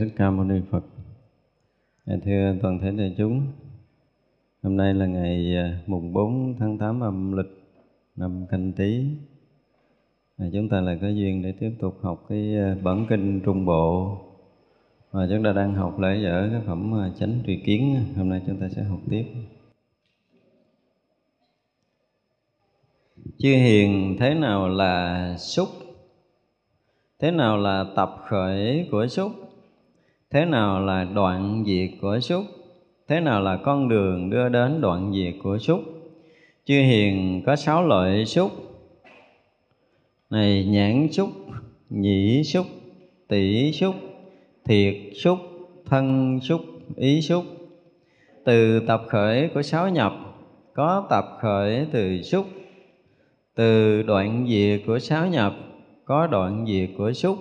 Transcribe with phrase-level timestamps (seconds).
[0.00, 0.84] Thích Ca Mâu Ni Phật.
[2.06, 3.42] Dạ, thưa toàn thể đại chúng,
[4.62, 7.64] hôm nay là ngày à, mùng 4 tháng 8 âm lịch
[8.16, 9.04] năm Canh Tý.
[10.36, 13.64] À, chúng ta lại có duyên để tiếp tục học cái à, bản kinh Trung
[13.64, 14.18] Bộ
[15.10, 18.04] và chúng ta đang học lại ở cái phẩm Chánh Tri Kiến.
[18.16, 19.24] Hôm nay chúng ta sẽ học tiếp.
[23.38, 25.68] Chư hiền thế nào là xúc
[27.18, 29.49] thế nào là tập khởi của xúc
[30.30, 32.44] thế nào là đoạn diệt của xúc
[33.08, 35.80] thế nào là con đường đưa đến đoạn diệt của xúc
[36.64, 38.50] chư hiền có sáu loại xúc
[40.30, 41.28] này nhãn xúc
[41.90, 42.66] nhĩ xúc
[43.28, 43.94] tỷ xúc
[44.64, 45.38] thiệt xúc
[45.86, 46.60] thân xúc
[46.96, 47.44] ý xúc
[48.44, 50.12] từ tập khởi của sáu nhập,
[50.74, 52.46] có tập khởi từ xúc
[53.54, 55.54] từ đoạn diệt của sáu nhập,
[56.04, 57.38] có đoạn diệt của xúc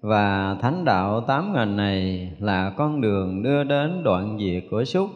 [0.00, 5.10] và thánh đạo tám ngành này là con đường đưa đến đoạn diệt của xúc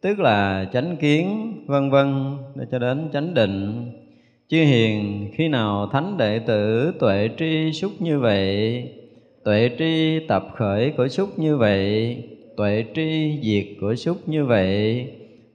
[0.00, 2.36] tức là chánh kiến, vân vân
[2.70, 3.90] cho đến chánh định.
[4.48, 8.82] Chư hiền, khi nào thánh đệ tử tuệ tri xúc như vậy,
[9.44, 12.16] tuệ tri tập khởi của xúc như vậy,
[12.56, 15.06] tuệ tri diệt của xúc như vậy,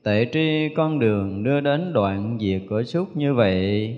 [0.03, 3.95] tuệ tri con đường đưa đến đoạn diệt của xúc như vậy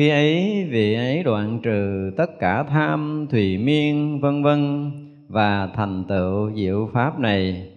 [0.00, 4.90] khi ấy vị ấy đoạn trừ tất cả tham thùy miên vân vân
[5.28, 7.70] và thành tựu diệu pháp này.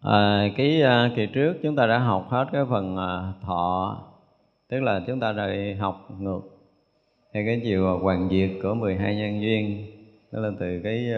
[0.00, 3.98] À, cái à, kỳ trước chúng ta đã học hết cái phần à, thọ
[4.68, 5.48] tức là chúng ta đã
[5.78, 6.42] học ngược.
[7.32, 9.86] Theo cái chiều hoàn diệt của 12 nhân duyên
[10.32, 11.10] đó là từ cái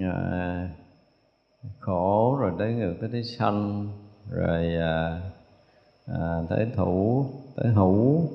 [0.00, 0.68] à,
[1.78, 3.88] khổ rồi tới ngược tới cái sanh
[4.30, 5.20] rồi à,
[6.06, 7.26] à, tới thủ
[7.62, 8.28] tới hữu.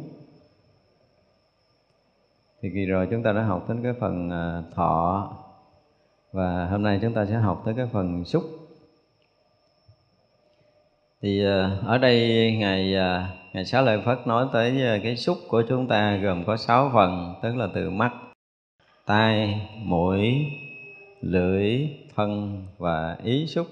[2.61, 5.33] Thì kỳ rồi chúng ta đã học đến cái phần à, thọ.
[6.31, 8.43] Và hôm nay chúng ta sẽ học tới cái phần xúc.
[11.21, 15.63] Thì à, ở đây ngày à, ngày sáu lợi phất nói tới cái xúc của
[15.69, 18.11] chúng ta gồm có sáu phần, tức là từ mắt,
[19.05, 20.45] tai, mũi,
[21.21, 23.67] lưỡi, thân và ý xúc.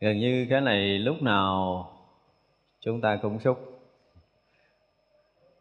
[0.00, 1.86] Gần như cái này lúc nào
[2.80, 3.58] chúng ta cũng xúc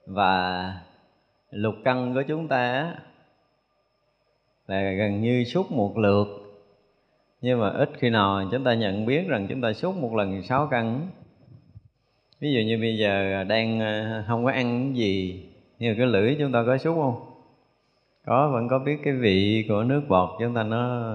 [0.06, 0.74] và
[1.52, 2.94] lục căn của chúng ta
[4.68, 6.28] là gần như xúc một lượt.
[7.42, 10.44] Nhưng mà ít khi nào chúng ta nhận biết rằng chúng ta xúc một lần
[10.44, 11.08] sáu căn.
[12.40, 15.44] Ví dụ như bây giờ đang ờ, không có ăn gì,
[15.80, 17.26] nhưng mà cái lưỡi chúng ta có xúc không?
[18.26, 21.12] Có, vẫn có biết cái vị của nước bọt chúng ta nó,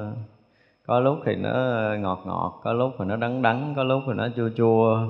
[0.86, 1.50] có lúc thì nó
[1.98, 5.06] ngọt ngọt, có lúc thì nó đắng đắng, có lúc thì nó chua chua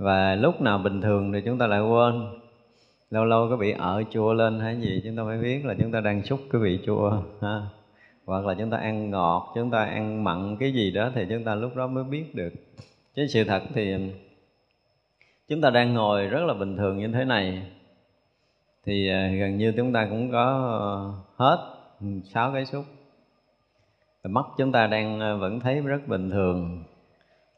[0.00, 2.28] và lúc nào bình thường thì chúng ta lại quên
[3.10, 5.92] lâu lâu có bị ở chua lên hay gì chúng ta phải biết là chúng
[5.92, 7.60] ta đang xúc cái vị chua ha
[8.26, 11.44] hoặc là chúng ta ăn ngọt chúng ta ăn mặn cái gì đó thì chúng
[11.44, 12.52] ta lúc đó mới biết được
[13.14, 13.94] chứ sự thật thì
[15.48, 17.62] chúng ta đang ngồi rất là bình thường như thế này
[18.84, 19.08] thì
[19.38, 21.58] gần như chúng ta cũng có hết
[22.24, 22.84] sáu cái xúc
[24.24, 26.84] mắt chúng ta đang vẫn thấy rất bình thường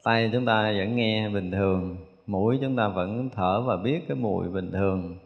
[0.03, 4.17] tay chúng ta vẫn nghe bình thường mũi chúng ta vẫn thở và biết cái
[4.17, 5.17] mùi bình thường.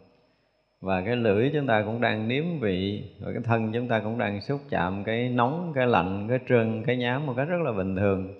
[0.81, 3.03] Và cái lưỡi chúng ta cũng đang nếm vị.
[3.19, 6.83] Và cái thân chúng ta cũng đang xúc chạm cái nóng cái lạnh cái trơn
[6.85, 8.33] cái nhám một cách rất là bình thường.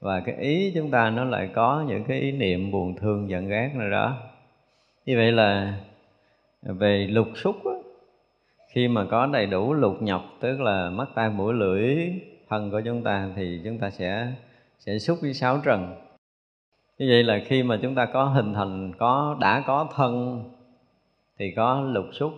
[0.00, 3.48] Và cái ý chúng ta nó lại có những cái ý niệm buồn thương giận
[3.48, 4.16] ghét này đó.
[5.06, 5.78] Như vậy là
[6.62, 7.72] về lục xúc á,
[8.68, 11.96] khi mà có đầy đủ lục nhập tức là mắt tai mũi lưỡi
[12.48, 14.32] thân của chúng ta thì chúng ta sẽ
[14.78, 15.94] sẽ xúc với sáu trần
[16.98, 20.44] như vậy là khi mà chúng ta có hình thành, có, đã có thân
[21.38, 22.32] thì có lục xúc.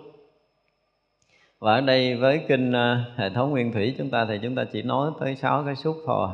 [1.59, 4.65] Và ở đây với kinh ờ, hệ thống nguyên thủy chúng ta thì chúng ta
[4.65, 6.29] chỉ nói tới sáu cái xúc thôi.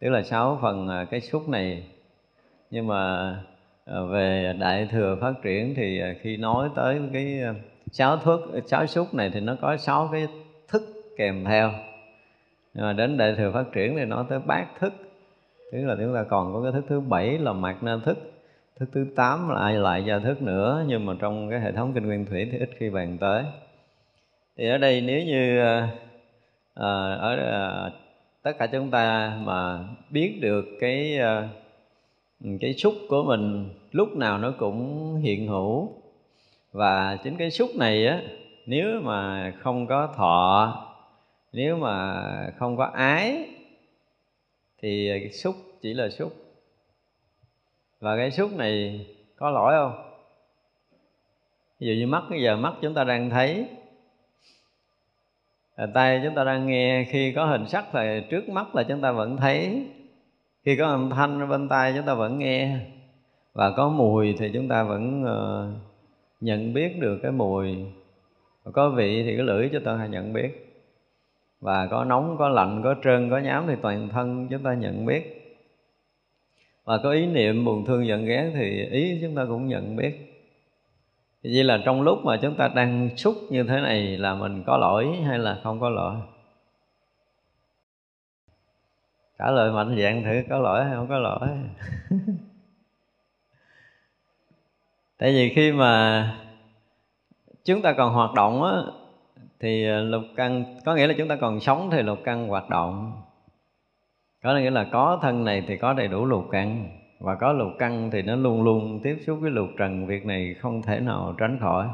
[0.00, 1.86] Tức là sáu phần ờ, cái xúc này.
[2.70, 3.34] Nhưng mà
[3.84, 7.40] ờ, về đại thừa phát triển thì khi nói tới cái
[7.90, 10.26] sáu thước sáu xúc này thì nó có sáu cái
[10.68, 10.82] thức
[11.16, 11.70] kèm theo.
[12.74, 14.92] Nhưng mà đến đại thừa phát triển thì nói tới bát thức
[15.76, 18.32] tức là chúng ta còn có cái thức thứ bảy là mạt na thức.
[18.76, 21.92] Thức thứ tám là ai lại gia thức nữa nhưng mà trong cái hệ thống
[21.94, 23.44] kinh nguyên thủy thì ít khi bàn tới.
[24.56, 25.88] Thì ở đây nếu như à
[26.74, 27.90] ở à,
[28.42, 29.78] tất cả chúng ta mà
[30.10, 31.48] biết được cái à,
[32.60, 35.92] cái xúc của mình lúc nào nó cũng hiện hữu.
[36.72, 38.20] Và chính cái xúc này á
[38.66, 40.82] nếu mà không có thọ
[41.52, 42.22] nếu mà
[42.58, 43.46] không có ái
[44.82, 46.32] thì xúc chỉ là xúc
[48.00, 49.06] và cái xúc này
[49.36, 50.12] có lỗi không?
[51.80, 53.68] Ví dụ như mắt bây giờ mắt chúng ta đang thấy
[55.74, 59.00] à, tay chúng ta đang nghe khi có hình sắc là trước mắt là chúng
[59.00, 59.86] ta vẫn thấy
[60.64, 62.78] khi có âm thanh bên tai chúng ta vẫn nghe
[63.52, 65.86] và có mùi thì chúng ta vẫn uh,
[66.40, 67.76] nhận biết được cái mùi.
[68.64, 70.82] Và có vị thì cái lưỡi chúng ta nhận biết.
[71.60, 75.06] Và có nóng có lạnh có trơn có nhám thì toàn thân chúng ta nhận
[75.06, 75.45] biết
[76.86, 80.42] và có ý niệm buồn thương giận ghét thì ý chúng ta cũng nhận biết.
[81.42, 84.76] Vậy là trong lúc mà chúng ta đang xúc như thế này là mình có
[84.76, 86.14] lỗi hay là không có lỗi?
[89.38, 91.48] Trả lời mạnh dạng thử có lỗi hay không có lỗi?
[95.18, 96.34] Tại vì khi mà
[97.64, 98.72] chúng ta còn hoạt động á,
[99.60, 103.22] thì lục căn, có nghĩa là chúng ta còn sống thì lục căn hoạt động
[104.46, 106.88] có nghĩa là có thân này thì có đầy đủ lục căn,
[107.20, 110.54] và có lục căn thì nó luôn luôn tiếp xúc với lục trần, việc này
[110.54, 111.88] không thể nào tránh khỏi.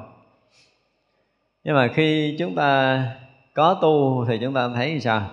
[1.64, 3.02] Nhưng mà khi chúng ta
[3.54, 5.30] có tu thì chúng ta thấy sao?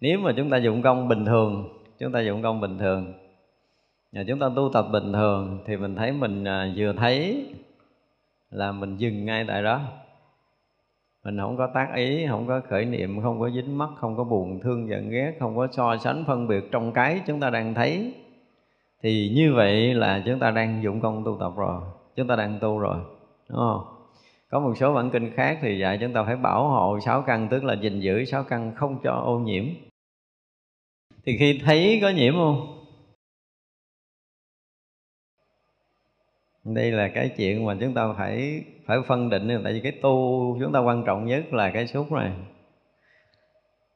[0.00, 1.68] Nếu mà chúng ta dụng công bình thường,
[1.98, 3.12] chúng ta dụng công bình thường,
[4.12, 7.46] và chúng ta tu tập bình thường thì mình thấy mình à, vừa thấy
[8.50, 9.80] là mình dừng ngay tại đó
[11.24, 14.24] mình không có tác ý, không có khởi niệm, không có dính mắt không có
[14.24, 17.74] buồn, thương giận, ghét, không có so sánh, phân biệt trong cái chúng ta đang
[17.74, 18.14] thấy.
[19.02, 21.80] Thì như vậy là chúng ta đang dụng công tu tập rồi,
[22.16, 22.96] chúng ta đang tu rồi,
[23.48, 23.84] đúng không?
[24.50, 27.48] Có một số bản kinh khác thì dạy chúng ta phải bảo hộ sáu căn,
[27.50, 29.64] tức là gìn giữ sáu căn không cho ô nhiễm.
[31.26, 32.83] Thì khi thấy có nhiễm không?
[36.64, 40.56] Đây là cái chuyện mà chúng ta phải phải phân định tại vì cái tu
[40.60, 42.32] chúng ta quan trọng nhất là cái xúc này.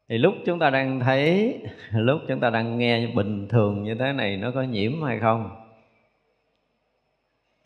[0.09, 1.59] Thì lúc chúng ta đang thấy
[1.93, 5.51] lúc chúng ta đang nghe bình thường như thế này nó có nhiễm hay không?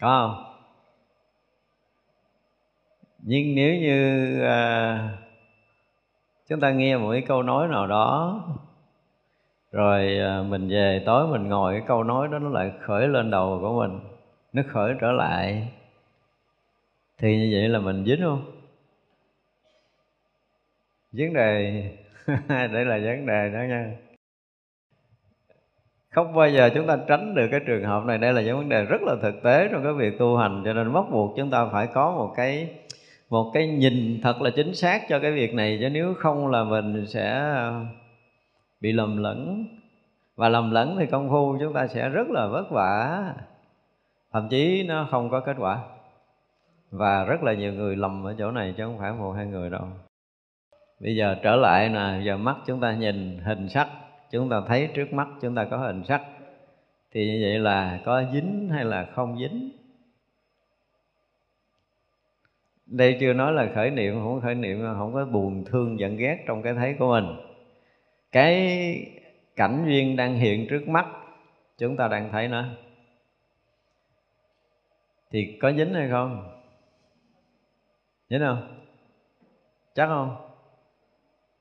[0.00, 0.44] Có không?
[3.18, 5.08] Nhưng nếu như à,
[6.48, 8.40] chúng ta nghe một cái câu nói nào đó
[9.72, 13.30] rồi à, mình về tối mình ngồi cái câu nói đó nó lại khởi lên
[13.30, 14.11] đầu của mình
[14.52, 15.72] nó khởi trở lại.
[17.18, 18.44] Thì như vậy là mình dính không
[21.12, 21.82] vấn đề,
[22.48, 23.96] đây là vấn đề đó nha.
[26.10, 28.18] Không bao giờ chúng ta tránh được cái trường hợp này.
[28.18, 30.72] Đây là những vấn đề rất là thực tế trong cái việc tu hành, cho
[30.72, 32.68] nên bắt buộc chúng ta phải có một cái
[33.30, 35.78] một cái nhìn thật là chính xác cho cái việc này.
[35.80, 37.52] Chứ nếu không là mình sẽ
[38.80, 39.66] bị lầm lẫn.
[40.36, 43.24] Và lầm lẫn thì công phu chúng ta sẽ rất là vất vả
[44.32, 45.78] thậm chí nó không có kết quả.
[46.90, 49.70] Và rất là nhiều người lầm ở chỗ này chứ không phải một hai người
[49.70, 49.88] đâu.
[51.00, 53.88] Bây giờ trở lại nè giờ mắt chúng ta nhìn hình sắc,
[54.30, 56.22] chúng ta thấy trước mắt, chúng ta có hình sắc.
[57.12, 59.70] Thì như vậy là có dính hay là không dính?
[62.86, 66.44] Đây chưa nói là khởi niệm, không khởi niệm, không có buồn thương giận ghét
[66.46, 67.26] trong cái thấy của mình.
[68.32, 68.96] Cái
[69.56, 71.06] cảnh duyên đang hiện trước mắt,
[71.78, 72.64] chúng ta đang thấy nó
[75.32, 76.60] thì có dính hay không?
[78.30, 78.84] Dính không?
[79.94, 80.36] Chắc không?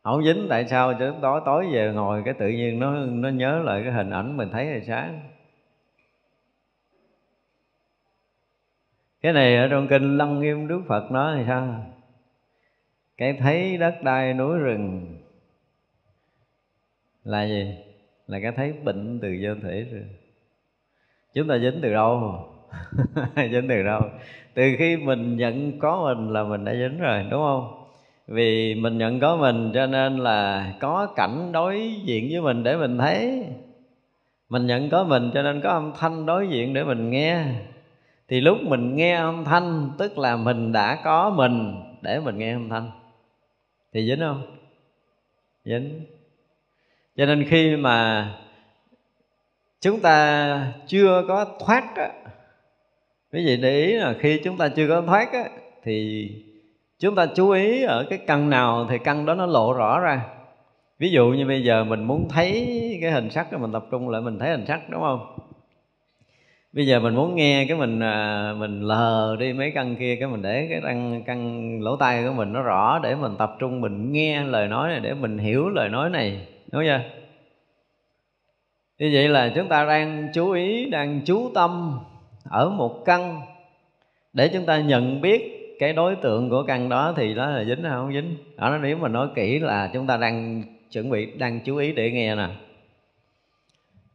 [0.04, 0.94] Không dính, tại sao?
[1.00, 4.38] Chứ tối tối về ngồi cái tự nhiên nó nó nhớ lại cái hình ảnh
[4.38, 5.22] mình thấy hồi sáng.
[9.22, 11.86] Cái này ở trong kinh lăng nghiêm đức phật nói thì sao?
[13.18, 15.18] Cái thấy đất đai núi rừng
[17.24, 17.76] là gì?
[18.28, 20.06] Là cái thấy bệnh từ cơ thể rồi.
[21.34, 22.48] Chúng ta dính từ đâu?
[23.36, 24.02] dính từ đâu.
[24.54, 27.86] Từ khi mình nhận có mình là mình đã dính rồi, đúng không?
[28.28, 32.78] Vì mình nhận có mình cho nên là có cảnh đối diện với mình để
[32.78, 33.46] mình thấy.
[34.50, 37.46] Mình nhận có mình cho nên có âm thanh đối diện để mình nghe.
[38.28, 42.54] Thì lúc mình nghe âm thanh, tức là mình đã có mình để mình nghe
[42.54, 42.92] âm thanh.
[43.94, 44.42] Thì dính không?
[45.66, 46.06] Dính.
[47.18, 48.28] Cho nên khi mà
[49.82, 52.10] chúng ta chưa có thoát á
[53.34, 55.44] quý vị để ý là khi chúng ta chưa có thoát á,
[55.84, 56.28] thì
[57.00, 60.22] chúng ta chú ý ở cái căn nào thì căn đó nó lộ rõ ra.
[61.00, 64.22] Ví dụ như bây giờ mình muốn thấy cái hình sắc mình tập trung lại
[64.22, 65.38] mình thấy hình sắc, đúng không?
[66.74, 70.30] Bây giờ mình muốn nghe cái mình à, mình lờ đi mấy căn kia, cái
[70.30, 73.82] mình để cái răng, căn lỗ tai của mình nó rõ để mình tập trung,
[73.82, 77.00] mình nghe lời nói này, để mình hiểu lời nói này, đúng chưa?
[79.00, 82.00] Như vậy là chúng ta đang chú ý, đang chú tâm
[82.52, 83.42] ở một căn.
[84.34, 87.84] Để chúng ta nhận biết cái đối tượng của căn đó thì đó là dính
[87.84, 88.36] hay không dính?
[88.56, 91.92] Ở đó nếu mà nói kỹ là chúng ta đang chuẩn bị, đang chú ý
[91.92, 92.48] để nghe nè.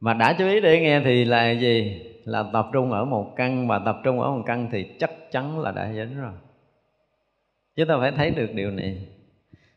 [0.01, 2.03] Mà đã chú ý để nghe thì là gì?
[2.25, 5.61] Là tập trung ở một căn, mà tập trung ở một căn thì chắc chắn
[5.61, 6.33] là đã dính rồi.
[7.77, 8.97] Chúng ta phải thấy được điều này.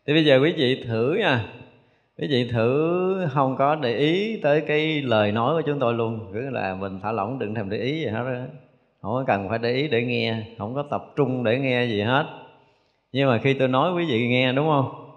[0.05, 1.45] Thì bây giờ quý vị thử nha
[2.21, 6.19] quý vị thử, không có để ý tới cái lời nói của chúng tôi luôn.
[6.33, 8.39] Cứ là mình thả lỏng, đừng thèm để ý gì hết đó
[9.01, 12.01] không có cần phải để ý để nghe, không có tập trung để nghe gì
[12.01, 12.25] hết.
[13.11, 15.11] Nhưng mà khi tôi nói quý vị nghe, đúng không?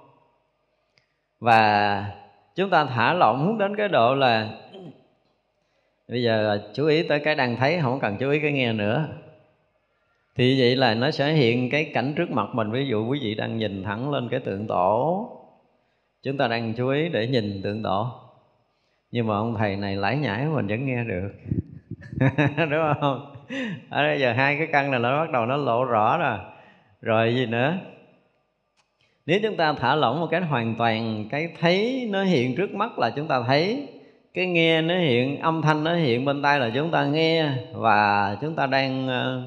[1.41, 2.07] Và
[2.55, 4.51] chúng ta thả lỏng đến cái độ là
[6.09, 9.09] bây giờ chú ý tới cái đang thấy, không cần chú ý cái nghe nữa.
[10.37, 12.71] Thì vậy là nó sẽ hiện cái cảnh trước mặt mình.
[12.71, 15.29] Ví dụ quý vị đang nhìn thẳng lên cái tượng tổ
[16.23, 18.23] chúng ta đang chú ý để nhìn tượng tổ
[19.13, 21.33] nhưng mà ông thầy này lải nhải mình vẫn nghe được.
[22.71, 23.35] Đúng không?
[23.91, 26.39] Ở đây giờ hai cái căn này nó bắt đầu nó lộ rõ rồi.
[27.01, 27.79] Rồi gì nữa?
[29.27, 32.99] Nếu chúng ta thả lỏng một cái hoàn toàn, cái thấy nó hiện trước mắt
[32.99, 33.89] là chúng ta thấy,
[34.35, 38.37] cái nghe nó hiện, âm thanh nó hiện bên tai là chúng ta nghe, và
[38.41, 39.43] chúng ta đang ờ,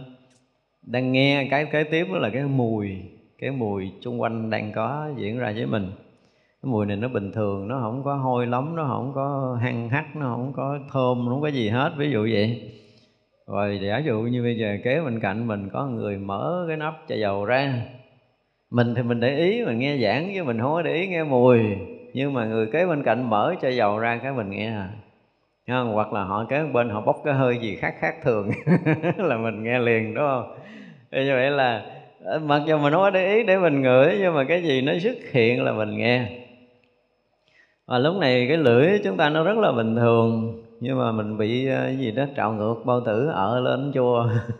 [0.81, 3.01] đang nghe cái kế tiếp đó là cái mùi
[3.39, 5.91] cái mùi xung quanh đang có diễn ra với mình
[6.65, 9.89] cái mùi này nó bình thường, nó không có hôi lắm, nó không có hăng
[9.89, 12.71] hắc, nó không có thơm, nó không có gì hết, ví dụ vậy.
[13.47, 16.93] Rồi giả dụ như bây giờ kế bên cạnh mình có người mở cái nắp
[17.07, 17.81] chai dầu ra.
[18.71, 21.23] Mình thì mình để ý mình nghe giảng, chứ mình không có để ý nghe
[21.23, 21.59] mùi.
[22.13, 24.67] Nhưng mà người kế bên cạnh mở chai dầu ra cái mình nghe.
[24.67, 24.89] À
[25.67, 25.93] không?
[25.93, 28.51] hoặc là họ kế bên họ bốc cái hơi gì khác khác thường,
[29.17, 30.57] là mình nghe liền, đúng không?
[31.11, 31.85] Như vậy là,
[32.41, 34.93] mặc dù mình không có để ý để mình ngửi, nhưng mà cái gì nó
[34.99, 36.44] xuất hiện là mình nghe
[37.87, 41.37] và lúc này cái lưỡi chúng ta nó rất là bình thường nhưng mà mình
[41.37, 44.29] bị à, gì đó trạo ngược bao tử ở lên chua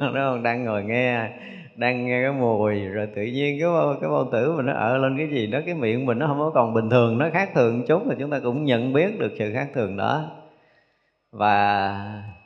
[0.00, 0.42] đúng không?
[0.42, 1.30] Đang ngồi nghe
[1.76, 4.96] đang nghe cái mùi rồi tự nhiên cái bao, cái bao tử mình nó ở
[4.96, 7.50] lên cái gì đó cái miệng mình nó không có còn bình thường nó khác
[7.54, 10.22] thường chút thì chúng ta cũng nhận biết được sự khác thường đó.
[11.32, 11.94] Và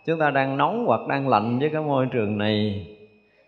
[0.07, 2.87] chúng ta đang nóng hoặc đang lạnh với cái môi trường này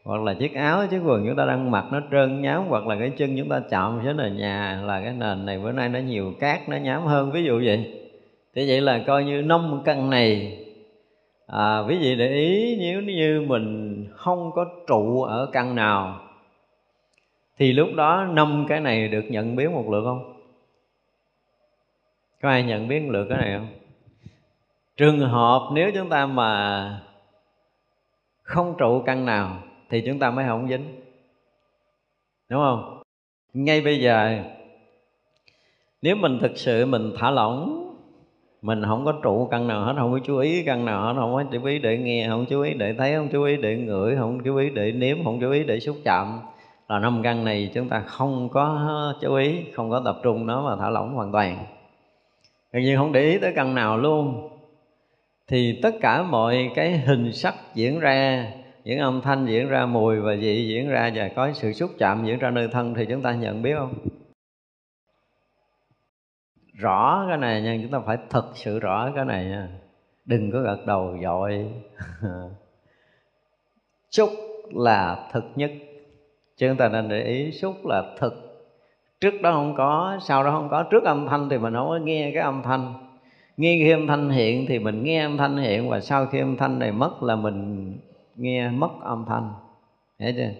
[0.06, 2.96] hoặc là chiếc áo chiếc quần chúng ta đang mặc nó trơn nhám hoặc là
[2.98, 5.98] cái chân chúng ta chạm với nền nhà là cái nền này bữa nay nó
[5.98, 8.02] nhiều cát nó nhám hơn ví dụ vậy.
[8.54, 10.58] Thì vậy là coi như năm căn này
[11.46, 16.20] à, quý vị để ý nếu như mình không có trụ ở căn nào
[17.58, 20.42] thì lúc đó năm cái này được nhận biết một lượt không?
[22.42, 23.68] Có ai nhận biết một lượt cái này không?
[24.96, 27.00] Trường hợp nếu chúng ta mà
[28.42, 30.84] không trụ căn nào thì chúng ta mới không dính.
[32.48, 33.02] Đúng không?
[33.54, 34.38] Ngay bây giờ,
[36.02, 37.82] nếu mình thực sự mình thả lỏng,
[38.62, 41.34] mình không có trụ căn nào hết, không có chú ý căn nào hết, không
[41.34, 44.16] có chú ý để nghe, không chú ý để thấy, không chú ý để ngửi,
[44.16, 46.40] không chú ý để nếm, không chú ý để xúc chạm,
[46.88, 50.62] là năm căn này chúng ta không có chú ý, không có tập trung nó
[50.62, 51.64] mà thả lỏng hoàn toàn.
[52.72, 54.48] Gần như không để ý tới căn nào luôn.
[55.48, 58.46] Thì tất cả mọi cái hình sắc diễn ra
[58.86, 62.26] những âm thanh diễn ra mùi và vị diễn ra và có sự xúc chạm
[62.26, 63.94] diễn ra nơi thân thì chúng ta nhận biết không?
[66.72, 69.68] Rõ cái này nha, chúng ta phải thật sự rõ cái này nha.
[70.24, 71.70] Đừng có gật đầu dội.
[74.10, 74.30] Xúc
[74.74, 75.70] là thực nhất.
[76.56, 78.66] Chứ chúng ta nên để ý, xúc là thực.
[79.20, 80.82] Trước đó không có, sau đó không có.
[80.82, 82.94] Trước âm thanh thì mình không có nghe cái âm thanh.
[83.56, 86.56] Nghe khi âm thanh hiện thì mình nghe âm thanh hiện và sau khi âm
[86.56, 87.92] thanh này mất là mình
[88.36, 89.52] nghe mất âm thanh.
[90.18, 90.50] Hiểu chưa?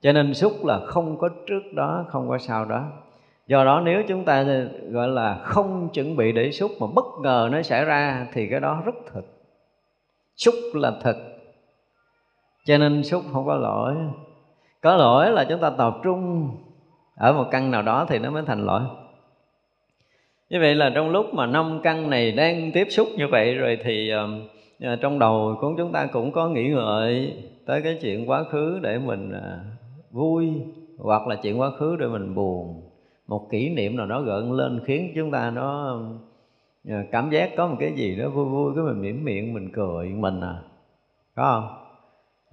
[0.00, 2.86] Cho nên xúc là không có trước đó, không có sau đó.
[3.46, 4.44] Do đó nếu chúng ta,
[4.90, 8.60] gọi là, không chuẩn bị để xúc mà bất ngờ nó xảy ra thì cái
[8.60, 9.24] đó rất thực.
[10.36, 11.16] Xúc là thực.
[12.64, 13.94] Cho nên xúc không có lỗi.
[14.80, 16.50] Có lỗi là chúng ta tập trung
[17.16, 18.82] ở một căn nào đó thì nó mới thành lỗi.
[20.50, 23.78] Như vậy là trong lúc mà năm căn này đang tiếp xúc như vậy rồi
[23.84, 24.28] thì ờ,
[24.92, 27.34] uh, trong đầu của chúng ta cũng có nghĩ ngợi
[27.66, 29.60] tới cái chuyện quá khứ để mình à,
[30.10, 30.52] vui
[30.98, 32.90] hoặc là chuyện quá khứ để mình buồn.
[33.26, 36.00] Một kỷ niệm nào đó gợn lên khiến chúng ta nó
[36.88, 39.70] à, cảm giác có một cái gì đó vui vui cái mình mỉm miệng mình
[39.72, 40.62] cười mình à
[41.34, 41.84] có không?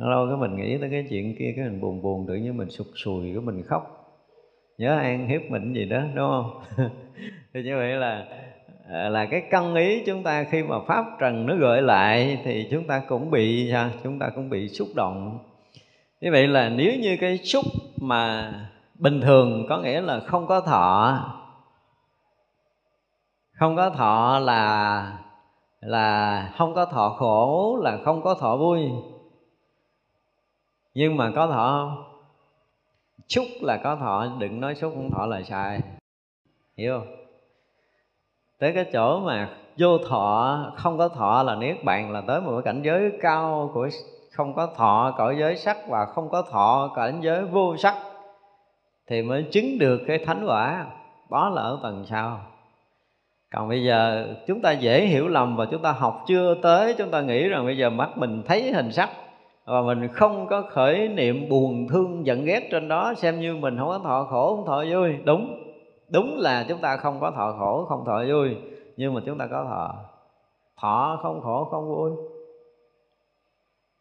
[0.10, 2.70] Lâu cái mình nghĩ tới cái chuyện kia cái mình buồn buồn tự nhiên mình
[2.70, 3.98] sụt sùi cái mình khóc.
[4.78, 6.62] Nhớ an hiếp mình gì đó đúng không?
[7.54, 8.28] Thì như vậy là
[8.90, 12.68] Ờ, là cái căn ý chúng ta khi mà pháp trần nó gợi lại thì
[12.72, 15.40] chúng ta cũng bị à, chúng ta cũng bị xúc động.
[16.22, 17.66] Như vậy là nếu như cái xúc
[18.02, 18.54] mà
[18.96, 21.20] bình thường có nghĩa là không có thọ,
[23.60, 25.18] không có thọ là
[25.82, 28.90] là không có thọ khổ, là không có thọ vui.
[30.94, 32.04] Nhưng mà có thọ không?
[33.30, 35.82] Xúc là có thọ, đừng nói xúc không thọ là sai.
[36.78, 37.21] Hiểu không?
[38.62, 42.52] Tới cái chỗ mà vô thọ, không có thọ là niết bàn, là tới một
[42.52, 43.90] cái cảnh giới cao của
[44.32, 47.96] không có thọ, cõi giới sắc và không có thọ, cảnh giới vô sắc,
[49.08, 50.86] thì mới chứng được cái thánh quả.
[51.32, 52.40] Đó là ở tầng sau.
[53.54, 57.12] Còn bây giờ chúng ta dễ hiểu lầm và chúng ta học chưa tới, chúng
[57.12, 59.10] ta nghĩ rằng bây giờ mắt mình thấy hình sắc
[59.66, 63.78] và mình không có khởi niệm buồn thương giận ghét trên đó, xem như mình
[63.78, 65.16] không có thọ khổ, không thọ vui.
[65.24, 65.71] Đúng
[66.12, 68.56] đúng là chúng ta không có thọ khổ, không thọ vui,
[68.98, 69.96] nhưng mà chúng ta có thọ.
[70.82, 72.12] Thọ không khổ, không vui.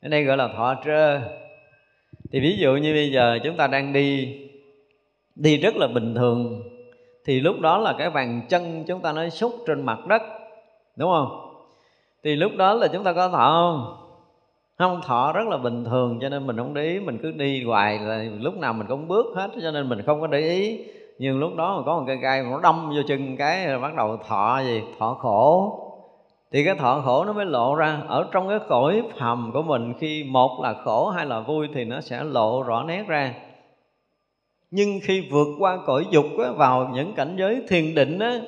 [0.02, 1.20] Ở đây gọi là thọ trơ.
[2.32, 4.36] Thì ví dụ như bây giờ chúng ta đang đi
[5.34, 6.62] đi rất là bình thường,
[7.24, 10.22] thì lúc đó là cái bàn chân chúng ta nó xúc trên mặt đất,
[10.96, 11.54] đúng không?
[12.24, 13.96] Thì lúc đó là chúng ta có thọ không?
[14.78, 17.64] Không, thọ rất là bình thường, cho nên mình không để ý, mình cứ đi
[17.64, 20.84] hoài là lúc nào mình cũng bước hết, cho nên mình không có để ý
[21.22, 23.94] nhưng lúc đó mà có một cây gai nó đâm vô chân cái rồi bắt
[23.94, 24.82] đầu thọ gì?
[24.98, 25.72] Thọ khổ.
[26.52, 28.02] Thì cái thọ khổ nó mới lộ ra.
[28.08, 31.84] Ở trong cái cõi phàm của mình khi một là khổ hay là vui thì
[31.84, 33.34] nó sẽ lộ rõ nét ra.
[34.70, 38.40] Nhưng khi vượt qua cõi dục á, vào những cảnh giới thiền định á,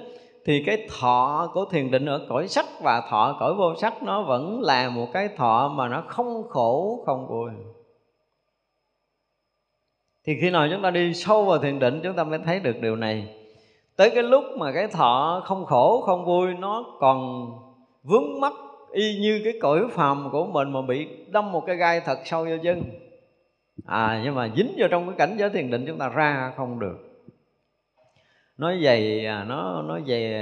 [0.46, 4.22] thì cái thọ của thiền định ở cõi sắc và thọ cõi vô sắc nó
[4.22, 7.50] vẫn là một cái thọ mà nó không khổ không vui
[10.24, 12.80] thì khi nào chúng ta đi sâu vào thiền định, chúng ta mới thấy được
[12.80, 13.28] điều này.
[13.96, 17.46] Tới cái lúc mà cái thọ không khổ, không vui, nó còn
[18.02, 18.52] vướng mắc
[18.92, 22.44] y như cái cõi phàm của mình mà bị đâm một cái gai thật sâu
[22.44, 22.82] vô chân.
[23.86, 26.78] À nhưng mà dính vào trong cái cảnh giới thiền định chúng ta ra không
[26.78, 26.96] được.
[26.98, 27.12] À,
[28.58, 30.34] nó dày nó nó dày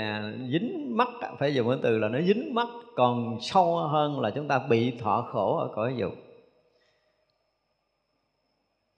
[0.52, 4.48] dính mắt phải dùng cái từ là nó dính mắt còn sâu hơn là chúng
[4.48, 6.12] ta bị thọ khổ ở cõi dục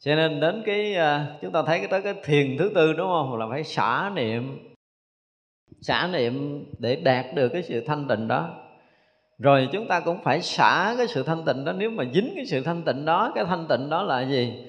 [0.04, 3.08] cho nên đến cái à, chúng ta thấy cái tới cái thiền thứ tư, đúng
[3.08, 3.36] không?
[3.36, 4.58] Là phải xả niệm.
[5.80, 8.50] Xả niệm để đạt được cái sự thanh tịnh đó.
[9.38, 11.72] Rồi chúng ta cũng phải xả cái sự thanh tịnh đó.
[11.72, 14.64] Nếu mà dính cái sự thanh tịnh đó, cái thanh tịnh đó là gì?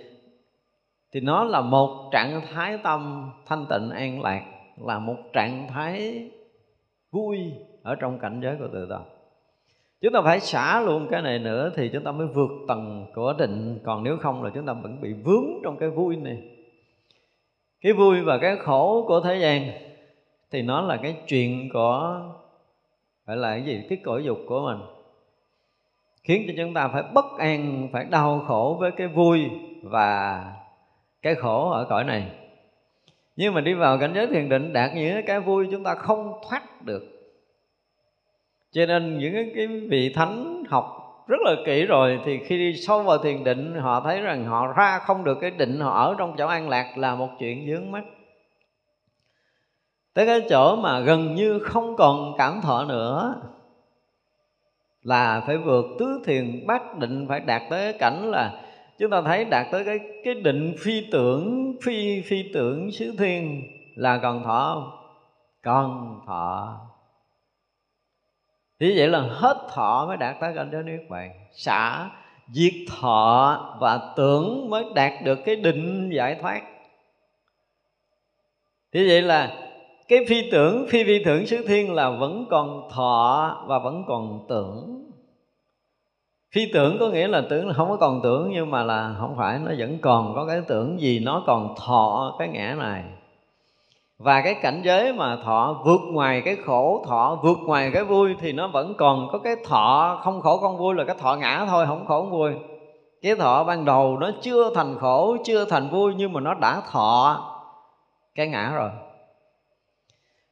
[1.13, 4.45] Thì nó là một trạng thái tâm thanh tịnh an lạc,
[4.85, 6.29] là một trạng thái
[7.11, 9.01] vui ở trong cảnh giới của tự tâm
[10.03, 13.33] chúng ta phải xả luôn cái này nữa thì chúng ta mới vượt tầng của
[13.33, 13.79] định.
[13.83, 16.37] Còn nếu không là chúng ta vẫn bị vướng trong cái vui này.
[17.81, 19.71] Cái vui và cái khổ của thế gian
[20.51, 22.21] thì nó là cái chuyện của
[23.25, 23.83] phải là cái gì?
[23.89, 24.87] Cái cõi dục của mình.
[26.23, 29.49] Khiến cho chúng ta phải bất an, phải đau khổ với cái vui
[29.83, 30.45] và
[31.21, 32.31] cái khổ ở cõi này.
[33.35, 36.33] Nhưng mà đi vào cảnh giới thiền định, đạt những cái vui chúng ta không
[36.49, 37.12] thoát được
[38.73, 43.03] cho nên những cái vị thánh học rất là kỹ rồi, thì khi đi sâu
[43.03, 46.35] vào thiền định, họ thấy rằng họ ra không được cái định họ ở trong
[46.37, 48.03] chỗ an lạc là một chuyện dướng mắt
[50.13, 53.35] tới cái chỗ mà gần như không còn cảm thọ nữa,
[55.01, 58.61] là phải vượt tứ thiền bát định, phải đạt tới cái cảnh là
[58.99, 63.61] chúng ta thấy đạt tới cái cái định phi tưởng, phi phi tưởng xứ thiên
[63.95, 64.91] là còn thọ không?
[65.63, 66.79] Còn thọ
[68.79, 71.31] như vậy là hết thọ mới đạt tới cảnh giới niết bàn.
[71.51, 72.09] Xả,
[72.51, 76.61] diệt thọ và tưởng mới đạt được cái định giải thoát.
[78.93, 79.69] Thế vậy là
[80.07, 84.45] cái phi tưởng, phi vi tưởng xứ thiên là vẫn còn thọ và vẫn còn
[84.49, 85.03] tưởng.
[86.51, 89.35] Phi tưởng có nghĩa là tưởng là không có còn tưởng, nhưng mà là không
[89.37, 93.03] phải, nó vẫn còn có cái tưởng gì nó còn thọ cái ngã này
[94.23, 98.35] và cái cảnh giới mà thọ vượt ngoài cái khổ, thọ vượt ngoài cái vui
[98.39, 101.65] thì nó vẫn còn có cái thọ, không khổ không vui là cái thọ ngã
[101.69, 102.51] thôi, không khổ không vui.
[103.21, 106.81] Cái thọ ban đầu nó chưa thành khổ, chưa thành vui nhưng mà nó đã
[106.91, 107.45] thọ.
[108.35, 108.89] Cái ngã rồi.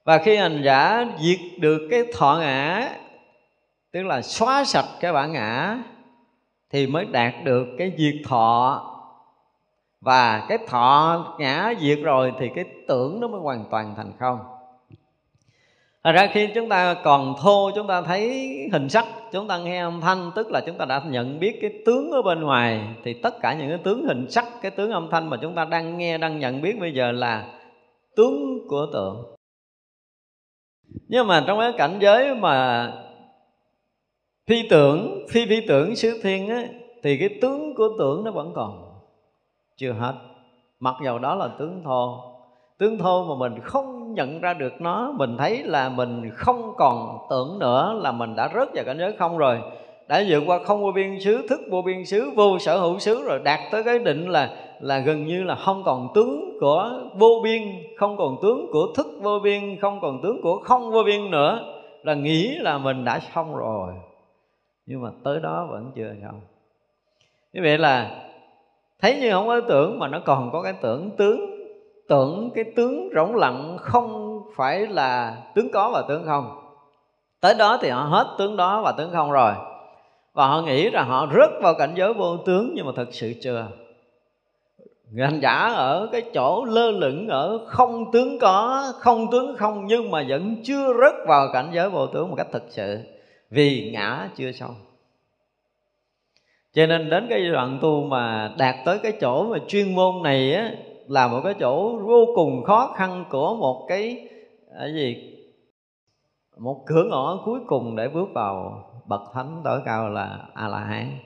[0.04, 2.90] Và khi hành giả diệt được cái thọ ngã,
[3.94, 5.78] tức là xóa sạch cái bản ngã,
[6.70, 8.82] thì mới đạt được cái diệt thọ
[10.02, 14.40] và cái thọ ngã diệt rồi thì cái tưởng nó mới hoàn toàn thành không.
[16.04, 19.82] Thật ra khi chúng ta còn thô chúng ta thấy hình sắc Chúng ta nghe
[19.82, 23.14] âm thanh Tức là chúng ta đã nhận biết cái tướng ở bên ngoài Thì
[23.14, 25.98] tất cả những cái tướng hình sắc Cái tướng âm thanh mà chúng ta đang
[25.98, 27.48] nghe Đang nhận biết bây giờ là
[28.16, 29.36] tướng của tượng.
[31.08, 32.88] Nhưng mà trong cái cảnh giới mà
[34.48, 36.68] Phi tưởng, phi phi tưởng xứ thiên á
[37.04, 38.81] Thì cái tướng của tưởng nó vẫn còn.
[39.78, 40.14] Chưa hết.
[40.80, 42.24] Mặc dầu đó là tướng thô
[42.78, 47.18] Tướng thô mà mình không nhận ra được nó Mình thấy là mình không còn
[47.30, 49.62] tưởng nữa Là mình đã rớt vào cảnh giới không rồi.
[50.08, 53.24] Đã vượt qua không vô biên xứ Thức vô biên xứ, vô sở hữu xứ
[53.24, 57.42] Rồi đạt tới cái định là là gần như là không còn tướng của vô
[57.44, 57.62] biên
[57.98, 61.82] Không còn tướng của thức vô biên Không còn tướng của không vô biên nữa
[62.04, 63.94] Là nghĩ là mình đã xong rồi.
[64.86, 66.42] Nhưng mà tới đó vẫn chưa xong.
[67.54, 68.22] Như vậy là
[69.02, 71.40] thấy như không có tưởng mà nó còn có cái tưởng tướng,
[72.08, 76.58] tưởng cái tướng rỗng lặng không phải là tướng có và tướng không.
[77.40, 79.54] Tới đó thì họ hết tướng đó và tướng không rồi.
[80.34, 83.34] Và họ nghĩ là họ rớt vào cảnh giới vô tướng nhưng mà thật sự
[83.42, 83.68] chưa.
[85.12, 89.86] Người hành giả ở cái chỗ lơ lửng ở không tướng có, không tướng không
[89.88, 93.00] nhưng mà vẫn chưa rớt vào cảnh giới vô tướng một cách thực sự.
[93.50, 94.76] Vì ngã chưa xong
[96.74, 100.54] cho nên đến cái đoạn tu mà đạt tới cái chỗ mà chuyên môn này
[100.54, 100.72] á,
[101.08, 104.28] là một cái chỗ vô cùng khó khăn của một cái
[104.76, 105.38] à, cái gì?
[106.58, 110.80] Một cửa ngõ cuối cùng để bước vào bậc thánh tối cao là a la
[110.80, 111.18] hán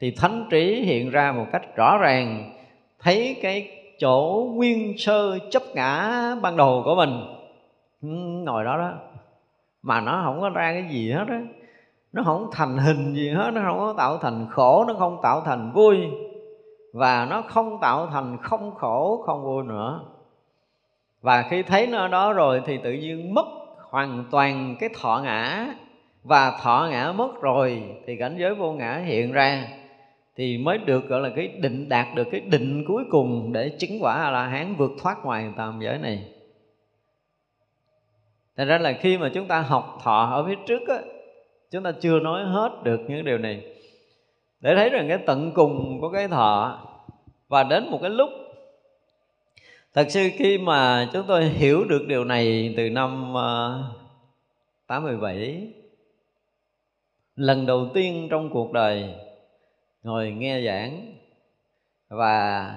[0.00, 2.52] thì thánh trí hiện ra một cách rõ ràng,
[2.98, 7.10] thấy cái chỗ nguyên sơ chấp ngã ban đầu của mình.
[8.44, 8.92] Ngồi đó đó.
[9.82, 11.40] Mà nó không có ra cái gì hết á
[12.12, 15.40] nó không thành hình gì hết nó không có tạo thành khổ nó không tạo
[15.40, 15.96] thành vui.
[16.92, 20.00] Và nó không tạo thành không khổ không vui nữa.
[21.20, 23.46] Và khi thấy nó đó rồi thì tự nhiên mất
[23.90, 25.66] hoàn toàn cái thọ ngã.
[26.24, 29.68] Và thọ ngã mất rồi thì cảnh giới vô ngã hiện ra
[30.36, 33.98] thì mới được gọi là cái định đạt được cái định cuối cùng để chứng
[34.00, 36.28] quả a la hán vượt thoát ngoài tam giới này.
[38.56, 40.96] Thành ra là khi mà chúng ta học thọ ở phía trước á,
[41.70, 43.62] chúng ta chưa nói hết được những điều này.
[44.60, 46.78] Để thấy rằng cái tận cùng của cái thọ,
[47.48, 48.30] và đến một cái lúc,
[49.94, 53.84] thật sự khi mà chúng tôi hiểu được điều này từ năm ờ,
[54.86, 55.72] 87
[57.36, 59.14] lần đầu tiên trong cuộc đời
[60.02, 61.14] ngồi nghe giảng,
[62.08, 62.74] và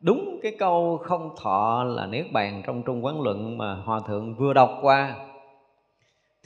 [0.00, 4.34] đúng cái câu không thọ là niết bàn trong trung quán luận mà hòa thượng
[4.34, 5.27] vừa đọc qua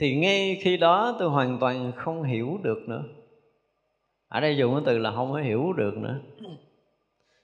[0.02, 3.02] thì ngay khi đó tôi hoàn toàn không hiểu được nữa.
[4.28, 6.20] Ở đây dùng cái từ là không có hiểu được nữa.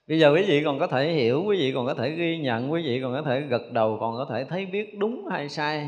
[0.07, 2.71] Bây giờ quý vị còn có thể hiểu, quý vị còn có thể ghi nhận,
[2.71, 5.87] quý vị còn có thể gật đầu, còn có thể thấy biết đúng hay sai.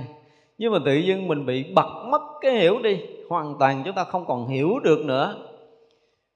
[0.57, 2.99] Nhưng mà tự dưng mình bị bật mất cái hiểu đi.
[3.29, 5.36] Hoàn toàn chúng ta không còn hiểu được nữa.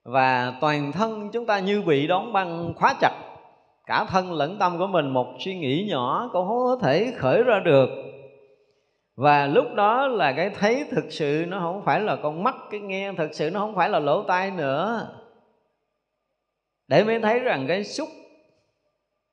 [0.03, 3.13] Và toàn thân chúng ta như bị đóng băng khóa chặt.
[3.85, 7.43] Cả thân lẫn tâm của mình, một suy nghĩ nhỏ cũng không có thể khởi
[7.43, 7.89] ra được
[9.15, 12.79] và lúc đó là cái thấy thực sự nó không phải là con mắt, cái
[12.79, 15.09] nghe thực sự nó không phải là lỗ tai nữa.
[16.87, 18.09] Để mới thấy rằng cái xúc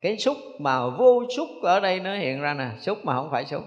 [0.03, 3.45] cái xúc mà vô xúc ở đây nó hiện ra nè, xúc mà không phải
[3.45, 3.62] xúc.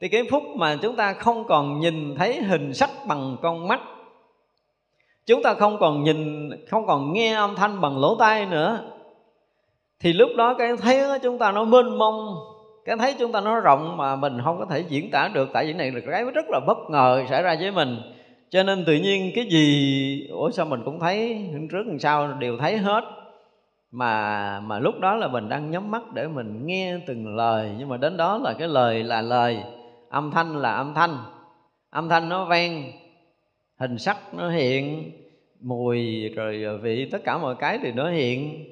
[0.00, 3.80] Thì cái phút mà chúng ta không còn nhìn thấy hình sắc bằng con mắt,
[5.26, 8.90] chúng ta không còn nhìn, không còn nghe âm thanh bằng lỗ tai nữa,
[10.00, 12.36] thì lúc đó cái thấy của chúng ta nó mênh mông
[12.86, 15.66] cái thấy chúng ta nó rộng mà mình không có thể diễn tả được, tại
[15.66, 17.96] vì này là cái rất là bất ngờ xảy ra với mình.
[18.50, 22.56] Cho nên tự nhiên cái gì, ủa sao mình cũng thấy, trước làm sao đều
[22.58, 23.04] thấy hết.
[23.90, 27.88] Mà mà lúc đó là mình đang nhắm mắt để mình nghe từng lời, nhưng
[27.88, 29.58] mà đến đó là cái lời là lời,
[30.10, 31.16] âm thanh là âm thanh.
[31.90, 32.92] Âm thanh nó vang,
[33.80, 35.10] hình sắc nó hiện,
[35.60, 38.64] mùi rồi vị tất cả mọi cái thì nó hiện.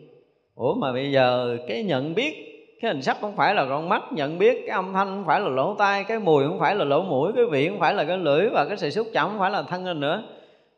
[0.55, 4.03] Ủa mà bây giờ cái nhận biết cái hình sắc không phải là con mắt
[4.13, 6.85] nhận biết, cái âm thanh không phải là lỗ tai, cái mùi không phải là
[6.85, 9.39] lỗ mũi, cái vị không phải là cái lưỡi và cái sự xúc chạm không
[9.39, 10.23] phải là thân hình nữa.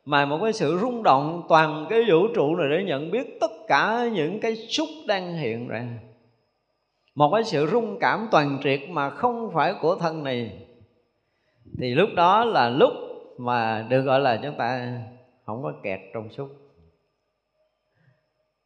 [0.05, 3.51] Mà một cái sự rung động toàn cái vũ trụ này để nhận biết tất
[3.69, 5.85] cả những cái xúc đang hiện ra.
[7.15, 10.51] Một cái sự rung cảm toàn triệt mà không phải của thân này.
[11.79, 12.93] Thì lúc đó là lúc
[13.39, 14.99] mà được gọi là chúng ta
[15.47, 16.49] không có kẹt trong xúc.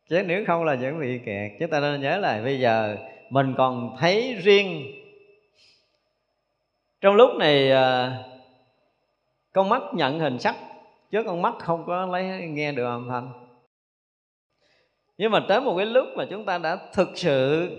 [0.09, 2.97] Chứ nếu không là vẫn bị kẹt chúng ta nên nhớ là bây giờ
[3.31, 4.93] mình còn thấy riêng.
[7.01, 8.13] Trong lúc này ờ,
[9.53, 10.57] con mắt nhận hình sắc,
[11.11, 13.33] chứ con mắt không có lấy nghe được âm thanh.
[15.19, 17.71] Nhưng mà tới một cái lúc mà chúng ta đã thực sự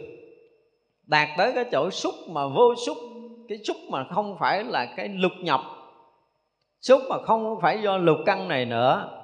[1.08, 2.98] đạt tới cái chỗ xúc mà vô xúc,
[3.50, 5.62] cái xúc mà không phải là cái lục nhập,
[6.82, 9.22] xúc mà không phải do lục căn này nữa,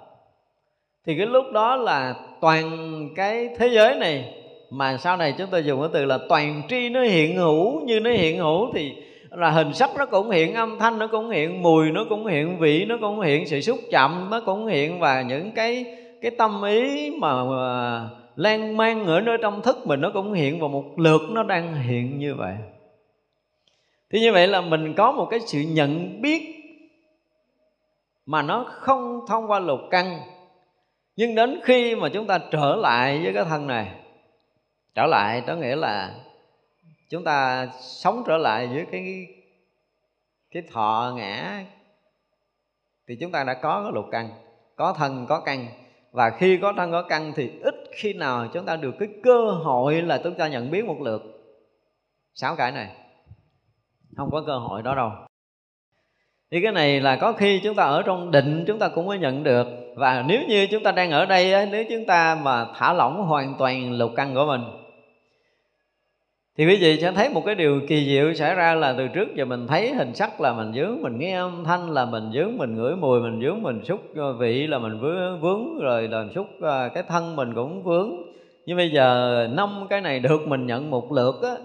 [1.06, 2.70] thì cái lúc đó là toàn
[3.16, 4.37] cái thế giới này
[4.70, 8.00] mà sau này chúng ta dùng cái từ là toàn tri nó hiện hữu như
[8.00, 8.96] nó hiện hữu thì
[9.32, 12.60] là hình sắc nó cũng hiện âm thanh nó cũng hiện mùi nó cũng hiện
[12.60, 15.86] vị nó cũng hiện sự xúc chậm nó cũng hiện và những cái
[16.22, 20.60] cái tâm ý mà, mà lan man ở nơi trong thức mình nó cũng hiện
[20.60, 22.54] vào một lượt nó đang hiện như vậy.
[24.10, 26.56] Thì như vậy là mình có một cái sự nhận biết
[28.26, 30.20] mà nó không thông qua lục căn.
[31.16, 33.88] Nhưng đến khi mà chúng ta trở lại với cái thân này
[34.98, 36.16] trở lại đó nghĩa là
[37.10, 39.28] chúng ta sống trở lại với cái
[40.52, 41.64] cái thọ ngã
[43.08, 44.30] thì chúng ta đã có cái lục căn,
[44.76, 45.68] có thân, có căn.
[46.12, 49.52] Và khi có thân, có căn thì ít khi nào chúng ta được cái cơ
[49.52, 51.22] hội là chúng ta nhận biết một lượt.
[52.34, 52.96] Sáu cái này,
[54.18, 55.12] không có cơ hội đó đâu.
[56.52, 59.20] Thì cái này là có khi chúng ta ở trong định, chúng ta cũng mới
[59.20, 59.68] nhận được.
[59.96, 63.56] Và nếu như chúng ta đang ở đây nếu chúng ta mà thả lỏng hoàn
[63.60, 64.87] toàn lục căn của mình
[66.58, 69.36] thì quý vị sẽ thấy một cái điều kỳ diệu xảy ra là từ trước
[69.36, 72.58] giờ mình thấy hình sắc là mình dướng mình nghe âm thanh là mình dướng
[72.58, 76.26] mình ngửi mùi mình dướng mình xúc ờ, vị là mình vướng, vướng rồi là
[76.36, 78.12] xúc ờ, cái thân mình cũng vướng.
[78.66, 81.56] Nhưng bây giờ năm cái này được mình nhận một lượt á.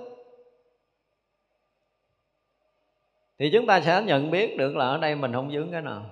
[3.39, 6.03] Thì chúng ta sẽ nhận biết được là ở đây mình không dướng cái nào.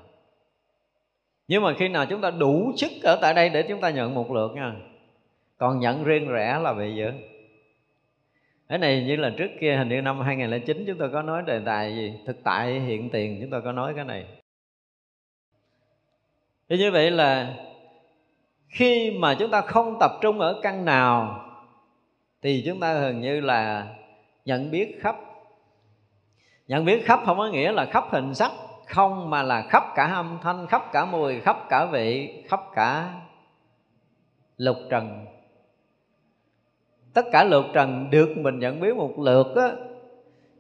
[1.49, 4.15] Nhưng mà khi nào chúng ta đủ sức ở tại đây để chúng ta nhận
[4.15, 4.73] một lượt nha.
[5.59, 7.30] Còn nhận riêng rẽ là bị dướng
[8.71, 11.61] cái này như là trước kia, hình như năm 2009 chúng tôi có nói đề
[11.67, 12.15] tài gì?
[12.27, 14.25] Thực tại, hiện tiền, chúng tôi có nói cái này.
[16.69, 17.55] Thì như vậy là
[18.69, 21.45] khi mà chúng ta không tập trung ở căn nào,
[22.43, 23.87] thì chúng ta gần như là
[24.45, 25.17] nhận biết khắp.
[26.69, 28.53] Nhận biết khắp không có nghĩa là khắp hình sắc,
[28.87, 33.15] không mà là khắp cả âm thanh, khắp cả mùi, khắp cả vị, khắp cả
[34.57, 35.27] lục trần
[37.15, 39.69] tất cả lượt trần được mình nhận biết một lượt á,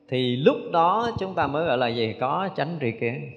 [0.08, 2.14] thì lúc đó chúng ta mới gọi là gì?
[2.20, 3.30] Có tránh tri kiến.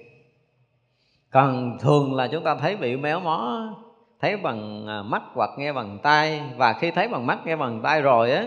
[1.30, 3.68] Còn thường là chúng ta thấy bị méo mó
[4.20, 7.80] thấy bằng à, mắt hoặc nghe bằng tai và khi thấy bằng mắt nghe bằng
[7.82, 8.46] tai rồi á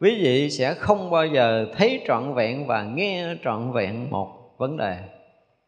[0.00, 4.76] quý vị sẽ không bao giờ thấy trọn vẹn và nghe trọn vẹn một vấn
[4.76, 4.98] đề.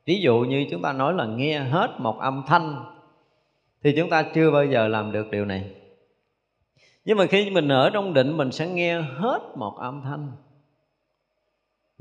[0.06, 2.84] Ví dụ như chúng ta nói là nghe hết một âm thanh
[3.84, 5.64] thì chúng ta chưa bao giờ làm được điều này
[7.08, 10.32] nhưng mà khi mình ở trong định, mình sẽ nghe hết một âm thanh.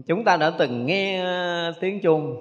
[0.08, 2.36] Chúng ta đã từng nghe ờ, tiếng chuông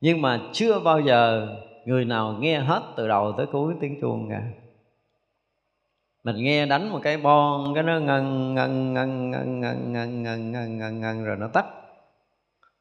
[0.00, 1.48] nhưng mà chưa bao giờ
[1.84, 4.42] người nào nghe hết từ đầu tới cuối tiếng chuông cả.
[6.24, 10.52] Mình nghe đánh một cái bon, cái nó ngân ngân ngân ngân ngân ngân ngân
[10.52, 11.66] ngân ngân ngân rồi nó tắt.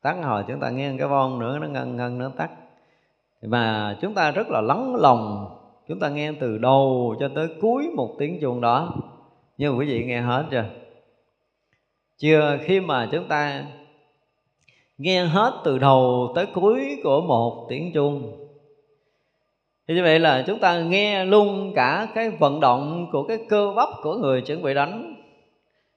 [0.01, 2.51] Tắt hồi chúng ta nghe cái bon nữa, nó ngân ngân, nó tắt.
[3.41, 5.49] Mà chúng ta rất là lắng lòng
[5.88, 8.93] chúng ta nghe từ đầu cho tới cuối một tiếng chuông đó.
[9.58, 10.65] Nhưng quý vị nghe hết chưa?
[12.17, 13.65] Chưa, khi mà chúng ta
[14.98, 18.43] nghe hết từ đầu tới cuối của một tiếng chuông.
[19.88, 23.74] Thì như vậy là chúng ta nghe luôn cả cái vận động của cái cơ
[23.76, 25.15] bắp của người chuẩn bị đánh.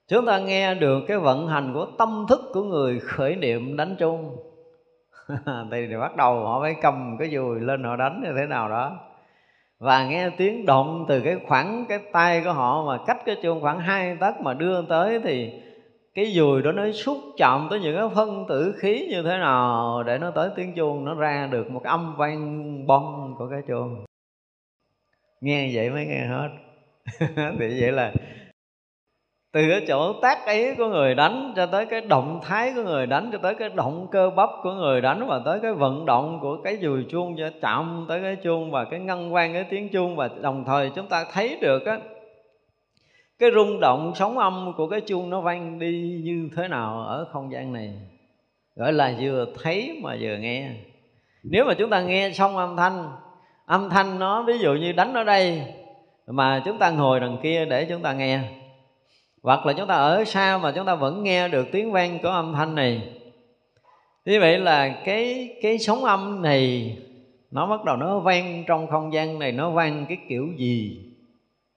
[0.07, 3.95] Chúng ta nghe được cái vận hành của tâm thức của người khởi niệm đánh
[3.99, 4.35] chuông.
[5.71, 8.97] Thì bắt đầu họ phải cầm cái dùi lên họ đánh như thế nào đó
[9.79, 13.61] và nghe tiếng động từ cái khoảng cái tay của họ mà cách cái chuông
[13.61, 15.51] khoảng hai tấc mà đưa tới thì
[16.17, 20.03] cái dùi đó nó xúc chạm tới những cái phân tử khí như thế nào
[20.03, 24.05] để nó tới tiếng chuông, nó ra được một âm vang bong của cái chuông.
[25.41, 26.49] Nghe vậy mới nghe hết.
[27.59, 28.13] Thì vậy là
[29.57, 33.05] từ cái chỗ tác ý của người đánh cho tới cái động thái của người
[33.05, 36.39] đánh, cho tới cái động cơ bắp của người đánh và tới cái vận động
[36.41, 39.89] của cái dùi chuông cho chạm tới cái chuông và cái ngân vang cái tiếng
[39.89, 41.99] chuông và đồng thời chúng ta thấy được á,
[43.39, 47.25] cái rung động sóng âm của cái chuông nó vang đi như thế nào ở
[47.31, 47.93] không gian này?
[48.75, 50.69] Gọi là vừa thấy mà vừa nghe.
[51.43, 53.11] Nếu mà chúng ta nghe xong âm thanh
[53.65, 55.61] âm thanh nó ví dụ như đánh ở đây
[56.27, 58.39] mà chúng ta ngồi đằng kia để chúng ta nghe
[59.47, 62.29] hoặc là chúng ta ở xa mà chúng ta vẫn nghe được tiếng vang của
[62.29, 63.01] âm thanh này.
[64.25, 66.97] Như vậy là cái cái sóng âm này
[67.51, 71.03] nó bắt đầu nó vang trong không gian này nó vang cái kiểu gì?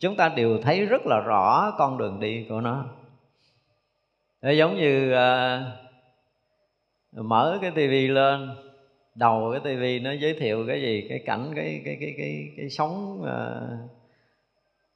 [0.00, 2.84] Chúng ta đều thấy rất là rõ con đường đi của nó.
[4.42, 5.62] Để giống như à,
[7.12, 8.50] mở cái tivi lên
[9.14, 12.70] đầu cái tivi nó giới thiệu cái gì cái cảnh cái cái cái cái cái
[12.70, 13.60] sóng à,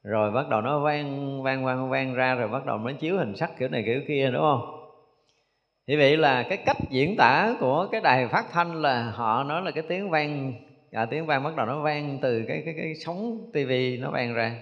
[0.05, 3.37] rồi bắt đầu nó vang vang vang vang ra rồi bắt đầu nó chiếu hình
[3.37, 4.81] sắc kiểu này kiểu kia đúng không?
[5.87, 9.62] Thì vậy là cái cách diễn tả của cái đài phát thanh là họ nói
[9.62, 10.53] là cái tiếng vang
[10.93, 14.35] à, tiếng vang bắt đầu nó vang từ cái cái cái sóng tivi nó vang
[14.35, 14.61] ra.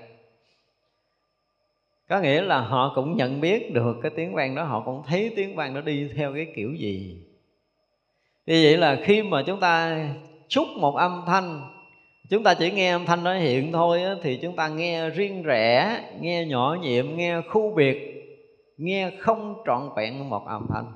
[2.08, 5.32] Có nghĩa là họ cũng nhận biết được cái tiếng vang đó họ cũng thấy
[5.36, 7.18] tiếng vang nó đi theo cái kiểu gì.
[8.46, 10.06] Vì vậy là khi mà chúng ta
[10.48, 11.71] chúc một âm thanh
[12.32, 15.42] chúng ta chỉ nghe âm thanh nó hiện thôi á, thì chúng ta nghe riêng
[15.42, 18.24] rẽ nghe nhỏ nhiệm nghe khu biệt
[18.76, 20.92] nghe không trọn vẹn một âm thanh.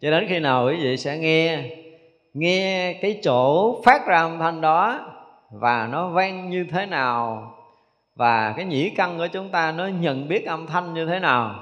[0.00, 1.70] Cho đến khi nào quý vị sẽ nghe
[2.34, 5.00] nghe cái chỗ phát ra âm thanh đó
[5.50, 7.52] và nó vang như thế nào
[8.14, 11.54] và cái nhĩ căn của chúng ta nó nhận biết âm thanh như thế nào.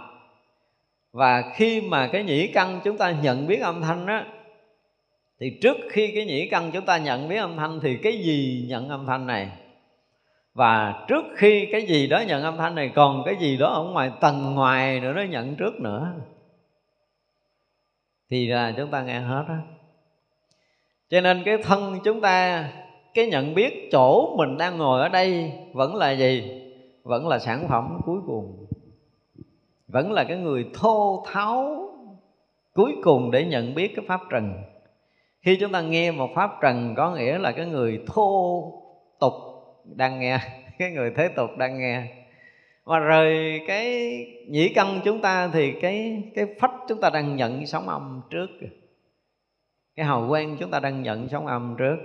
[1.13, 4.23] Và khi mà cái nhĩ căn chúng ta nhận biết âm thanh đó
[5.41, 8.67] thì trước khi cái nhĩ căn chúng ta nhận biết âm thanh thì cái gì
[8.69, 9.51] nhận âm thanh này?
[10.55, 13.83] Và trước khi cái gì đó nhận âm thanh này, còn cái gì đó ở
[13.83, 16.13] ngoài tầng ngoài nữa nó nhận trước nữa.
[18.31, 19.59] Thì là chúng ta nghe hết á.
[21.11, 22.69] Cho nên cái thân chúng ta,
[23.15, 26.63] cái nhận biết chỗ mình đang ngồi ở đây vẫn là gì?
[27.03, 28.67] Vẫn là sản phẩm cuối cùng.
[29.89, 31.91] Vẫn là cái người thô tháo
[32.75, 34.53] cuối cùng để nhận biết cái pháp trần
[35.49, 38.73] khi chúng ta nghe một pháp trần có nghĩa là cái người thô
[39.21, 39.33] tục
[39.85, 40.39] đang nghe,
[40.79, 42.03] cái người thế tục đang nghe.
[42.87, 43.87] Mà rời cái
[44.49, 48.47] nhĩ căn chúng ta thì cái cái phách chúng ta đang nhận sóng âm trước.
[49.97, 51.97] Cái hào quang chúng ta đang nhận sóng âm trước.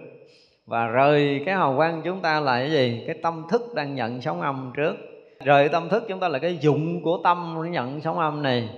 [0.65, 3.03] Và rời cái hào quang chúng ta là cái gì?
[3.08, 4.95] Cái tâm thức đang nhận sóng âm trước.
[5.43, 8.69] Rời tâm thức chúng ta là cái dụng của tâm nhận sóng âm này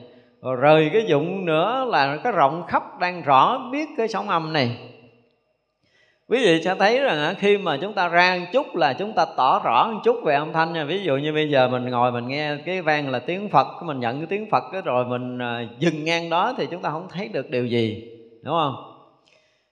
[0.45, 4.53] rồi rời cái dụng nữa là cái rộng khắp đang rõ biết cái sóng âm
[4.53, 4.77] này.
[6.29, 9.25] Quý vị sẽ thấy rằng khi mà chúng ta ra một chút là chúng ta
[9.37, 10.83] tỏ rõ một chút về âm thanh nha.
[10.83, 13.99] Ví dụ như bây giờ mình ngồi mình nghe cái vang là tiếng phật mình
[13.99, 17.27] nhận cái tiếng phật rồi mình à, dừng ngang đó thì chúng ta không thấy
[17.27, 18.09] được điều gì,
[18.41, 18.75] đúng không?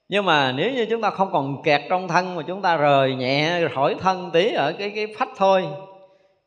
[0.10, 3.16] Nhưng mà nếu như chúng ta không còn kẹt trong thân mà chúng ta rời
[3.16, 5.66] nhẹ khỏi thân tí ở cái cái phách thôi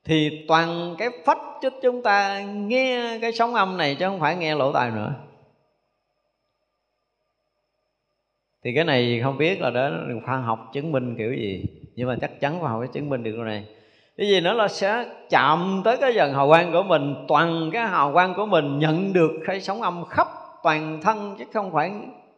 [0.07, 4.37] thì toàn cái phách cho chúng ta nghe cái sóng âm này chứ không phải
[4.37, 5.14] nghe lỗ tai nữa.
[8.64, 9.90] Thì cái này không biết là đó
[10.27, 11.64] khoa học chứng minh kiểu gì,
[11.95, 13.66] nhưng mà chắc chắn khoa học chứng minh được điều này.
[14.16, 17.87] Cái gì nữa là sẽ chạm tới cái dần hào quang của mình, toàn cái
[17.87, 20.29] hào quang của mình nhận được cái sóng âm khắp
[20.62, 21.92] toàn thân chứ không phải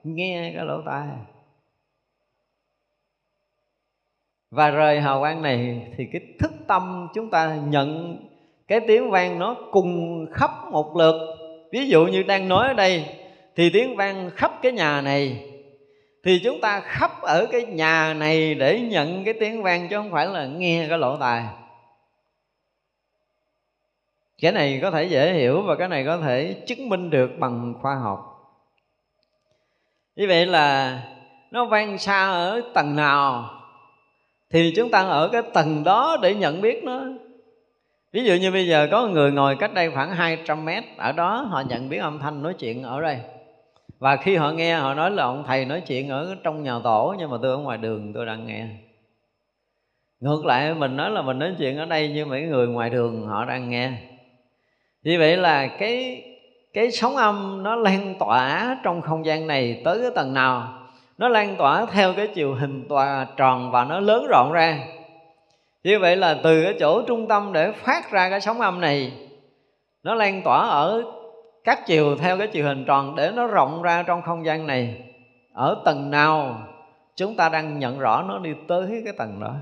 [0.04, 1.06] nghe cái lỗ tai.
[4.50, 8.16] Và rời hào quang này thì cái thức tâm chúng ta nhận
[8.68, 11.36] cái tiếng vang nó cùng khắp một lượt.
[11.72, 13.04] Ví dụ như đang nói ở đây,
[13.56, 15.50] thì tiếng vang khắp cái nhà này,
[16.24, 20.10] thì chúng ta khắp ở cái nhà này để nhận cái tiếng vang chứ không
[20.10, 21.44] phải là nghe cái lỗ tài
[24.40, 27.74] cái này có thể dễ hiểu và cái này có thể chứng minh được bằng
[27.82, 28.18] khoa học.
[30.16, 30.98] Như vậy là
[31.50, 33.50] nó vang xa ở tầng nào?
[34.50, 37.00] Thì chúng ta ở cái tầng đó để nhận biết nó.
[38.12, 41.46] Ví dụ như bây giờ có người ngồi cách đây khoảng 200 mét, ở đó
[41.50, 43.18] họ nhận biết âm thanh nói chuyện ở đây.
[43.98, 47.14] Và khi họ nghe, họ nói là ông thầy nói chuyện ở trong nhà tổ,
[47.18, 48.66] nhưng mà tôi ở ngoài đường, tôi đang nghe.
[50.20, 53.26] Ngược lại, mình nói là mình nói chuyện ở đây, nhưng mấy người ngoài đường
[53.26, 53.92] họ đang nghe.
[55.02, 56.22] Vì vậy là cái
[56.72, 60.77] cái sóng âm nó lan tỏa trong không gian này tới cái tầng nào?
[61.18, 64.78] Nó lan tỏa theo cái chiều hình tòa tròn và nó lớn rộng ra.
[65.84, 69.12] Như vậy là từ cái chỗ trung tâm để phát ra cái sóng âm này
[70.02, 71.04] nó lan tỏa ở
[71.64, 75.02] các chiều theo cái chiều hình tròn để nó rộng ra trong không gian này.
[75.52, 76.62] Ở tầng nào
[77.16, 79.54] chúng ta đang nhận rõ nó đi tới cái tầng đó.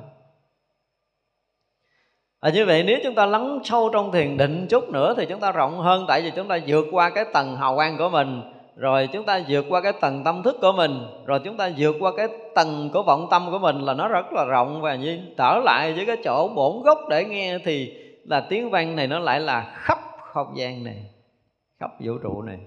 [2.40, 5.40] À, như vậy nếu chúng ta lắng sâu trong thiền định chút nữa thì chúng
[5.40, 8.42] ta rộng hơn tại vì chúng ta vượt qua cái tầng hào quang của mình
[8.76, 11.06] rồi chúng ta vượt qua cái tầng tâm thức của mình.
[11.26, 14.32] Rồi chúng ta vượt qua cái tầng của vọng tâm của mình là nó rất
[14.32, 14.82] là rộng.
[14.82, 18.96] Và như trở lại với cái chỗ bổn gốc để nghe thì là tiếng vang
[18.96, 21.04] này nó lại là khắp không gian này,
[21.80, 22.58] khắp vũ trụ này.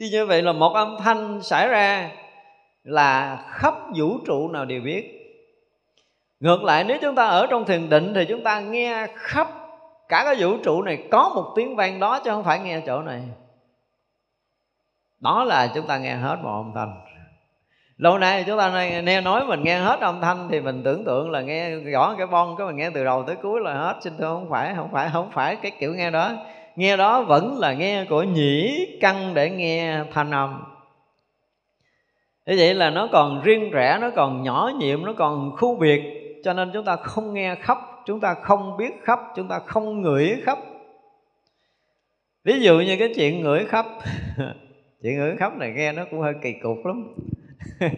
[0.00, 2.10] Thì như vậy là một âm thanh xảy ra
[2.84, 5.18] là khắp vũ trụ nào đều biết.
[6.40, 9.48] Ngược lại, nếu chúng ta ở trong thiền định thì chúng ta nghe khắp
[10.08, 13.02] cả cái vũ trụ này có một tiếng vang đó chứ không phải nghe chỗ
[13.02, 13.22] này
[15.22, 17.00] đó là chúng ta nghe hết một âm thanh.
[17.96, 21.30] Lâu nay chúng ta nghe nói mình nghe hết âm thanh thì mình tưởng tượng
[21.30, 23.96] là nghe rõ cái bon cái mình nghe từ đầu tới cuối là hết.
[24.00, 26.32] Xin thưa, không phải không phải không phải cái kiểu nghe đó.
[26.76, 30.64] Nghe đó vẫn là nghe của nhĩ căn để nghe thanh âm.
[32.46, 36.02] Thế vậy là nó còn riêng rẽ, nó còn nhỏ nhiệm, nó còn khu biệt.
[36.44, 40.02] Cho nên chúng ta không nghe khắp, chúng ta không biết khắp, chúng ta không
[40.02, 40.58] ngửi khắp.
[42.44, 43.86] Ví dụ như cái chuyện ngửi khắp
[45.02, 47.14] chuyện ngửi khóc này nghe nó cũng hơi kỳ cục lắm.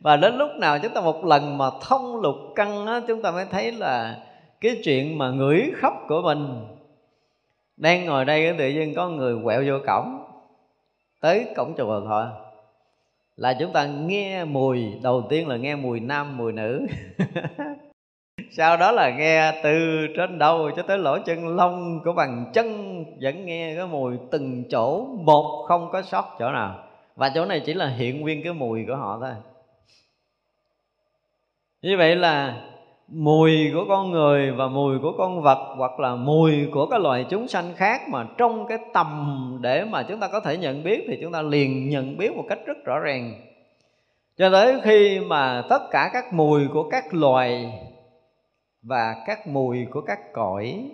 [0.00, 3.30] Và đến lúc nào chúng ta một lần mà thông lục căn á, chúng ta
[3.30, 4.18] mới thấy là
[4.60, 6.66] cái chuyện mà ngửi khóc của mình
[7.76, 10.24] đang ngồi đây tự nhiên có người quẹo vô cổng.
[11.20, 12.24] Tới cổng chùa thôi
[13.36, 16.86] là chúng ta nghe mùi đầu tiên là nghe mùi nam mùi nữ.
[18.50, 23.04] sau đó là nghe từ trên đầu cho tới lỗ chân lông của bàn chân,
[23.20, 26.78] vẫn nghe cái mùi từng chỗ một, không có sót chỗ nào.
[27.16, 29.30] Và chỗ này chỉ là hiện nguyên cái mùi của họ thôi.
[31.82, 32.62] Như vậy là
[33.08, 37.26] mùi của con người và mùi của con vật, hoặc là mùi của các loài
[37.30, 41.04] chúng sanh khác mà trong cái tầm để mà chúng ta có thể nhận biết
[41.08, 43.34] thì chúng ta liền nhận biết một cách rất rõ ràng.
[44.36, 47.72] Cho tới khi mà tất cả các mùi của các loài
[48.82, 50.90] và các mùi của các cõi.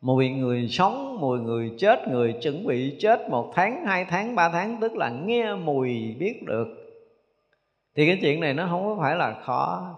[0.00, 4.48] Mùi người sống, mùi người chết, người chuẩn bị chết một tháng, hai tháng, ba
[4.48, 6.66] tháng, tức là nghe mùi biết được.
[7.94, 9.94] Thì cái chuyện này nó không có phải là khó.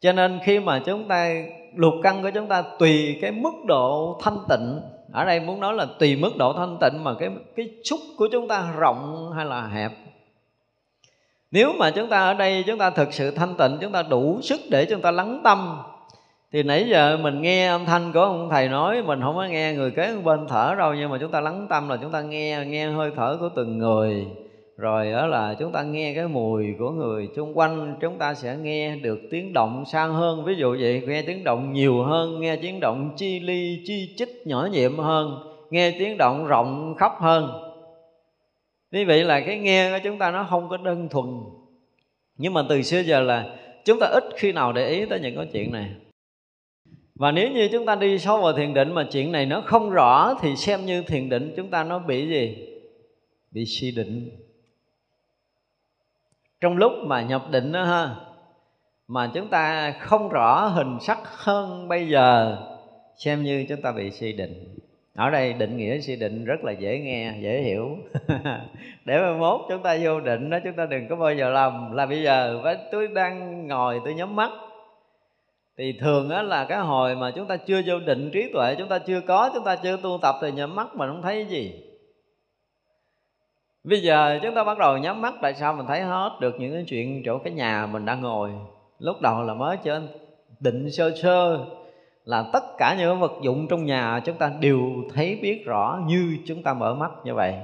[0.00, 1.34] Cho nên khi mà chúng ta,
[1.74, 4.80] lục căn của chúng ta tùy cái mức độ thanh tịnh,
[5.12, 8.28] ở đây muốn nói là tùy mức độ thanh tịnh mà cái cái xúc của
[8.32, 9.92] chúng ta rộng hay là hẹp
[11.54, 14.38] nếu mà chúng ta ở đây, chúng ta thực sự thanh tịnh, chúng ta đủ
[14.42, 15.76] sức để chúng ta lắng tâm.
[16.52, 19.72] Thì nãy giờ mình nghe âm thanh của ông thầy nói, mình không có nghe
[19.74, 22.64] người kế bên thở đâu, nhưng mà chúng ta lắng tâm là chúng ta nghe
[22.66, 24.26] nghe hơi thở của từng người.
[24.76, 28.56] Rồi đó là chúng ta nghe cái mùi của người xung quanh, chúng ta sẽ
[28.56, 30.44] nghe được tiếng động xa hơn.
[30.44, 34.46] Ví dụ vậy, nghe tiếng động nhiều hơn, nghe tiếng động chi ly chi chích
[34.46, 35.38] nhỏ nhiệm hơn,
[35.70, 37.73] nghe tiếng động rộng khắp hơn
[38.94, 41.26] như vậy là cái nghe của chúng ta nó không có đơn thuần.
[42.36, 45.36] Nhưng mà từ xưa giờ là chúng ta ít khi nào để ý tới những
[45.36, 45.90] cái chuyện này.
[47.14, 49.90] Và nếu như chúng ta đi sâu vào thiền định mà chuyện này nó không
[49.90, 52.68] rõ thì xem như thiền định chúng ta nó bị gì?
[53.50, 54.30] Bị suy định.
[56.60, 58.16] Trong lúc mà nhập định đó ha,
[59.08, 62.58] mà chúng ta không rõ hình sắc hơn bây giờ,
[63.16, 64.78] xem như chúng ta bị suy định
[65.14, 67.96] ở đây định nghĩa suy định rất là dễ nghe, dễ hiểu.
[69.04, 71.92] Để mà mốt chúng ta vô định đó, chúng ta đừng có bao giờ làm
[71.92, 74.50] là bây giờ với tôi đang ngồi, tôi nhắm mắt.
[75.78, 78.88] Thì thường á là cái hồi mà chúng ta chưa vô định trí tuệ, chúng
[78.88, 81.82] ta chưa có, chúng ta chưa tu tập thì nhắm mắt mà không thấy gì.
[83.84, 86.72] Bây giờ chúng ta bắt đầu nhắm mắt, tại sao mình thấy hết được những
[86.72, 88.50] cái chuyện chỗ cái nhà mình đang ngồi?
[88.98, 90.08] Lúc đầu là mới trên
[90.60, 91.66] định sơ sơ
[92.24, 94.80] là tất cả những vật dụng trong nhà chúng ta đều
[95.14, 97.54] thấy biết rõ như chúng ta mở mắt như vậy.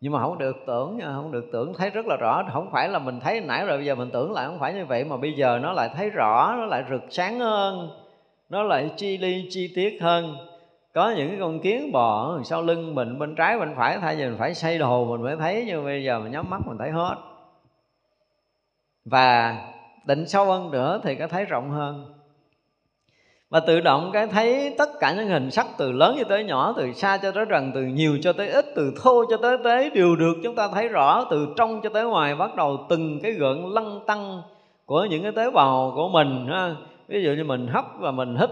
[0.00, 2.44] Nhưng mà không được tưởng, không được tưởng thấy rất là rõ.
[2.52, 4.86] Không phải là mình thấy nãy rồi, bây giờ mình tưởng lại không phải như
[4.86, 7.90] vậy, mà bây giờ nó lại thấy rõ, nó lại rực sáng hơn,
[8.48, 10.36] nó lại chi ly, chi tiết hơn.
[10.94, 14.24] Có những cái con kiến bò sau lưng mình, bên trái, bên phải, thay vì
[14.24, 16.90] mình phải xây đồ, mình mới thấy, nhưng bây giờ mình nhắm mắt mình thấy
[16.90, 17.16] hết.
[19.04, 19.56] Và
[20.04, 22.13] định sâu hơn nữa thì có thấy rộng hơn
[23.54, 26.74] và tự động cái thấy tất cả những hình sắc từ lớn cho tới nhỏ,
[26.76, 29.90] từ xa cho tới gần, từ nhiều cho tới ít, từ thô cho tới tế
[29.90, 33.32] đều được chúng ta thấy rõ, từ trong cho tới ngoài, bắt đầu từng cái
[33.32, 34.42] gợn lăn tăng
[34.84, 36.76] của những cái tế bào của mình, ha.
[37.08, 38.50] Ví dụ như mình hấp và mình hít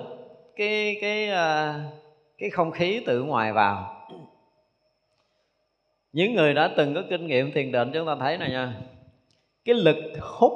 [0.56, 1.74] cái cái à,
[2.38, 3.96] cái không khí từ ngoài vào.
[6.12, 8.74] Những người đã từng có kinh nghiệm thiền định, chúng ta thấy này nha,
[9.64, 10.52] cái lực hút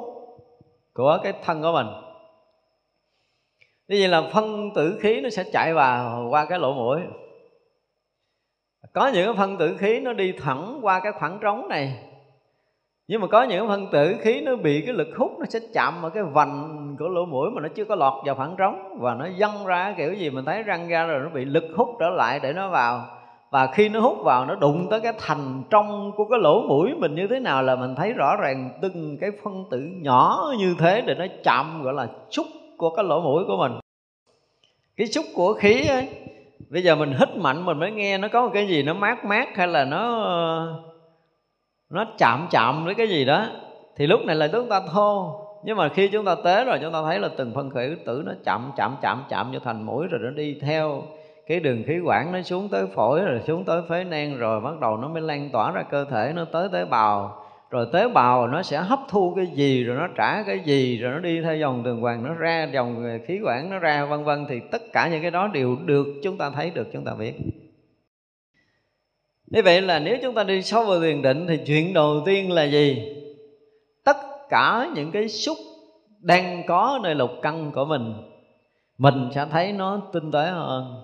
[0.93, 2.06] của cái thân của mình
[3.87, 6.99] như vậy là phân tử khí nó sẽ chạy vào qua cái lỗ mũi.
[8.93, 11.97] Có những phân tử khí nó đi thẳng qua cái khoảng trống này.
[13.07, 16.01] Nhưng mà có những phân tử khí nó bị cái lực hút nó sẽ chạm
[16.01, 18.97] vào cái vành của lỗ mũi mà nó chưa có lọt vào khoảng trống.
[18.99, 21.89] Và nó dâng ra kiểu gì mình thấy răng ra rồi nó bị lực hút
[21.99, 23.05] trở lại để nó vào.
[23.51, 26.93] Và khi nó hút vào, nó đụng tới cái thành trong của cái lỗ mũi
[26.97, 30.75] mình như thế nào là mình thấy rõ ràng từng cái phân tử nhỏ như
[30.79, 32.45] thế để nó chạm, gọi là xúc
[32.77, 33.71] của cái lỗ mũi của mình.
[34.97, 36.07] Cái xúc của khí ấy,
[36.69, 39.25] bây giờ mình hít mạnh mình mới nghe nó có một cái gì nó mát
[39.25, 40.03] mát hay là nó
[41.89, 43.45] nó chạm chạm với cái gì đó,
[43.95, 45.41] thì lúc này là chúng ta thô.
[45.63, 48.23] Nhưng mà khi chúng ta tế rồi, chúng ta thấy là từng phân khởi tử
[48.25, 51.03] nó chậm chậm chậm chậm vô thành mũi rồi nó đi theo
[51.47, 54.79] cái đường khí quản nó xuống tới phổi rồi xuống tới phế nang rồi bắt
[54.79, 58.47] đầu nó mới lan tỏa ra cơ thể, nó tới tế bào rồi tế bào
[58.47, 61.55] nó sẽ hấp thu cái gì, rồi nó trả cái gì, rồi nó đi theo
[61.55, 64.45] dòng tuần hoàn nó ra dòng khí quản, nó ra, vân vân.
[64.49, 67.33] Thì tất cả những cái đó đều được chúng ta thấy, được chúng ta biết.
[69.47, 72.51] Như vậy là nếu chúng ta đi sâu vào thiền định thì chuyện đầu tiên
[72.51, 73.15] là gì?
[74.03, 74.17] Tất
[74.49, 75.57] cả những cái xúc
[76.19, 78.13] đang có nơi lục căn của mình
[78.97, 81.03] mình sẽ thấy nó tinh tế hơn,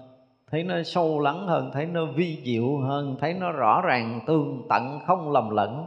[0.51, 4.61] thấy nó sâu lắng hơn, thấy nó vi diệu hơn, thấy nó rõ ràng tương
[4.69, 5.85] tận, không lầm lẫn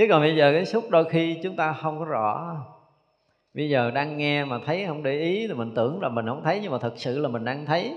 [0.00, 2.56] chứ còn bây giờ cái xúc đôi khi chúng ta không có rõ.
[3.54, 6.42] Bây giờ đang nghe mà thấy không để ý thì mình tưởng là mình không
[6.44, 7.94] thấy, nhưng mà thật sự là mình đang thấy.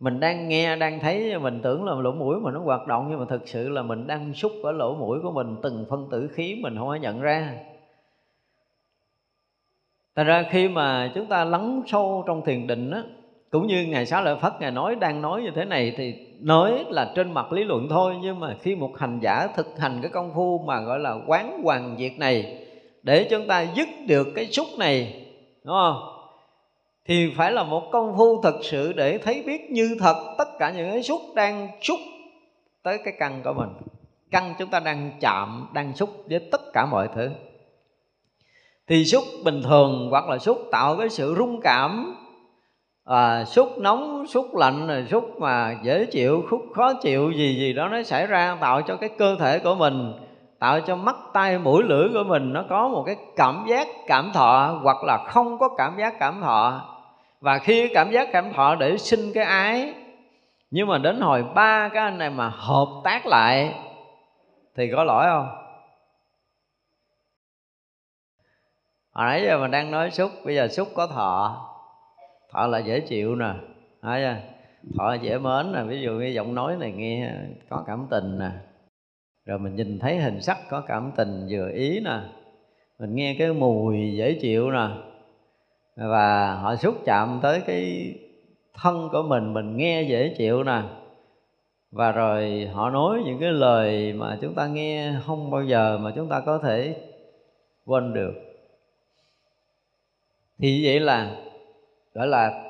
[0.00, 3.18] Mình đang nghe, đang thấy mình tưởng là lỗ mũi mà nó hoạt động, nhưng
[3.18, 6.28] mà thực sự là mình đang xúc ở lỗ mũi của mình, từng phân tử
[6.28, 7.54] khí mình không có nhận ra.
[10.14, 13.02] Thành ra khi mà chúng ta lắng sâu trong thiền định á
[13.50, 16.84] cũng như ngài xá lợi phất, ngài nói, đang nói như thế này thì nói
[16.88, 20.10] là trên mặt lý luận thôi, nhưng mà khi một hành giả thực hành cái
[20.10, 22.66] công phu mà gọi là quán hoàng diệt này
[23.02, 25.26] để chúng ta dứt được cái xúc này,
[25.64, 26.02] đúng không?
[27.04, 30.70] Thì phải là một công phu thật sự để thấy biết như thật tất cả
[30.70, 31.98] những cái xúc đang xúc
[32.82, 33.68] tới cái căn của mình.
[34.30, 37.30] Căn chúng ta đang chạm, đang xúc với tất cả mọi thứ.
[38.86, 42.14] Thì xúc bình thường hoặc là xúc tạo cái sự rung cảm
[43.06, 47.72] à, xúc nóng xúc lạnh rồi xúc mà dễ chịu xúc khó chịu gì gì
[47.72, 50.12] đó nó xảy ra tạo cho cái cơ thể của mình
[50.58, 54.30] tạo cho mắt tay mũi lưỡi của mình nó có một cái cảm giác cảm
[54.34, 56.82] thọ hoặc là không có cảm giác cảm thọ.
[57.40, 59.94] Và khi cảm giác cảm thọ để sinh cái ái
[60.70, 63.74] nhưng mà đến hồi ba cái anh này mà hợp tác lại
[64.76, 65.48] thì có lỗi không?
[69.12, 71.62] Hồi nãy giờ mình đang nói xúc bây giờ xúc có thọ
[72.56, 73.52] thọ là dễ chịu nè.
[74.02, 74.42] Thấy chưa à,
[74.98, 75.82] thọ là dễ mến nè.
[75.82, 77.32] Ví dụ như giọng nói này nghe
[77.68, 78.50] có cảm tình nè.
[79.46, 82.20] Rồi mình nhìn thấy hình sắc có cảm tình vừa ý nè.
[82.98, 84.88] Mình nghe cái mùi dễ chịu nè.
[85.96, 88.14] Và họ xúc chạm tới cái
[88.74, 90.82] thân của mình mình nghe dễ chịu nè.
[91.90, 96.12] Và rồi họ nói những cái lời mà chúng ta nghe không bao giờ mà
[96.16, 96.96] chúng ta có thể
[97.84, 98.34] quên được.
[100.58, 101.36] Thì vậy là
[102.16, 102.62] gọi là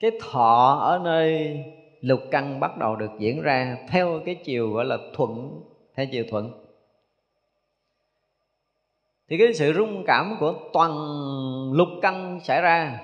[0.00, 1.58] cái thọ ở nơi
[2.00, 5.60] lục căn bắt đầu được diễn ra theo cái chiều gọi là thuận,
[5.94, 6.50] theo chiều thuận.
[9.28, 10.92] Thì cái sự rung cảm của toàn
[11.72, 13.00] lục căn xảy ra.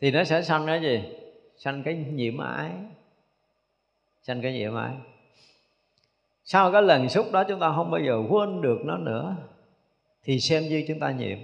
[0.00, 1.02] Thì nó sẽ sanh cái gì?
[1.56, 2.70] Sanh cái nhiễm ái.
[4.22, 4.92] Sanh cái nhiễm ái.
[6.44, 9.36] Sau cái lần xúc đó chúng ta không bao giờ quên được nó nữa
[10.24, 11.38] thì xem như chúng ta nhiễm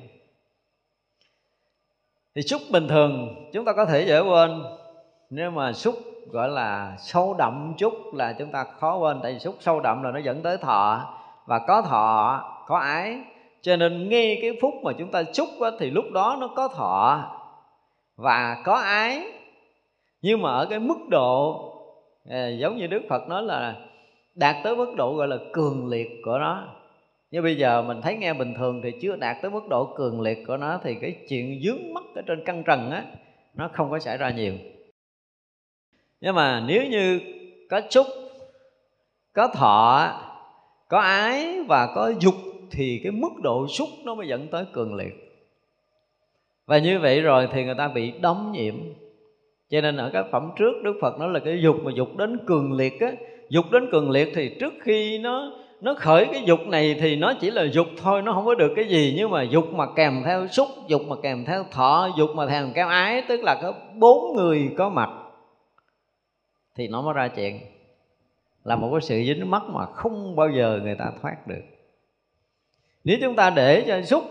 [2.36, 4.62] thì xúc bình thường chúng ta có thể dễ quên.
[5.30, 5.94] Nếu mà xúc
[6.30, 10.02] gọi là sâu đậm chút là chúng ta khó quên tại vì xúc sâu đậm
[10.02, 11.14] là nó dẫn tới thọ
[11.46, 13.18] và có thọ có ái.
[13.62, 16.68] Cho nên ngay cái phút mà chúng ta xúc á, thì lúc đó nó có
[16.68, 17.24] thọ
[18.16, 19.22] và có ái.
[20.22, 21.62] Nhưng mà ở cái mức độ
[22.30, 23.74] à, giống như đức phật nói là
[24.34, 26.64] đạt tới mức độ gọi là cường liệt của nó
[27.30, 30.20] như bây giờ mình thấy nghe bình thường thì chưa đạt tới mức độ cường
[30.20, 33.04] liệt của nó thì cái chuyện dướng mắt ở trên căn trần á,
[33.54, 34.54] nó không có xảy ra nhiều.
[36.20, 37.20] Nhưng mà nếu như
[37.70, 38.06] có xúc
[39.32, 40.10] có thọ,
[40.88, 42.34] có ái và có dục
[42.70, 45.14] thì cái mức độ xúc nó mới dẫn tới cường liệt.
[46.66, 48.74] Và như vậy rồi thì người ta bị đóng nhiễm.
[49.70, 52.38] Cho nên ở các phẩm trước đức phật nói là cái dục mà dục đến
[52.46, 53.12] cường liệt á,
[53.48, 57.34] dục đến cường liệt thì trước khi nó nó khởi cái dục này thì nó
[57.40, 59.14] chỉ là dục thôi, nó không có được cái gì.
[59.16, 62.72] Nhưng mà dục mà kèm theo xúc, dục mà kèm theo thọ, dục mà kèm
[62.74, 65.10] theo ái, tức là có bốn người có mặt,
[66.74, 67.60] thì nó mới ra chuyện.
[68.64, 71.62] Là một cái sự dính mắc mà không bao giờ người ta thoát được.
[73.04, 74.24] Nếu chúng ta để cho xúc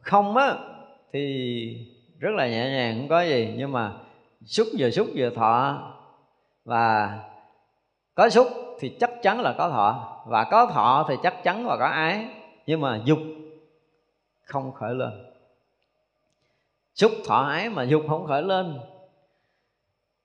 [0.00, 0.54] không á,
[1.12, 1.86] thì
[2.18, 3.54] rất là nhẹ nhàng, không có gì.
[3.56, 3.92] Nhưng mà
[4.46, 5.82] xúc vừa xúc vừa thọ,
[6.64, 7.18] và
[8.14, 8.48] có xúc
[8.80, 12.26] thì chắc chắn là có thọ và có thọ thì chắc chắn là có ái,
[12.66, 13.18] nhưng mà dục
[14.44, 15.10] không khởi lên.
[16.94, 18.78] Xúc thọ ái mà dục không khởi lên,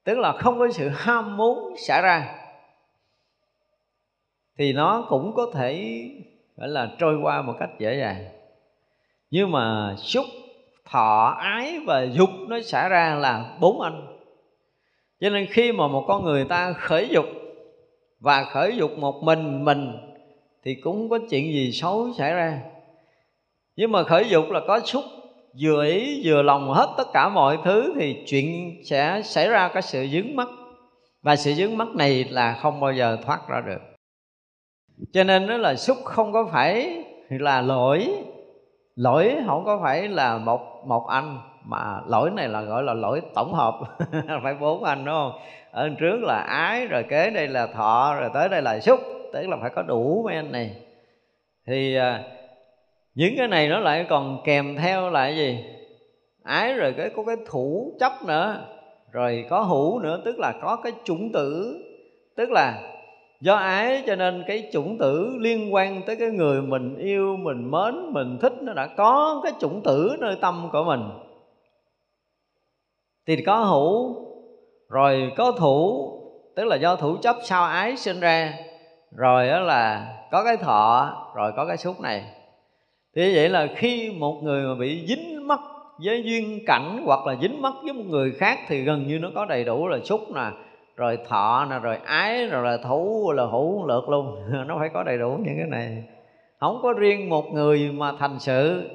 [0.04, 2.36] tức là không có sự ham muốn xảy ra,
[4.58, 6.01] thì nó cũng có thể
[6.58, 8.26] gọi là trôi qua một cách dễ dàng.
[9.32, 10.26] Nhưng mà xúc
[10.86, 14.08] thọ ái và dục nó xảy ra là bốn anh.
[15.20, 17.26] Cho nên khi mà một con người ta khởi dục
[18.24, 19.91] và khởi dục một mình mình
[20.63, 22.61] thì cũng có chuyện gì xấu xảy ra.
[23.76, 25.03] Nhưng mà khởi dục là có xúc,
[25.61, 29.82] vừa ý, vừa lòng hết tất cả mọi thứ thì chuyện sẽ xảy ra cái
[29.82, 30.47] sự dướng mắt.
[31.21, 33.82] Và sự dướng mắt này là không bao giờ thoát ra được.
[35.13, 38.13] Cho nên đó là xúc không có phải là lỗi.
[38.95, 43.22] Lỗi không có phải là một một anh mà lỗi này là gọi là lỗi
[43.36, 43.76] tổng hợp,
[44.43, 45.32] phải bốn anh, đúng không?
[45.72, 48.99] Ở trước là ái, rồi kế đây là thọ, rồi tới đây là xúc,
[49.34, 50.76] tức là phải có đủ mấy anh này.
[51.68, 52.24] Thì à,
[53.16, 55.66] những cái này nó lại còn kèm theo là cái gì?
[56.43, 58.66] Ái rồi cái, có cái thủ chấp nữa,
[59.11, 61.80] rồi có hữu nữa, tức là có cái chủng tử.
[62.38, 62.82] Tức là
[63.41, 67.72] do ái cho nên cái chủng tử liên quan tới cái người mình yêu, mình
[67.72, 71.01] mến, mình thích, nó đã có cái chủng tử nơi tâm của mình
[73.28, 74.15] thì có hữu.
[74.89, 76.09] Rồi có thủ,
[76.55, 78.53] tức là do thủ chấp sao ái sinh ra.
[79.15, 82.24] Rồi đó là có cái thọ, rồi có cái xúc này.
[83.15, 85.59] Thì vậy là khi một người mà bị dính mắc
[86.03, 89.30] với duyên cảnh hoặc là dính mắc với một người khác thì gần như nó
[89.36, 90.51] có đầy đủ là xúc nè,
[90.95, 94.36] rồi thọ nè, rồi ái rồi là thủ, là hữu, lượt luôn.
[94.67, 96.03] Nó phải có đầy đủ những cái này.
[96.59, 98.89] Không có riêng một người mà thành sự.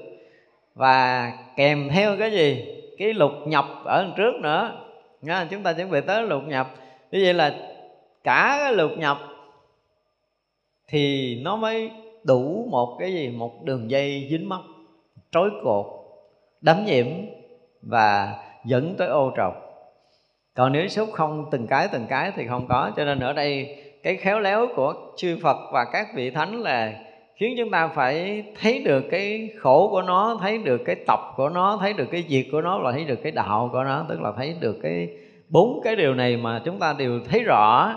[0.74, 2.77] Và kèm theo cái gì?
[2.98, 4.84] Cái lục nhập ở đằng trước nữa.
[5.22, 6.74] Nha, chúng ta chuẩn bị tới lục nhập.
[7.10, 7.54] Như vậy là
[8.24, 9.18] cả cái lục nhập
[10.88, 11.90] thì nó mới
[12.24, 13.28] đủ một cái gì?
[13.28, 14.60] Một đường dây dính mắt
[15.32, 15.86] trói cột,
[16.60, 17.06] đấm nhiễm
[17.82, 18.34] và
[18.64, 19.54] dẫn tới ô trọc.
[20.54, 22.90] Còn nếu xúc không từng cái từng cái thì không có.
[22.96, 26.92] Cho nên ở đây cái khéo léo của chư Phật và các vị thánh là
[27.38, 31.48] khiến chúng ta phải thấy được cái khổ của nó, thấy được cái tập của
[31.48, 34.06] nó, thấy được cái việc của nó và thấy được cái đạo của nó.
[34.08, 35.08] Tức là thấy được cái
[35.48, 37.94] bốn cái điều này mà chúng ta đều thấy rõ.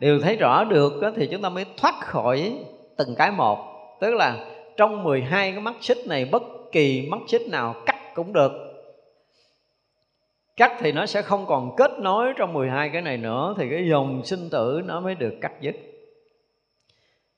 [0.00, 2.52] Đều thấy rõ được thì chúng ta mới thoát khỏi
[2.96, 3.58] từng cái một.
[4.00, 4.44] Tức là
[4.76, 8.52] trong 12 cái mắt xích này, bất kỳ mắt xích nào cắt cũng được.
[10.56, 13.88] Cắt thì nó sẽ không còn kết nối trong 12 cái này nữa, thì cái
[13.90, 15.74] dòng sinh tử nó mới được cắt dứt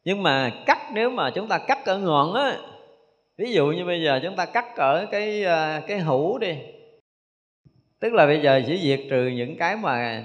[0.08, 2.56] nhưng mà cắt, nếu mà chúng ta cắt ở ngọn á,
[3.38, 6.56] ví dụ như bây giờ chúng ta cắt ở cái à, cái hũ đi.
[8.00, 10.24] Tức là bây giờ chỉ diệt trừ những cái mà,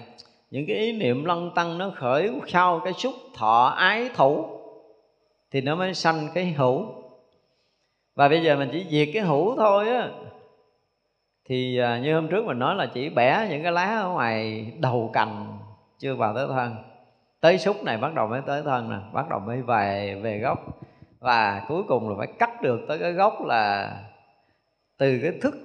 [0.51, 4.45] những cái ý niệm lăng tăng nó khởi sau cái xúc thọ ái thủ,
[5.51, 6.85] thì nó mới sanh cái hữu
[8.15, 10.09] và bây giờ mình chỉ diệt cái hữu thôi á,
[11.45, 14.65] thì à, như hôm trước mình nói là chỉ bẻ những cái lá ở ngoài
[14.79, 15.57] đầu cành,
[15.99, 16.92] chưa vào tới thân
[17.43, 20.59] tới xúc này bắt đầu mới tới thân nè, bắt đầu mới về về gốc.
[21.19, 23.93] Và cuối cùng là phải cắt được tới cái gốc là
[24.97, 25.55] từ cái thức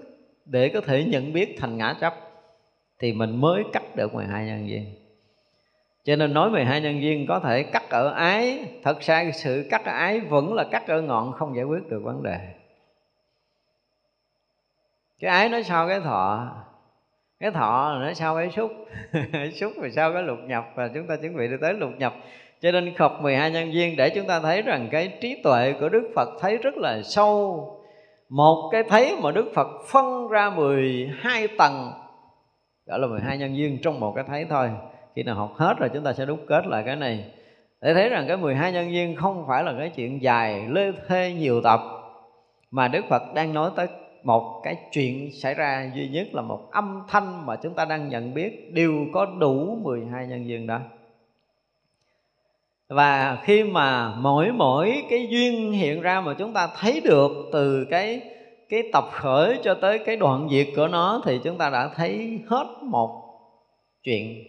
[0.45, 2.14] để có thể nhận biết thành ngã chấp,
[2.99, 4.85] thì mình mới cắt được 12 nhân duyên.
[6.05, 9.85] Cho nên nói 12 nhân duyên có thể cắt ở ái, thật ra sự cắt
[9.85, 12.39] ở ái vẫn là cắt ở ngọn, không giải quyết được vấn đề.
[15.20, 16.55] Cái ái nó sau cái thọ?
[17.41, 18.72] Cái thọ nó sau cái xúc.
[19.61, 22.14] Xúc rồi sau cái lục nhập và chúng ta chuẩn bị đi tới lục nhập.
[22.61, 25.89] Cho nên khập 12 nhân duyên để chúng ta thấy rằng cái trí tuệ của
[25.89, 27.64] Đức Phật thấy rất là sâu.
[28.28, 31.93] Một cái thấy mà Đức Phật phân ra 12 tầng.
[32.86, 34.70] Gọi là 12 nhân duyên trong một cái thấy thôi.
[35.16, 37.24] Khi nào học hết rồi chúng ta sẽ đúc kết lại cái này.
[37.80, 41.32] Để thấy rằng cái 12 nhân duyên không phải là cái chuyện dài, lê thê
[41.32, 41.80] nhiều tập
[42.70, 43.86] mà Đức Phật đang nói tới
[44.23, 48.09] một cái chuyện xảy ra duy nhất là một âm thanh mà chúng ta đang
[48.09, 50.81] nhận biết đều có đủ 12 nhân duyên đó.
[52.89, 57.85] Và khi mà mỗi mỗi cái duyên hiện ra mà chúng ta thấy được từ
[57.91, 58.21] cái
[58.69, 62.41] cái tập khởi cho tới cái đoạn diệt của nó thì chúng ta đã thấy
[62.49, 63.23] hết một
[64.03, 64.45] chuyện.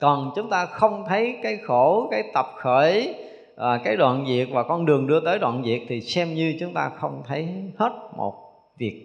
[0.00, 3.14] Còn chúng ta không thấy cái khổ cái tập khởi
[3.56, 6.74] à, cái đoạn diệt và con đường đưa tới đoạn diệt thì xem như chúng
[6.74, 8.45] ta không thấy hết một
[8.78, 9.02] việc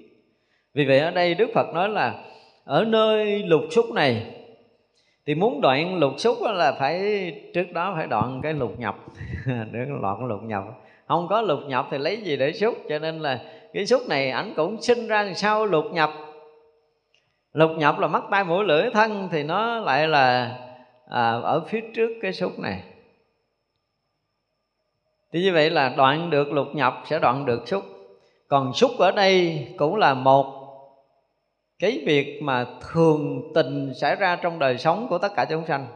[0.73, 2.23] vì vậy ở đây đức phật nói là
[2.63, 4.25] ở nơi lục xúc này
[5.25, 8.95] thì muốn đoạn lục xúc là phải trước đó phải đoạn cái lục nhập.
[9.45, 10.63] Để đoạn lục nhập.
[11.07, 12.75] Không có lục nhập thì lấy gì để xúc?
[12.89, 13.39] Cho nên là
[13.73, 16.11] cái xúc này ảnh cũng sinh ra sau lục nhập.
[17.53, 20.57] Lục nhập là mắt tay mũi lưỡi thân thì nó lại là
[21.09, 22.83] à, ở phía trước cái xúc này.
[25.33, 27.83] Thì như vậy là đoạn được lục nhập sẽ đoạn được xúc
[28.51, 30.45] còn xúc ở đây cũng là một
[31.79, 35.87] cái việc mà thường tình xảy ra trong đời sống của tất cả chúng sanh.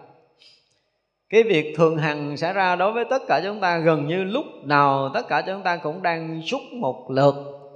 [1.30, 4.46] Cái việc thường hằng xảy ra đối với tất cả chúng ta gần như lúc
[4.64, 7.36] nào tất cả chúng ta cũng đang xúc một lượt,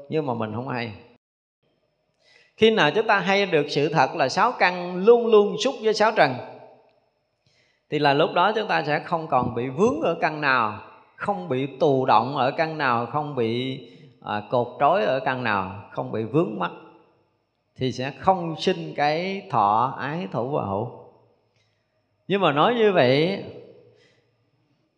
[0.10, 0.92] nhưng mà mình không hay.
[2.58, 5.94] Khi nào chúng ta hay được sự thật là sáu căn luôn luôn xúc với
[5.94, 6.34] sáu trần,
[7.90, 10.80] thì là lúc đó chúng ta sẽ không còn bị vướng ở căn nào,
[11.16, 13.80] không bị tù động ở căn nào, không bị
[14.22, 16.72] à, cột trói ở căn nào không bị vướng mắc
[17.76, 20.90] thì sẽ không sinh cái thọ ái thủ và hữu.
[22.28, 23.44] Nhưng mà nói như vậy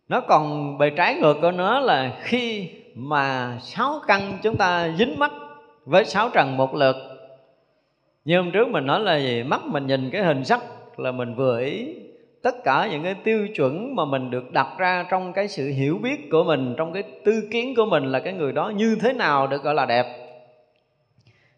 [0.09, 5.19] nó còn bề trái ngược của nó là khi mà sáu căn chúng ta dính
[5.19, 5.32] mắt
[5.86, 6.95] với sáu trần một lượt
[8.26, 9.43] như hôm trước mình nói là gì?
[9.43, 10.63] Mắt mình nhìn cái hình sắc
[10.99, 11.95] là mình vừa ý
[12.41, 15.99] tất cả những cái tiêu chuẩn mà mình được đặt ra trong cái sự hiểu
[16.03, 19.13] biết của mình, trong cái tư kiến của mình là cái người đó như thế
[19.13, 20.05] nào được gọi là đẹp.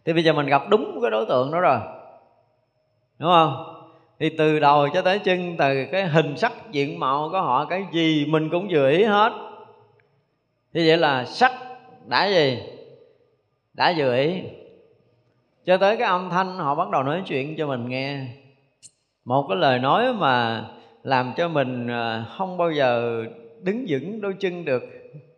[0.06, 1.78] Thì bây giờ mình gặp đúng cái đối tượng đó rồi.
[3.20, 3.80] Đúng không?
[4.20, 7.86] Thì từ đầu cho tới chân, từ cái hình sắc, diện mạo của họ, cái
[7.92, 9.32] gì mình cũng vừa ý hết.
[10.74, 11.52] Như vậy là sắc
[12.08, 12.60] đã gì?
[13.74, 14.42] Đã vừa ý.
[15.66, 18.26] Cho tới cái âm thanh họ bắt đầu nói chuyện cho mình nghe
[19.26, 20.66] một cái lời nói mà
[21.04, 23.24] làm cho mình ờ, không bao giờ
[23.62, 24.84] đứng vững đôi chân được.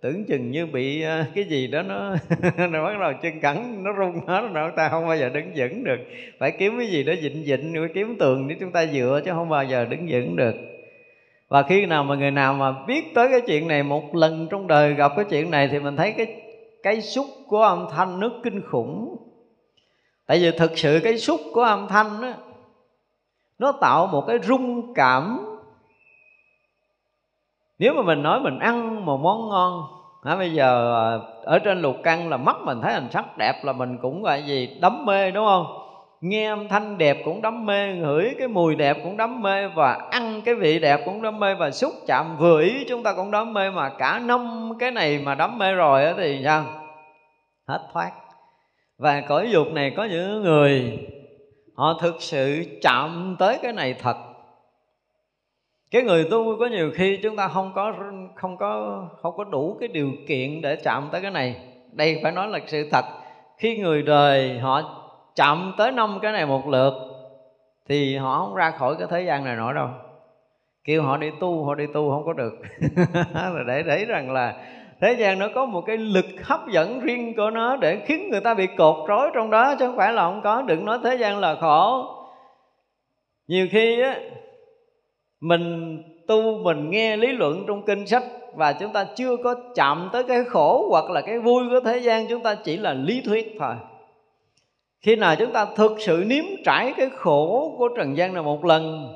[0.01, 2.15] Tưởng chừng như bị ờ, cái gì đó nó
[2.67, 5.83] nó bắt đầu chân cẳng, nó rung hết rồi ta không bao giờ đứng vững
[5.83, 5.99] được.
[6.39, 9.31] Phải kiếm cái gì đó dịnh dịnh phải kiếm tường để chúng ta dựa chứ
[9.31, 10.55] không bao giờ đứng vững được.
[11.47, 14.67] Và khi nào mà người nào mà biết tới cái chuyện này, một lần trong
[14.67, 16.41] đời gặp cái chuyện này thì mình thấy cái
[16.83, 19.17] cái xúc của âm thanh nó kinh khủng.
[20.27, 22.33] Tại vì thực sự cái xúc của âm thanh đó
[23.59, 25.45] nó tạo một cái rung cảm.
[27.79, 29.83] Nếu mà mình nói mình ăn một món ngon
[30.23, 33.53] à, bây giờ à, ở trên lục căn là mắt mình thấy hình sắc đẹp
[33.63, 34.77] là mình cũng gọi gì?
[34.81, 35.65] Đắm mê đúng không?
[36.21, 39.93] Nghe âm thanh đẹp cũng đắm mê ngửi cái mùi đẹp cũng đắm mê và
[40.11, 43.31] ăn cái vị đẹp cũng đắm mê và xúc chạm vừa ý chúng ta cũng
[43.31, 46.63] đắm mê mà cả năm cái này mà đắm mê rồi thì sao?
[47.67, 48.11] Hết thoát.
[48.97, 50.99] Và cõi dục này có những người
[51.75, 54.17] họ thực sự chạm tới cái này thật.
[55.91, 57.93] Cái người tu có nhiều khi chúng ta không có
[58.35, 61.55] không có không có đủ cái điều kiện để chạm tới cái này.
[61.91, 63.05] Đây phải nói là sự thật.
[63.57, 65.01] Khi người đời họ
[65.35, 66.93] chạm tới năm cái này một lượt,
[67.89, 69.87] thì họ không ra khỏi cái thế gian này nổi đâu.
[70.83, 72.53] Kêu họ đi tu, họ đi tu không có được.
[73.67, 74.55] Để thấy rằng là
[75.01, 78.41] thế gian nó có một cái lực hấp dẫn riêng của nó để khiến người
[78.41, 80.61] ta bị cột trói trong đó, chứ không phải là không có.
[80.61, 82.05] Đừng nói thế gian là khổ.
[83.47, 84.19] Nhiều khi á,
[85.41, 88.23] mình tu, mình nghe lý luận trong kinh sách
[88.55, 91.97] và chúng ta chưa có chạm tới cái khổ hoặc là cái vui của thế
[91.97, 93.75] gian, chúng ta chỉ là lý thuyết thôi.
[95.01, 98.65] Khi nào chúng ta thực sự nếm trải cái khổ của trần gian này một
[98.65, 99.13] lần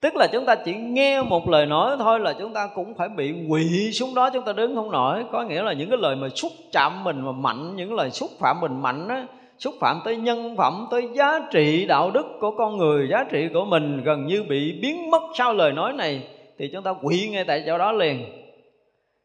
[0.00, 3.08] tức là chúng ta chỉ nghe một lời nói thôi là chúng ta cũng phải
[3.08, 5.24] bị quỵ xuống đó chúng ta đứng không nổi.
[5.32, 8.30] Có nghĩa là những cái lời mà xúc chạm mình mà mạnh, những lời xúc
[8.40, 9.26] phạm mình mạnh á,
[9.58, 13.48] xúc phạm tới nhân phẩm, tới giá trị đạo đức của con người, giá trị
[13.54, 16.22] của mình gần như bị biến mất sau lời nói này,
[16.58, 18.24] thì chúng ta quỵ ngay tại chỗ đó liền.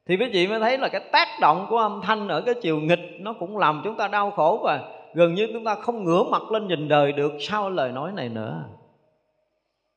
[0.07, 2.79] Thì quý vị mới thấy là cái tác động của âm thanh ở cái chiều
[2.79, 4.79] nghịch nó cũng làm chúng ta đau khổ và
[5.13, 8.29] gần như chúng ta không ngửa mặt lên nhìn đời được sau lời nói này
[8.29, 8.63] nữa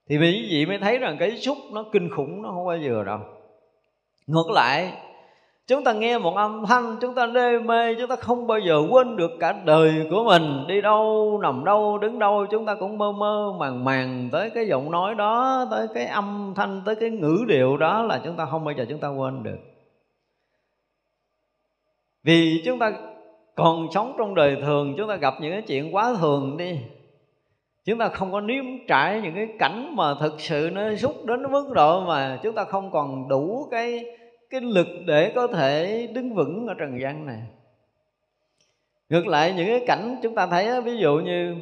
[0.08, 3.04] thì quý vị mới thấy rằng cái xúc nó kinh khủng, nó không bao giờ
[3.04, 3.18] đâu.
[4.26, 4.92] Ngược lại,
[5.66, 8.82] chúng ta nghe một âm thanh, chúng ta đê mê, chúng ta không bao giờ
[8.90, 10.64] quên được cả đời của mình.
[10.68, 14.66] Đi đâu, nằm đâu, đứng đâu, chúng ta cũng mơ mơ màng màng tới cái
[14.66, 18.46] giọng nói đó, tới cái âm thanh, tới cái ngữ điệu đó là chúng ta
[18.46, 19.58] không bao giờ chúng ta quên được.
[22.22, 22.92] Vì chúng ta
[23.54, 26.78] còn sống trong đời thường, chúng ta gặp những cái chuyện quá thường đi
[27.88, 31.52] chúng ta không có nếm trải những cái cảnh mà thực sự nó xúc đến
[31.52, 34.04] mức độ mà chúng ta không còn đủ cái
[34.50, 37.42] cái lực để có thể đứng vững ở trần gian này.
[39.08, 41.56] Ngược lại, những cái cảnh chúng ta thấy ví dụ như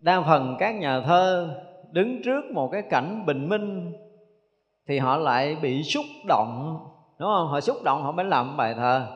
[0.00, 1.54] đa phần các nhà thơ
[1.92, 3.92] đứng trước một cái cảnh bình minh
[4.86, 6.78] thì họ lại bị xúc động,
[7.18, 7.48] đúng không?
[7.48, 9.06] Họ xúc động, họ mới làm bài thơ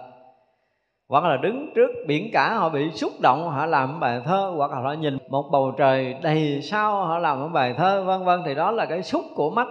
[1.11, 4.70] hoặc là đứng trước biển cả, họ bị xúc động, họ làm bài thơ, hoặc
[4.70, 8.40] là họ nhìn một bầu trời đầy sao, họ làm một bài thơ, vân vân,
[8.46, 9.68] thì đó là cái xúc của mắt.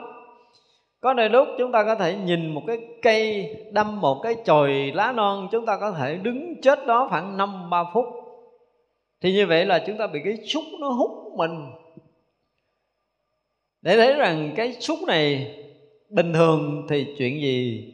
[1.01, 4.91] Có nơi lúc chúng ta có thể nhìn một cái cây đâm một cái chồi
[4.95, 8.05] lá non, chúng ta có thể đứng chết đó khoảng năm, ba phút.
[9.21, 11.71] Thì như vậy là chúng ta bị cái xúc nó hút mình.
[13.81, 15.55] Để thấy rằng cái xúc này
[16.09, 17.93] bình thường thì chuyện gì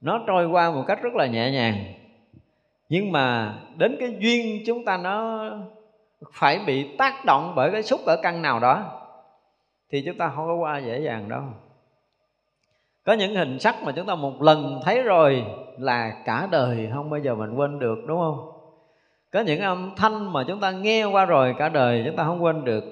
[0.00, 1.99] nó trôi qua một cách rất là nhẹ nhàng
[2.90, 5.44] nhưng mà đến cái duyên chúng ta nó
[6.32, 8.82] phải bị tác động bởi cái xúc ở căn nào đó
[9.90, 11.42] thì chúng ta không có qua dễ dàng đâu.
[13.04, 15.44] Có những hình sắc mà chúng ta một lần thấy rồi
[15.78, 18.52] là cả đời không bao giờ mình quên được đúng không?
[19.32, 22.44] Có những âm thanh mà chúng ta nghe qua rồi cả đời chúng ta không
[22.44, 22.84] quên được.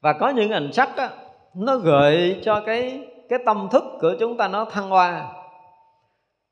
[0.00, 1.08] Và có những hình sắc đó,
[1.54, 5.32] nó gợi cho cái cái tâm thức của chúng ta nó thăng hoa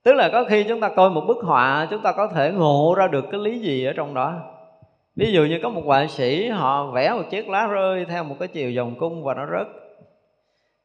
[0.04, 2.94] tức là có khi chúng ta coi một bức họa, chúng ta có thể ngộ
[2.98, 4.34] ra được cái lý gì ở trong đó.
[5.16, 8.36] Ví dụ như có một họa sĩ, họ vẽ một chiếc lá rơi theo một
[8.38, 9.66] cái chiều vòng cung và nó rớt.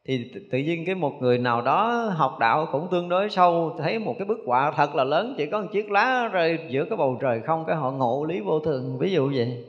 [0.06, 3.98] Thì tự nhiên cái một người nào đó học đạo cũng tương đối sâu, thấy
[3.98, 6.96] một cái bức họa thật là lớn, chỉ có một chiếc lá rơi giữa cái
[6.96, 9.64] bầu trời không, cái họ ngộ lý vô thường, ví dụ vậy.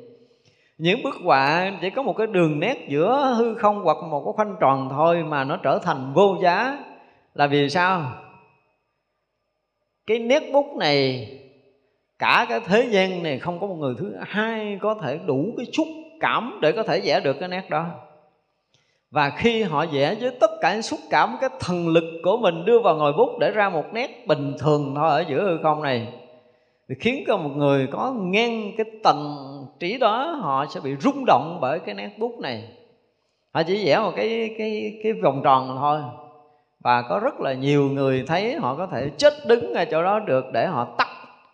[0.78, 4.34] Những bức họa chỉ có một cái đường nét giữa hư không hoặc một cái
[4.36, 6.78] khoanh tròn thôi mà nó trở thành vô giá.
[7.34, 8.02] Là vì sao?
[10.10, 11.28] Cái nét bút này,
[12.20, 15.66] cả cái thế gian này không có một người thứ hai có thể đủ cái
[15.74, 15.88] xúc
[16.20, 17.86] cảm để có thể vẽ được cái nét đó.
[19.12, 22.66] Và khi họ vẽ với tất cả những xúc cảm, cái thần lực của mình
[22.66, 25.82] đưa vào ngòi bút để ra một nét bình thường thôi ở giữa hư không
[25.82, 26.08] này,
[26.90, 29.38] thì khiến cho một người có ngang cái tầng
[29.80, 32.64] trí đó, họ sẽ bị rung động bởi cái nét bút này.
[33.52, 36.02] Họ chỉ vẽ một cái cái cái vòng tròn thôi
[36.84, 40.20] và có rất là nhiều người thấy họ có thể chết đứng ở chỗ đó
[40.20, 41.08] được để họ tắt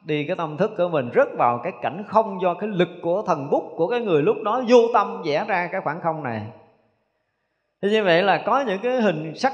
[0.05, 3.21] đi cái tâm thức của mình, rớt vào cái cảnh không do cái lực của
[3.21, 6.41] thần bút của cái người lúc đó vô tâm vẽ ra cái khoảng không này.
[7.81, 9.53] Thế như vậy là có những cái hình sắc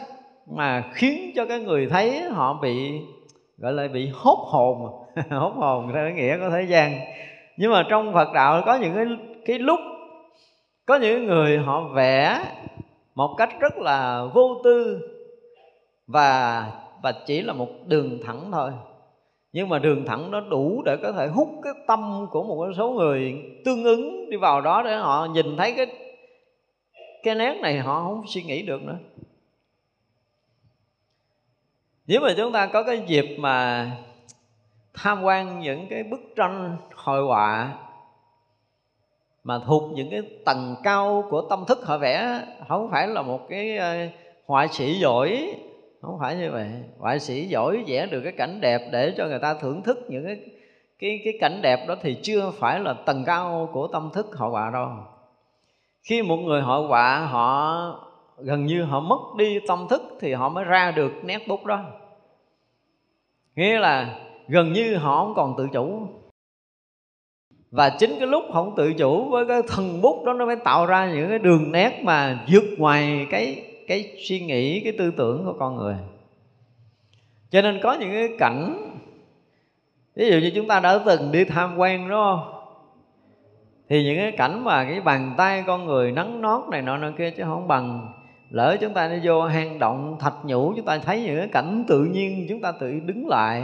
[0.58, 3.02] mà khiến cho cái người thấy họ bị,
[3.58, 4.98] gọi là bị hốt hồn.
[5.30, 7.00] Hốt hồn theo cái nghĩa của thế gian.
[7.58, 9.06] Nhưng mà trong Phật đạo có những cái
[9.46, 9.80] cái lúc
[10.86, 12.42] có những người họ vẽ
[13.16, 15.00] một cách rất là vô tư
[16.12, 18.72] và và chỉ là một đường thẳng thôi.
[19.54, 22.92] Nhưng mà đường thẳng nó đủ để có thể hút cái tâm của một số
[22.92, 25.86] người tương ứng đi vào đó để họ nhìn thấy cái
[27.24, 28.98] cái nét này họ không suy nghĩ được nữa.
[32.08, 33.88] Nếu mà chúng ta có cái dịp mà
[34.94, 37.74] tham quan những cái bức tranh hội họa
[39.44, 43.50] mà thuộc những cái tầng cao của tâm thức, họ vẽ, không phải là một
[43.50, 44.08] cái ờ,
[44.46, 45.56] họa sĩ giỏi
[46.02, 46.70] không phải như vậy.
[47.00, 50.26] Họa sĩ giỏi vẽ được cái cảnh đẹp để cho người ta thưởng thức những
[50.26, 50.40] cái
[51.00, 54.48] cái cái cảnh đẹp đó thì chưa phải là tầng cao của tâm thức họ
[54.48, 54.90] họa đâu.
[56.04, 57.76] Khi một người họ họa, họ
[58.38, 61.84] gần như họ mất đi tâm thức thì họ mới ra được nét bút đó.
[63.56, 66.08] Nghĩa là gần như họ không còn tự chủ.
[67.72, 70.86] Và chính cái lúc không tự chủ với cái thần bút đó, nó mới tạo
[70.86, 75.46] ra những cái đường nét mà vượt ngoài cái cái suy nghĩ, cái tư tưởng
[75.46, 75.96] của con người.
[77.50, 78.92] Cho nên có những cái cảnh,
[80.16, 82.54] ví dụ như chúng ta đã từng đi tham quan, đúng không?
[83.90, 87.12] Thì những cái cảnh mà cái bàn tay con người nắng nót này nọ nọ
[87.18, 88.14] kia chứ không bằng
[88.50, 91.84] lỡ chúng ta đi vô hang động thạch nhũ, chúng ta thấy những cái cảnh
[91.88, 93.64] tự nhiên, chúng ta tự đứng lại.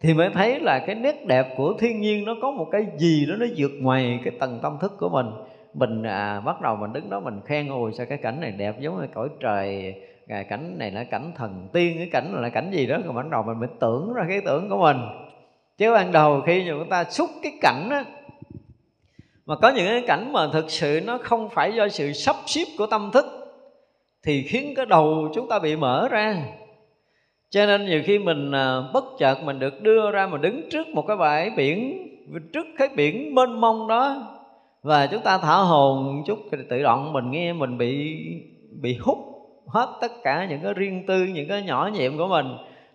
[0.00, 3.26] Thì mới thấy là cái nét đẹp của thiên nhiên nó có một cái gì
[3.26, 5.26] đó nó vượt ngoài cái tầng tâm thức của mình
[5.74, 8.80] mình à, bắt đầu mình đứng đó mình khen ôi sao cái cảnh này đẹp
[8.80, 9.94] giống như cõi trời
[10.28, 12.96] à, cảnh này là cảnh thần tiên cái cảnh là cảnh gì đó.
[13.04, 14.96] Rồi bắt đầu mình mới tưởng ra cái tưởng của mình.
[15.78, 18.04] Chứ ban đầu khi chúng ta xúc cái cảnh á
[19.46, 22.64] mà có những cái cảnh mà thực sự nó không phải do sự sắp xếp
[22.78, 23.26] của tâm thức
[24.22, 26.36] thì khiến cái đầu chúng ta bị mở ra.
[27.50, 30.88] Cho nên nhiều khi mình à, bất chợt mình được đưa ra mà đứng trước
[30.88, 32.04] một cái bãi biển
[32.52, 34.34] trước cái biển mênh mông đó
[34.82, 38.16] và chúng ta thả hồn chút tự động mình nghe, mình bị
[38.80, 39.18] bị hút
[39.66, 42.46] hết tất cả những cái riêng tư, những cái nhỏ nhiệm của mình.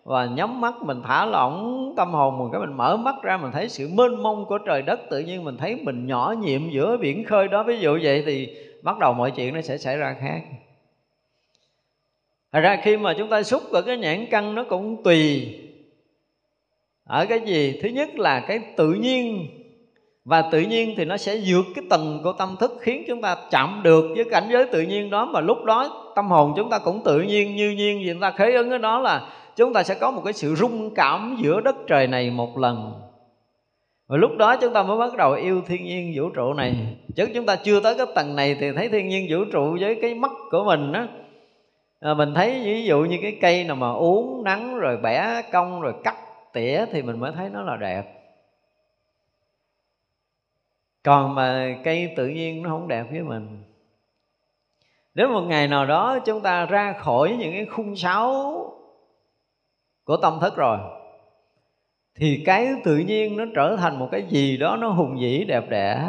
[0.03, 3.51] Và nhắm mắt mình thả lỏng tâm hồn mình, cái mình mở mắt ra mình
[3.51, 4.99] thấy sự mênh mông của trời đất.
[5.09, 7.63] Tự nhiên mình thấy mình nhỏ nhiệm giữa biển khơi đó.
[7.63, 10.41] Ví dụ vậy thì bắt đầu mọi chuyện nó sẽ xảy ra khác.
[12.51, 15.55] Thật ra khi mà chúng ta xúc vào cái nhãn căn nó cũng tùy.
[17.03, 17.79] Ở cái gì?
[17.83, 19.47] Thứ nhất là cái tự nhiên
[20.25, 23.35] và tự nhiên thì nó sẽ vượt cái tầng của tâm thức khiến chúng ta
[23.51, 25.25] chạm được với cảnh giới tự nhiên đó.
[25.25, 27.99] Mà lúc đó tâm hồn chúng ta cũng tự nhiên như nhiên.
[27.99, 29.21] Vì chúng ta khế ứng cái đó là
[29.55, 32.93] chúng ta sẽ có một cái sự rung cảm giữa đất trời này một lần.
[34.07, 36.75] Và lúc đó chúng ta mới bắt đầu yêu thiên nhiên vũ trụ này.
[37.15, 39.95] Chứ chúng ta chưa tới cái tầng này thì thấy thiên nhiên vũ trụ với
[40.01, 41.07] cái mắt của mình á.
[41.99, 45.81] À, mình thấy ví dụ như cái cây nào mà uống nắng rồi bẻ cong
[45.81, 46.15] rồi cắt
[46.53, 48.22] tỉa thì mình mới thấy nó là đẹp
[51.03, 53.63] còn mà cây tự nhiên nó không đẹp với mình.
[55.13, 58.53] Đến một ngày nào đó chúng ta ra khỏi những cái khung sáo
[60.03, 60.77] của tâm thức rồi,
[62.15, 65.69] thì cái tự nhiên nó trở thành một cái gì đó nó hùng vĩ, đẹp
[65.69, 66.03] đẽ.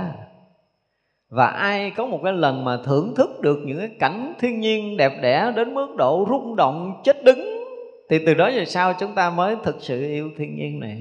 [1.29, 4.97] Và ai có một cái lần mà thưởng thức được những cái cảnh thiên nhiên
[4.97, 7.65] đẹp đẽ đến mức độ rung động, chết đứng,
[8.11, 10.99] thì từ đó về sau chúng ta mới thực sự yêu thiên nhiên này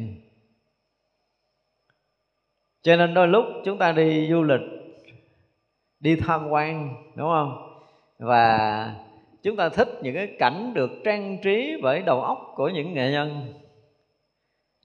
[2.83, 4.61] cho nên đôi lúc chúng ta đi du lịch,
[5.99, 7.79] đi tham quan, đúng không?
[8.19, 8.95] Và
[9.43, 13.11] chúng ta thích những cái cảnh được trang trí bởi đầu óc của những nghệ
[13.11, 13.53] nhân.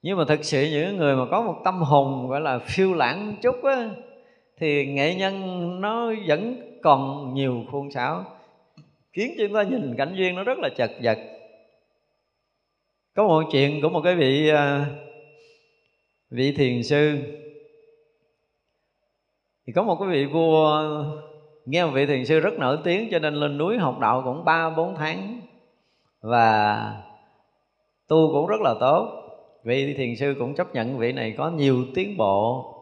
[0.02, 3.36] Nhưng mà thực sự những người mà có một tâm hồn gọi là phiêu lãng
[3.42, 3.90] chút á,
[4.58, 8.24] thì nghệ nhân nó vẫn còn nhiều khuôn sáo,
[9.12, 11.18] khiến chúng ta nhìn cảnh duyên nó rất là chật vật.
[13.14, 14.86] Có một chuyện của một cái vị à,
[16.30, 17.18] vị thiền sư
[19.68, 20.82] thì có một cái vị vua,
[21.66, 24.44] nghe một vị thiền sư rất nổi tiếng, cho nên lên núi học đạo cũng
[24.44, 25.40] ba, bốn tháng.
[26.20, 27.02] Và
[28.06, 29.22] tu cũng rất là tốt.
[29.64, 32.74] Vị thiền sư cũng chấp nhận vị này có nhiều tiến bộ.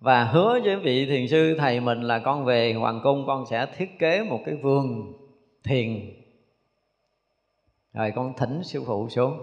[0.00, 3.66] Và hứa với vị thiền sư thầy mình là con về hoàng cung, con sẽ
[3.76, 5.12] thiết kế một cái vườn
[5.64, 6.10] thiền.
[7.94, 9.38] Rồi con thỉnh sư phụ xuống.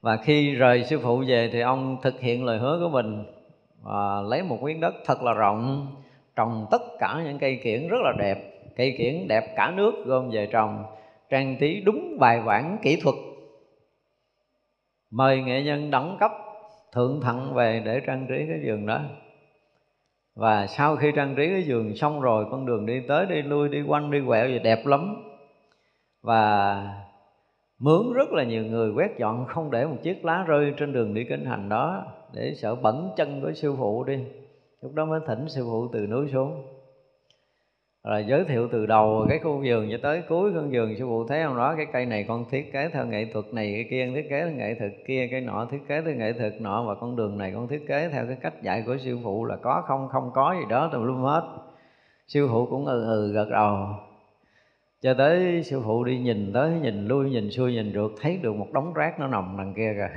[0.00, 3.24] Và khi rời sư phụ về thì ông thực hiện lời hứa của mình
[3.84, 5.86] và lấy một miếng đất thật là rộng,
[6.36, 8.50] trồng tất cả những cây kiển rất là đẹp.
[8.76, 10.84] Cây kiển đẹp cả nước, gom về trồng,
[11.30, 13.14] trang trí đúng bài bản kỹ thuật.
[15.10, 16.32] Mời nghệ nhân đẳng cấp
[16.92, 19.00] thượng thặng về để trang trí cái giường đó.
[20.34, 23.68] Và sau khi trang trí cái giường xong rồi, con đường đi tới, đi lui,
[23.68, 25.16] đi quanh, đi quẹo gì đẹp lắm.
[26.22, 26.82] Và
[27.78, 31.14] mướn rất là nhiều người quét dọn không để một chiếc lá rơi trên đường
[31.14, 32.04] đi kinh hành đó
[32.34, 34.18] để sợ bẩn chân của sư phụ đi.
[34.82, 36.62] Lúc đó mới thỉnh sư phụ từ núi xuống.
[38.04, 41.26] Rồi giới thiệu từ đầu cái khu vườn cho tới cuối con vườn, sư phụ
[41.28, 44.12] thấy không đó cái cây này con thiết kế theo nghệ thuật này, cái kia
[44.14, 46.94] thiết kế theo nghệ thuật kia, cái nọ thiết kế theo nghệ thuật nọ, và
[46.94, 49.82] con đường này con thiết kế theo cái cách dạy của sư phụ là có
[49.86, 51.42] không không có gì đó, tùm lum hết.
[52.26, 53.86] Sư phụ cũng ừ ừ gật đầu
[55.04, 58.56] cho tới sư phụ đi nhìn tới, nhìn lui, nhìn xuôi, nhìn được, thấy được
[58.56, 60.08] một đống rác nó nằm đằng kia kìa.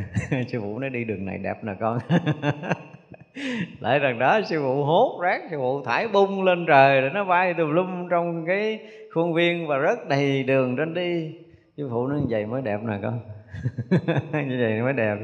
[0.47, 1.99] Sư phụ nói, đi đường này đẹp nè con.
[3.79, 7.23] Lại rằng đó sư phụ hốt rác, sư phụ thải bung lên trời để nó
[7.23, 8.79] bay tùm lum trong cái
[9.13, 11.31] khuôn viên và rất đầy đường trên đi.
[11.77, 13.19] Sư phụ nói như vậy mới đẹp nè con.
[14.49, 15.15] Như vậy mới đẹp.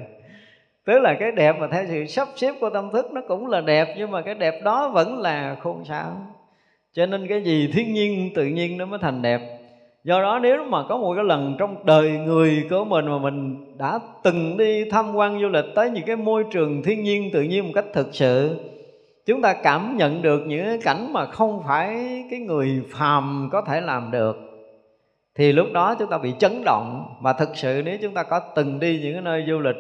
[0.85, 3.61] Tức là cái đẹp mà theo sự sắp xếp của tâm thức nó cũng là
[3.61, 6.27] đẹp, nhưng mà cái đẹp đó vẫn là khôn sao.
[6.93, 9.52] Cho nên cái gì thiên nhiên tự nhiên nó mới thành đẹp
[10.03, 13.65] do đó nếu mà có một cái lần trong đời người của mình mà mình
[13.77, 17.41] đã từng đi tham quan du lịch tới những cái môi trường thiên nhiên tự
[17.41, 18.59] nhiên một cách thực sự,
[19.25, 21.95] chúng ta cảm nhận được những cái cảnh mà không phải
[22.31, 24.37] cái người phàm có thể làm được,
[25.35, 27.15] thì lúc đó chúng ta bị chấn động.
[27.21, 29.75] Mà thực sự nếu chúng ta có từng đi những cái nơi du lịch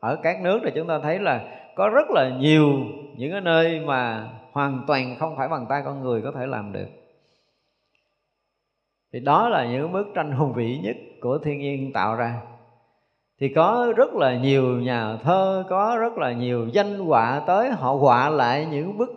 [0.00, 1.40] ở các nước thì chúng ta thấy là
[1.74, 2.72] có rất là nhiều
[3.16, 6.72] những cái nơi mà hoàn toàn không phải bằng tay con người có thể làm
[6.72, 6.99] được
[9.12, 12.40] thì đó là những bức tranh hùng vĩ nhất của thiên nhiên tạo ra.
[13.40, 17.92] Thì có rất là nhiều nhà thơ, có rất là nhiều danh họa tới, họ
[17.92, 19.10] họa lại những bức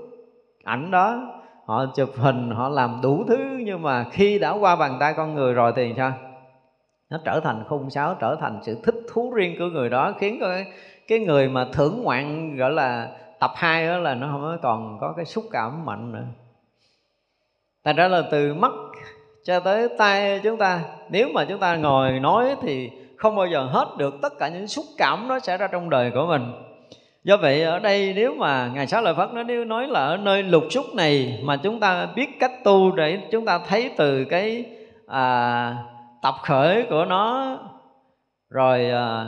[0.63, 1.39] ảnh đó.
[1.65, 5.35] Họ chụp hình, họ làm đủ thứ, nhưng mà khi đã qua bàn tay con
[5.35, 6.13] người rồi thì sao?
[7.09, 10.37] Nó trở thành khung sáo, trở thành sự thích thú riêng của người đó, khiến
[10.41, 10.65] cái
[11.07, 15.13] cái người mà thưởng ngoạn, gọi là tập hai đó là nó không còn có
[15.15, 16.25] cái xúc cảm mạnh nữa.
[17.85, 18.71] Thành ra là từ mắt
[19.43, 23.63] cho tới tay chúng ta nếu mà chúng ta ngồi nói thì không bao giờ
[23.71, 26.51] hết được tất cả những xúc cảm nó xảy ra trong đời của mình.
[27.23, 30.17] Do vậy ở đây nếu mà ngài sáu lợi phất nó nếu nói là ở
[30.17, 34.25] nơi lục xúc này mà chúng ta biết cách tu để chúng ta thấy từ
[34.25, 34.65] cái
[35.07, 35.75] à,
[36.21, 37.57] tập khởi của nó
[38.49, 39.25] rồi à,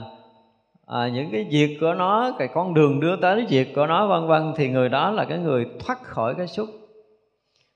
[0.88, 4.28] à, những cái việc của nó cái con đường đưa tới việc của nó vân
[4.28, 6.68] vân thì người đó là cái người thoát khỏi cái xúc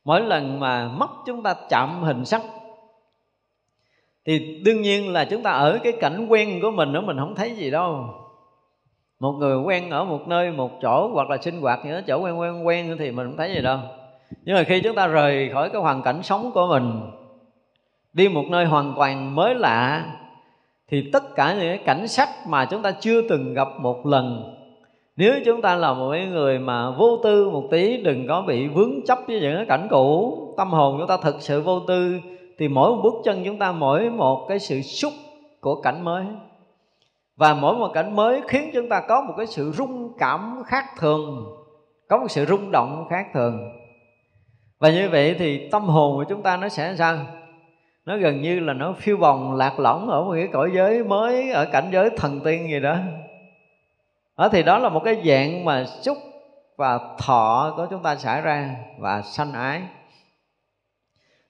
[0.09, 2.41] mỗi lần mà mắt chúng ta chạm hình sắc,
[4.25, 7.35] thì đương nhiên là chúng ta ở cái cảnh quen của mình đó, mình không
[7.35, 8.05] thấy gì đâu.
[9.19, 12.39] Một người quen ở một nơi, một chỗ, hoặc là sinh hoạt những chỗ quen
[12.39, 13.79] quen quen thì mình không thấy gì đâu.
[14.43, 17.01] Nhưng mà khi chúng ta rời khỏi cái hoàn cảnh sống của mình,
[18.13, 20.05] đi một nơi hoàn toàn mới lạ,
[20.87, 24.55] thì tất cả những cái cảnh sắc mà chúng ta chưa từng gặp một lần
[25.19, 29.05] nếu chúng ta là một người mà vô tư một tí, đừng có bị vướng
[29.05, 32.19] chấp với những cái cảnh cũ, tâm hồn chúng ta thực sự vô tư,
[32.57, 35.13] thì mỗi một bước chân chúng ta, mỗi một cái sự xúc
[35.61, 36.25] của cảnh mới.
[37.35, 40.85] Và mỗi một cảnh mới khiến chúng ta có một cái sự rung cảm khác
[40.99, 41.45] thường,
[42.09, 43.59] có một sự rung động khác thường.
[44.79, 47.17] Và như vậy thì tâm hồn của chúng ta nó sẽ sao
[48.05, 51.51] nó gần như là nó phiêu bồng, lạc lõng ở một cái cõi giới mới,
[51.51, 52.95] ở cảnh giới thần tiên gì đó
[54.39, 56.17] đó thì đó là một cái dạng mà xúc
[56.77, 59.81] và thọ của chúng ta xảy ra và sanh ái.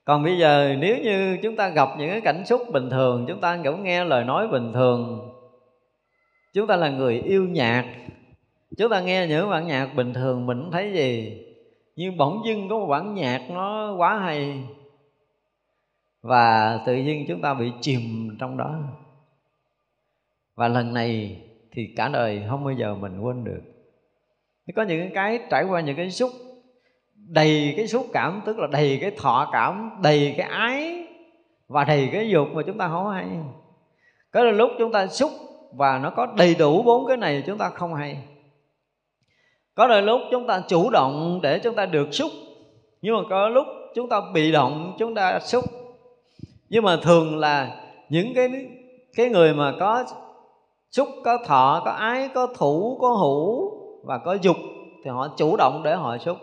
[0.06, 3.42] Còn bây giờ nếu như chúng ta gặp những cái cảnh xúc bình thường, chúng
[3.42, 5.30] ta cũng nghe lời nói bình thường,
[6.54, 7.86] chúng ta là người yêu nhạc,
[8.78, 11.42] chúng ta nghe những bản nhạc bình thường mình không thấy gì,
[11.96, 14.64] nhưng bỗng dưng có một bản nhạc nó quá hay,
[16.22, 18.76] và tự nhiên chúng ta bị chìm trong đó.
[20.56, 21.42] Và lần này
[21.80, 23.62] thì cả đời không bao giờ mình quên được.
[24.76, 26.32] Có những cái trải qua những cái xúc,
[27.16, 31.08] đầy cái xúc cảm, tức là đầy cái thọ cảm, đầy cái ái
[31.68, 33.28] và đầy cái dục mà chúng ta không hay.
[34.32, 35.32] Có lúc chúng ta xúc
[35.74, 38.18] và nó có đầy đủ bốn cái này chúng ta không hay.
[39.76, 42.32] Có đôi lúc chúng ta chủ động để chúng ta được xúc,
[43.02, 43.66] nhưng mà có lúc
[43.96, 45.66] chúng ta bị động, chúng ta xúc.
[46.70, 48.50] Nhưng mà thường là những cái
[49.16, 50.06] cái người mà có
[50.92, 53.72] xúc có thọ, có ái, có thủ, có hữu
[54.04, 54.58] và có dục
[55.04, 56.38] thì họ chủ động để họ xúc.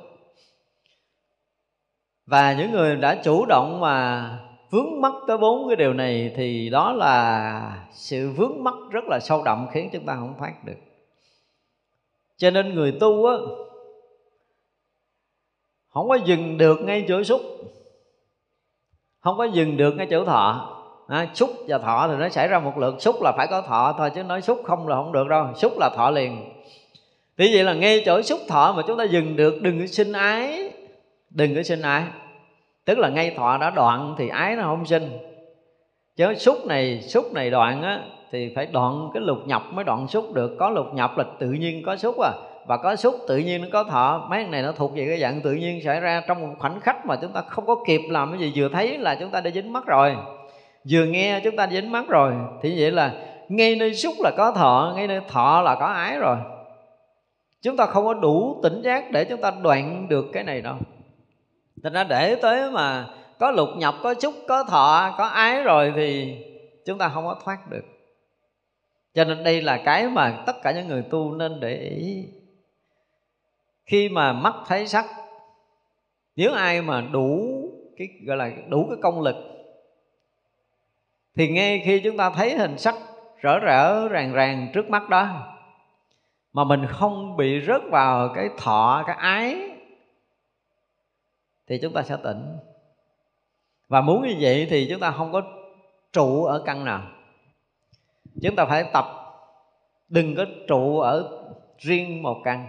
[2.26, 4.30] Và những người đã chủ động mà
[4.70, 9.18] vướng mắc tới bốn cái điều này thì đó là sự vướng mắc rất là
[9.20, 10.76] sâu đậm khiến chúng ta không thoát được.
[12.36, 13.34] Cho nên người tu á,
[15.88, 17.40] không có dừng được ngay chỗ xúc,
[19.20, 20.76] không có dừng được ngay chỗ thọ
[21.09, 22.94] à, xúc và thọ thì nó xảy ra một lượt.
[22.98, 25.46] Xúc là phải có thọ thôi chứ nói xúc không là không được đâu.
[25.54, 26.52] Xúc là thọ liền.
[27.36, 30.12] Vì vậy là ngay chỗ xúc thọ mà chúng ta dừng được đừng có sinh
[30.12, 30.70] ái.
[31.30, 32.02] Đừng có sinh ái.
[32.84, 35.18] Tức là ngay thọ đã đoạn thì ái nó không sinh.
[36.16, 38.00] Chứ xúc này xúc này đoạn á
[38.32, 40.57] thì phải đoạn cái lục nhập mới đoạn xúc được.
[40.59, 42.32] Có lục nhập là tự nhiên có xúc à.
[42.66, 44.26] Và có xúc tự nhiên nó có thọ.
[44.30, 47.07] Mấy này nó thuộc về cái dạng tự nhiên xảy ra trong một khoảnh khắc
[47.07, 49.50] mà chúng ta không có kịp làm cái gì vừa thấy là chúng ta đã
[49.50, 50.16] dính mắt rồi
[50.91, 53.14] vừa nghe chúng ta dính mắt rồi, thì vậy là
[53.49, 56.37] ngay nơi xúc là có thọ, ngay nơi thọ là có ái rồi.
[57.62, 60.76] Chúng ta không có đủ tỉnh giác để chúng ta đoạn được cái này đâu.
[61.82, 63.07] Thành ra để tới mà
[63.39, 66.37] có lục nhập, có xúc, có thọ, có ái rồi thì
[66.87, 67.84] chúng ta không có thoát được.
[69.14, 72.24] Cho nên đây là cái mà tất cả những người tu nên để ý.
[73.87, 75.05] Khi mà mắt thấy sắc,
[76.37, 77.49] nếu ai mà đủ
[77.97, 79.37] cái, gọi là đủ cái công lực
[81.37, 82.95] thì ngay khi chúng ta thấy hình sắc
[83.41, 85.57] rỡ rỡ, ràng ràng trước mắt đó,
[86.53, 89.70] mà mình không bị rớt vào cái thọ, cái ái,
[91.66, 92.57] thì chúng ta sẽ tỉnh.
[93.89, 95.43] Và muốn như vậy thì chúng ta không có
[96.12, 97.03] trụ ở căn nào.
[98.43, 99.07] Chúng ta phải tập,
[100.09, 101.43] đừng có trụ ở
[101.78, 102.66] riêng một căn.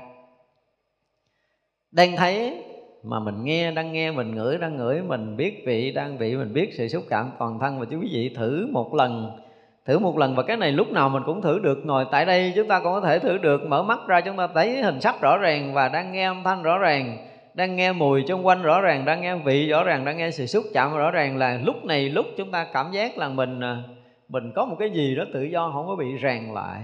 [1.92, 2.64] Đang thấy
[3.04, 6.54] mà mình nghe, đang nghe, mình ngửi, đang ngửi, mình biết vị, đang vị, mình
[6.54, 7.80] biết sự xúc cảm toàn thân.
[7.80, 9.40] Và chú quý vị thử một lần,
[9.86, 10.36] thử một lần.
[10.36, 12.54] Và cái này lúc nào mình cũng thử được ngồi tại đây.
[12.56, 13.68] Chúng ta cũng có thể thử được.
[13.68, 16.64] Mở mắt ra chúng ta thấy hình sắc rõ ràng và đang nghe âm thanh
[16.64, 17.18] rõ ràng,
[17.54, 20.46] đang nghe mùi xung quanh rõ ràng, đang nghe vị rõ ràng, đang nghe sự
[20.46, 21.38] xúc chạm rõ ràng.
[21.38, 23.84] Là lúc này, lúc chúng ta cảm giác là mình à,
[24.30, 26.82] mình có một cái gì đó tự do, không có bị ràng lại.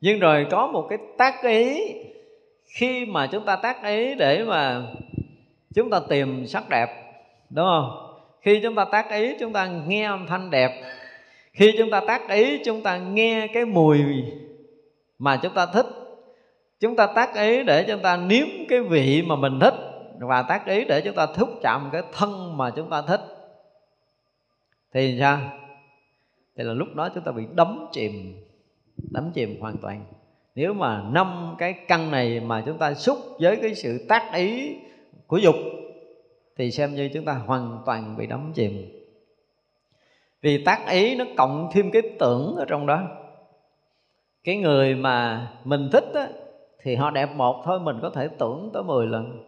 [0.00, 1.78] Nhưng rồi có một cái tác ý
[2.72, 4.82] khi mà chúng ta tác ý để mà
[5.74, 6.88] chúng ta tìm sắc đẹp
[7.50, 10.82] đúng không khi chúng ta tác ý chúng ta nghe âm thanh đẹp
[11.52, 14.00] khi chúng ta tác ý chúng ta nghe cái mùi
[15.18, 15.86] mà chúng ta thích
[16.80, 19.74] chúng ta tác ý để chúng ta nếm cái vị mà mình thích
[20.18, 23.20] và tác ý để chúng ta thúc chạm cái thân mà chúng ta thích
[24.92, 25.38] thì sao
[26.56, 28.42] thì là lúc đó chúng ta bị đắm chìm
[29.10, 30.04] đắm chìm hoàn toàn
[30.54, 34.76] nếu mà năm cái căn này mà chúng ta xúc với cái sự tác ý
[35.26, 35.54] của dục
[36.56, 38.72] thì xem như chúng ta hoàn toàn bị đắm chìm.
[40.42, 43.02] Vì tác ý nó cộng thêm cái tưởng ở trong đó.
[44.44, 46.28] Cái người mà mình thích á,
[46.82, 49.44] thì họ đẹp một thôi mình có thể tưởng tới 10 lần.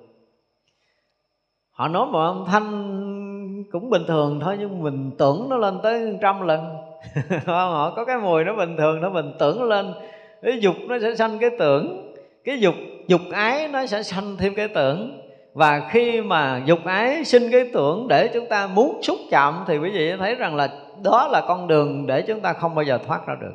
[1.71, 6.19] Họ nói một âm thanh cũng bình thường thôi nhưng mình tưởng nó lên tới
[6.21, 6.77] trăm lần.
[7.47, 9.95] Họ có cái mùi nó bình thường nó mình tưởng lên
[10.43, 12.15] cái dục nó sẽ sanh cái tưởng.
[12.45, 12.75] Cái dục
[13.07, 15.21] dục ái nó sẽ sanh thêm cái tưởng.
[15.53, 19.79] Và khi mà dục ái sinh cái tưởng để chúng ta muốn xúc chạm thì
[19.79, 20.69] quý vị thấy rằng là
[21.03, 23.55] đó là con đường để chúng ta không bao giờ thoát ra được.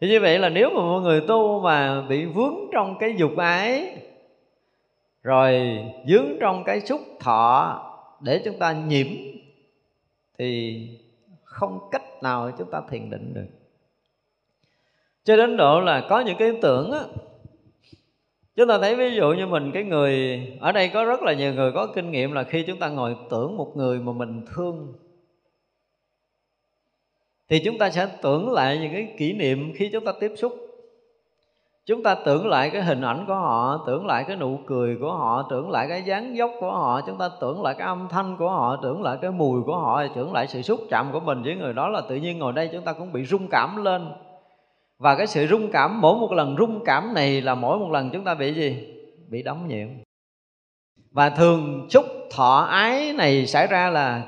[0.00, 3.36] Thì như vậy là nếu mà mọi người tu mà bị vướng trong cái dục
[3.36, 3.96] ái,
[5.22, 7.80] rồi vướng trong cái xúc thọ
[8.20, 9.06] để chúng ta nhiễm,
[10.38, 10.80] thì
[11.44, 13.59] không cách nào chúng ta thiền định được
[15.24, 17.00] cho đến độ là có những cái tưởng á.
[18.56, 21.54] Chúng ta thấy ví dụ như mình, cái người, ở đây có rất là nhiều
[21.54, 24.94] người có kinh nghiệm là khi chúng ta ngồi tưởng một người mà mình thương,
[27.48, 30.52] thì chúng ta sẽ tưởng lại những cái kỷ niệm khi chúng ta tiếp xúc.
[31.86, 35.12] Chúng ta tưởng lại cái hình ảnh của họ, tưởng lại cái nụ cười của
[35.12, 37.00] họ, tưởng lại cái dáng dốc của họ.
[37.06, 40.02] Chúng ta tưởng lại cái âm thanh của họ, tưởng lại cái mùi của họ,
[40.14, 42.68] tưởng lại sự xúc chạm của mình với người đó là tự nhiên ngồi đây
[42.72, 44.12] chúng ta cũng bị rung cảm lên
[45.00, 48.10] và cái sự rung cảm, mỗi một lần rung cảm này là mỗi một lần
[48.10, 48.94] chúng ta bị gì?
[49.28, 49.88] Bị đóng nhiễm
[51.10, 54.22] và thường chúc thọ ái này xảy ra là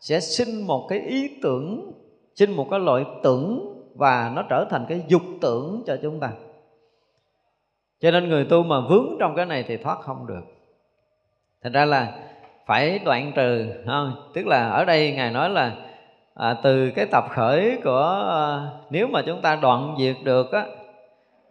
[0.00, 1.92] sẽ sinh một cái ý tưởng,
[2.34, 6.30] sinh một cái loại tưởng và nó trở thành cái dục tưởng cho chúng ta.
[8.00, 10.42] Cho nên người tu mà vướng trong cái này thì thoát không được.
[11.62, 12.18] Thành ra là
[12.66, 15.87] phải đoạn trừ không tức là ở đây ngài nói là
[16.38, 20.66] à, từ cái tập khởi của à, nếu mà chúng ta đoạn diệt được á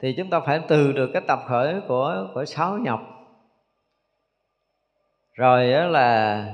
[0.01, 2.99] thì chúng ta phải từ được cái tập khởi của của sáu nhập
[5.33, 6.45] rồi á là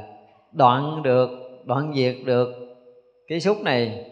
[0.52, 1.30] đoạn được
[1.66, 2.54] đoạn diệt được
[3.28, 4.06] cái xúc này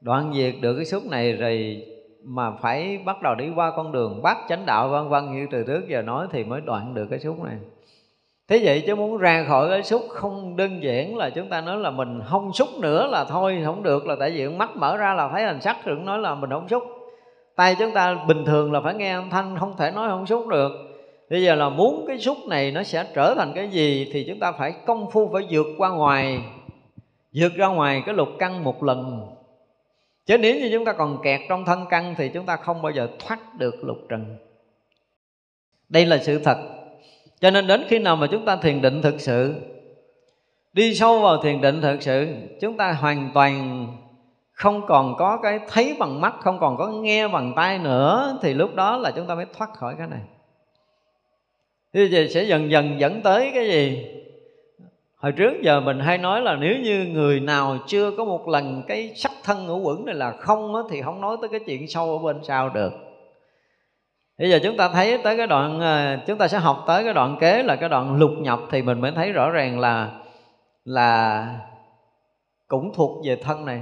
[0.00, 1.86] đoạn diệt được cái xúc này rồi
[2.24, 5.64] mà phải bắt đầu đi qua con đường bát chánh đạo vân vân như từ
[5.64, 7.56] trước giờ nói thì mới đoạn được cái xúc này
[8.52, 11.78] thế vậy chứ muốn ra khỏi cái xúc không đơn giản là chúng ta nói
[11.78, 15.14] là mình không xúc nữa là thôi, không được là tại vì mắt mở ra
[15.14, 16.82] là thấy hình sắc rồi nói là mình không xúc.
[17.56, 20.46] Tay chúng ta bình thường là phải nghe âm thanh, không thể nói không xúc
[20.46, 20.72] được.
[21.30, 24.38] Bây giờ là muốn cái xúc này nó sẽ trở thành cái gì thì chúng
[24.38, 26.40] ta phải công phu, phải vượt qua ngoài,
[27.34, 29.28] vượt ra ngoài cái lục căn một lần.
[30.26, 32.92] Chứ nếu như chúng ta còn kẹt trong thân căn thì chúng ta không bao
[32.92, 34.36] giờ thoát được lục trần.
[35.88, 36.81] Đây là sự thật
[37.42, 39.54] cho nên đến khi nào mà chúng ta thiền định thực sự
[40.72, 42.26] đi sâu vào thiền định thực sự
[42.60, 43.86] chúng ta hoàn toàn
[44.52, 48.54] không còn có cái thấy bằng mắt không còn có nghe bằng tai nữa thì
[48.54, 50.20] lúc đó là chúng ta mới thoát khỏi cái này.
[51.94, 54.06] Thì vậy sẽ dần dần dẫn tới cái gì?
[55.16, 58.82] Hồi trước giờ mình hay nói là nếu như người nào chưa có một lần
[58.88, 61.88] cái sắc thân ngũ quẩn này là không á, thì không nói tới cái chuyện
[61.88, 62.92] sâu ở bên sau được
[64.38, 67.14] bây giờ chúng ta thấy tới cái đoạn ờ, chúng ta sẽ học tới cái
[67.14, 70.10] đoạn kế là cái đoạn lục nhập thì mình mới thấy rõ ràng là
[70.84, 71.46] là
[72.68, 73.80] cũng thuộc về thân này.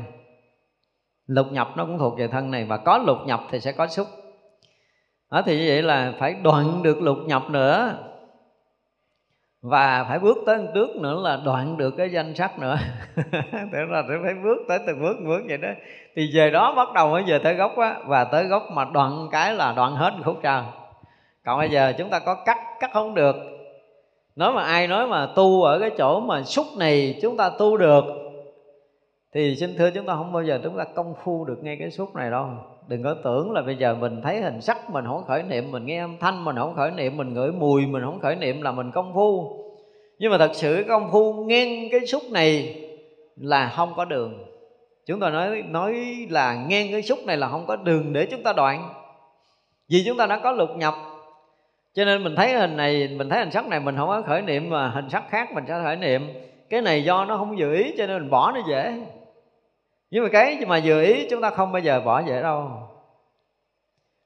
[1.26, 3.86] Lục nhập nó cũng thuộc về thân này và có lục nhập thì sẽ có
[3.86, 4.06] xúc.
[5.30, 7.94] Đó, thì như vậy là phải đoạn được lục nhập nữa
[9.62, 12.76] và phải bước tới trước nữa là đoạn được cái danh sách nữa.
[13.52, 15.68] Thế là phải bước tới từng bước bước vậy đó.
[16.16, 17.96] Thì về đó bắt đầu mới về tới gốc á.
[18.06, 20.62] Và tới gốc mà đoạn cái là đoạn hết khúc trời
[21.44, 23.36] còn bây giờ chúng ta có cắt cắt không được.
[24.36, 27.76] Nói mà ai nói mà tu ở cái chỗ mà xúc này chúng ta tu
[27.76, 28.04] được,
[29.34, 31.90] thì xin thưa chúng ta không bao giờ chúng ta công phu được ngay cái
[31.90, 32.48] xúc này đâu
[32.90, 35.86] đừng có tưởng là bây giờ mình thấy hình sắc mình không khởi niệm, mình
[35.86, 38.72] nghe âm thanh mình không khởi niệm, mình ngửi mùi mình không khởi niệm là
[38.72, 39.56] mình công phu.
[40.18, 42.76] Nhưng mà thật sự công phu ngang cái xúc này
[43.36, 44.44] là không có đường.
[45.06, 45.94] Chúng ta nói nói
[46.30, 48.94] là ngang cái xúc này là không có đường để chúng ta đoạn.
[49.88, 50.94] Vì chúng ta đã có lục nhập.
[51.94, 54.42] Cho nên mình thấy hình này, mình thấy hình sắc này mình không có khởi
[54.42, 56.28] niệm mà hình sắc khác mình sẽ khởi niệm.
[56.70, 58.92] Cái này do nó không dự ý cho nên mình bỏ nó dễ
[60.10, 62.70] nhưng mà cái mà vừa ý chúng ta không bao giờ bỏ dễ đâu.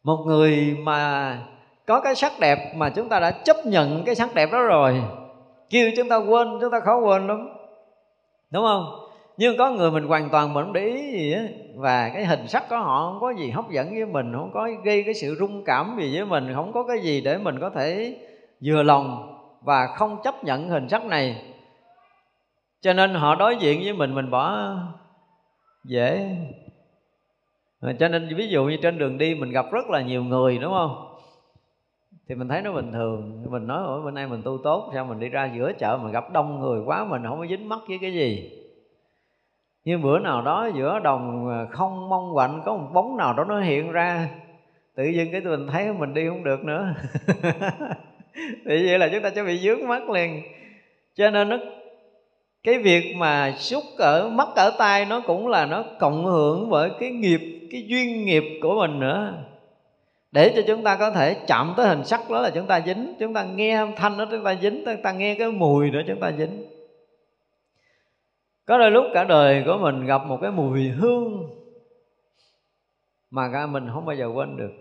[0.03, 1.39] Một người mà
[1.87, 5.03] có cái sắc đẹp mà chúng ta đã chấp nhận cái sắc đẹp đó rồi,
[5.71, 7.49] kêu chúng ta quên, chúng ta khó quên lắm.
[8.51, 8.85] Đúng không?
[9.37, 11.43] Nhưng có người mình hoàn toàn mình không để ý gì á,
[11.77, 14.69] và cái hình sắc của họ không có gì hấp dẫn với mình, không có
[14.85, 17.71] gây cái sự rung cảm gì với mình, không có cái gì để mình có
[17.71, 18.17] thể
[18.65, 21.43] vừa lòng và không chấp nhận hình sắc này.
[22.81, 24.75] Cho nên họ đối diện với mình mình bỏ
[25.85, 26.37] dễ.
[27.81, 30.59] Ờ, cho nên ví dụ như trên đường đi mình gặp rất là nhiều người,
[30.59, 31.15] đúng không?
[32.29, 33.45] Thì mình thấy nó bình thường.
[33.51, 36.11] Mình nói ở bên nay mình tu tốt, sao mình đi ra giữa chợ mà
[36.11, 38.51] gặp đông người quá mình không có dính mắt với cái gì?
[39.85, 43.45] Nhưng bữa nào đó giữa đồng à, không mong quạnh, có một bóng nào đó
[43.45, 44.29] nó hiện ra,
[44.95, 46.95] tự nhiên cái mình thấy mình đi không được nữa.
[48.67, 50.43] Thì vậy là chúng ta sẽ bị dướng mắt liền.
[51.15, 51.57] Cho nên nó
[52.65, 56.91] cái việc mà xúc ở mắt ở tay nó cũng là nó cộng hưởng với
[57.01, 59.35] cái nghiệp, cái duyên nghiệp của mình nữa.
[60.33, 63.15] Để cho chúng ta có thể chạm tới hình sắc đó là chúng ta dính.
[63.21, 64.83] Chúng ta nghe âm thanh đó chúng ta dính.
[64.87, 66.65] Chúng ta nghe cái mùi đó chúng ta dính.
[68.67, 71.49] Có đôi lúc cả đời của mình gặp một cái mùi hương
[73.31, 74.73] mà mình không bao giờ quên được.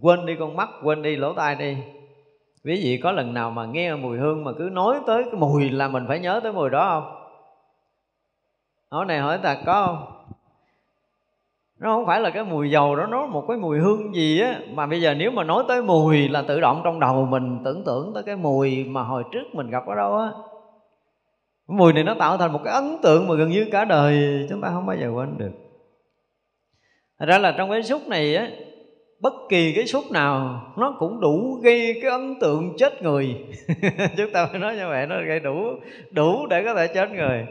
[0.00, 1.76] Quên đi con mắt, quên đi lỗ tai đi.
[2.64, 5.70] Quý vị có lần nào mà nghe mùi hương mà cứ nói tới cái mùi
[5.70, 7.17] là mình phải nhớ tới mùi đó không?
[8.90, 10.14] Hỏi này hỏi ta có không?
[11.80, 14.60] Nó không phải là cái mùi dầu đó, nó một cái mùi hương gì á.
[14.74, 17.84] Mà bây giờ nếu mà nói tới mùi là tự động trong đầu mình tưởng
[17.84, 20.30] tượng tới cái mùi mà hồi trước mình gặp ở đâu á.
[21.68, 24.46] Cái mùi này nó tạo thành một cái ấn tượng mà gần như cả đời
[24.50, 25.52] chúng ta không bao giờ quên được.
[27.18, 28.50] Thật ra là trong cái xúc này á,
[29.20, 33.36] bất kỳ cái xúc nào nó cũng đủ gây cái ấn tượng chết người.
[34.16, 35.54] Chúng ta phải nói như vậy, nó gây đủ
[36.10, 37.46] đủ để có thể chết người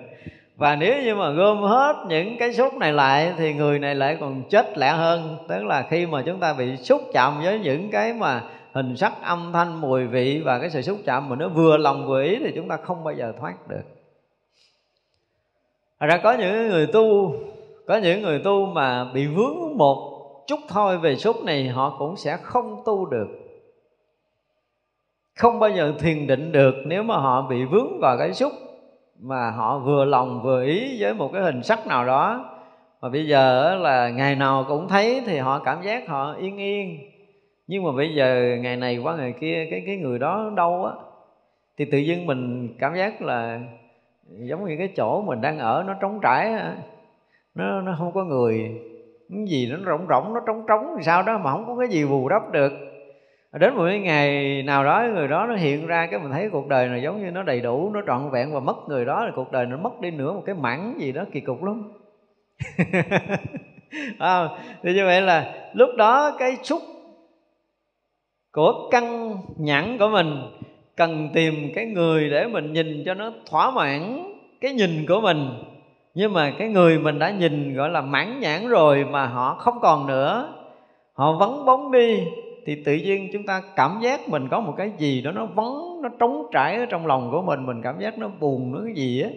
[0.57, 4.17] và nếu như mà gom hết những cái xúc này lại thì người này lại
[4.19, 5.37] còn chết lẹ hơn.
[5.47, 8.43] Tức là khi mà chúng ta bị xúc chạm với những cái mà
[8.73, 12.07] hình sắc âm thanh, mùi vị và cái sự xúc chạm mà nó vừa lòng
[12.07, 13.83] vừa ý thì chúng ta không bao giờ thoát được.
[15.99, 17.35] Thật ra có những người tu,
[17.87, 20.13] có những người tu mà bị vướng một
[20.47, 23.27] chút thôi về xúc này, họ cũng sẽ không tu được.
[25.35, 28.53] Không bao giờ thiền định được nếu mà họ bị vướng vào cái xúc
[29.21, 32.49] mà họ vừa lòng vừa ý với một cái hình sắc nào đó.
[33.01, 36.99] Mà bây giờ là ngày nào cũng thấy thì họ cảm giác họ yên yên.
[37.67, 40.91] Nhưng mà bây giờ ngày này qua ngày kia, cái cái người đó đâu á,
[41.77, 43.59] thì tự nhiên mình cảm giác là
[44.27, 46.53] giống như cái chỗ mình đang ở nó trống trải
[47.55, 48.81] nó nó không có người.
[49.29, 51.87] Cái gì nó rỗng rỗng, nó trống trống thì sao đó mà không có cái
[51.87, 52.71] gì bù đắp được
[53.53, 56.67] đến một cái ngày nào đó người đó nó hiện ra cái mình thấy cuộc
[56.67, 59.31] đời này giống như nó đầy đủ nó trọn vẹn và mất người đó thì
[59.35, 61.91] cuộc đời nó mất đi nữa một cái mảng gì đó kỳ cục lắm.
[64.19, 64.49] À,
[64.83, 66.81] thì như vậy là lúc đó cái xúc
[68.51, 70.41] của căn nhẫn của mình
[70.95, 74.23] cần tìm cái người để mình nhìn cho nó thỏa mãn
[74.61, 75.49] cái nhìn của mình.
[76.13, 79.79] Nhưng mà cái người mình đã nhìn gọi là mãn nhãn rồi mà họ không
[79.81, 80.53] còn nữa
[81.13, 82.23] họ vắng bóng đi
[82.67, 86.01] thì tự nhiên chúng ta cảm giác mình có một cái gì đó nó vắng
[86.01, 88.93] nó trống trải ở trong lòng của mình mình cảm giác nó buồn nó cái
[88.95, 89.29] gì á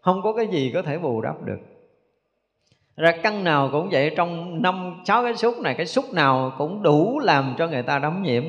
[0.00, 1.58] không có cái gì có thể bù đắp được.
[2.96, 6.82] Ra căn nào cũng vậy trong năm sáu cái xúc này cái xúc nào cũng
[6.82, 8.44] đủ làm cho người ta đắm nhiễm.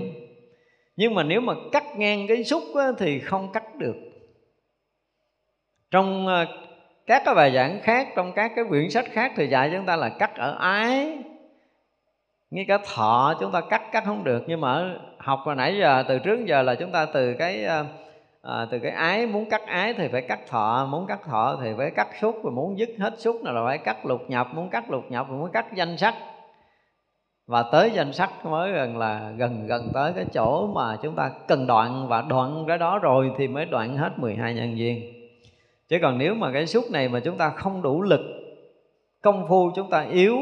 [0.95, 3.95] Nhưng mà nếu mà cắt ngang cái xúc á, thì không cắt được.
[5.91, 6.45] Trong ờ,
[7.05, 9.95] các cái bài giảng khác trong các cái quyển sách khác thì dạy chúng ta
[9.95, 11.17] là cắt ở ái
[12.51, 14.43] ngay cả thọ chúng ta cắt cắt không được.
[14.47, 17.65] Nhưng mà học hồi nãy giờ từ trước giờ là chúng ta từ cái
[18.41, 21.69] à, từ cái ái muốn cắt ái thì phải cắt thọ muốn cắt thọ thì
[21.77, 24.91] phải cắt xúc và muốn dứt hết xúc là phải cắt lục nhập muốn cắt
[24.91, 26.15] lục nhập thì muốn cắt danh sắc
[27.47, 31.31] và tới danh sắc mới gần là gần gần tới cái chỗ mà chúng ta
[31.47, 35.13] cần đoạn và đoạn cái đó rồi thì mới đoạn hết 12 nhân duyên
[35.89, 38.21] chứ còn nếu mà cái xúc này mà chúng ta không đủ lực
[39.21, 40.37] công phu chúng ta yếu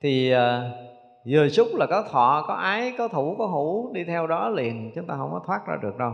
[0.00, 0.70] thì ờ,
[1.28, 4.92] vừa xúc là có thọ, có ái, có thủ, có hữu đi theo đó liền
[4.94, 6.12] chúng ta không có thoát ra được đâu.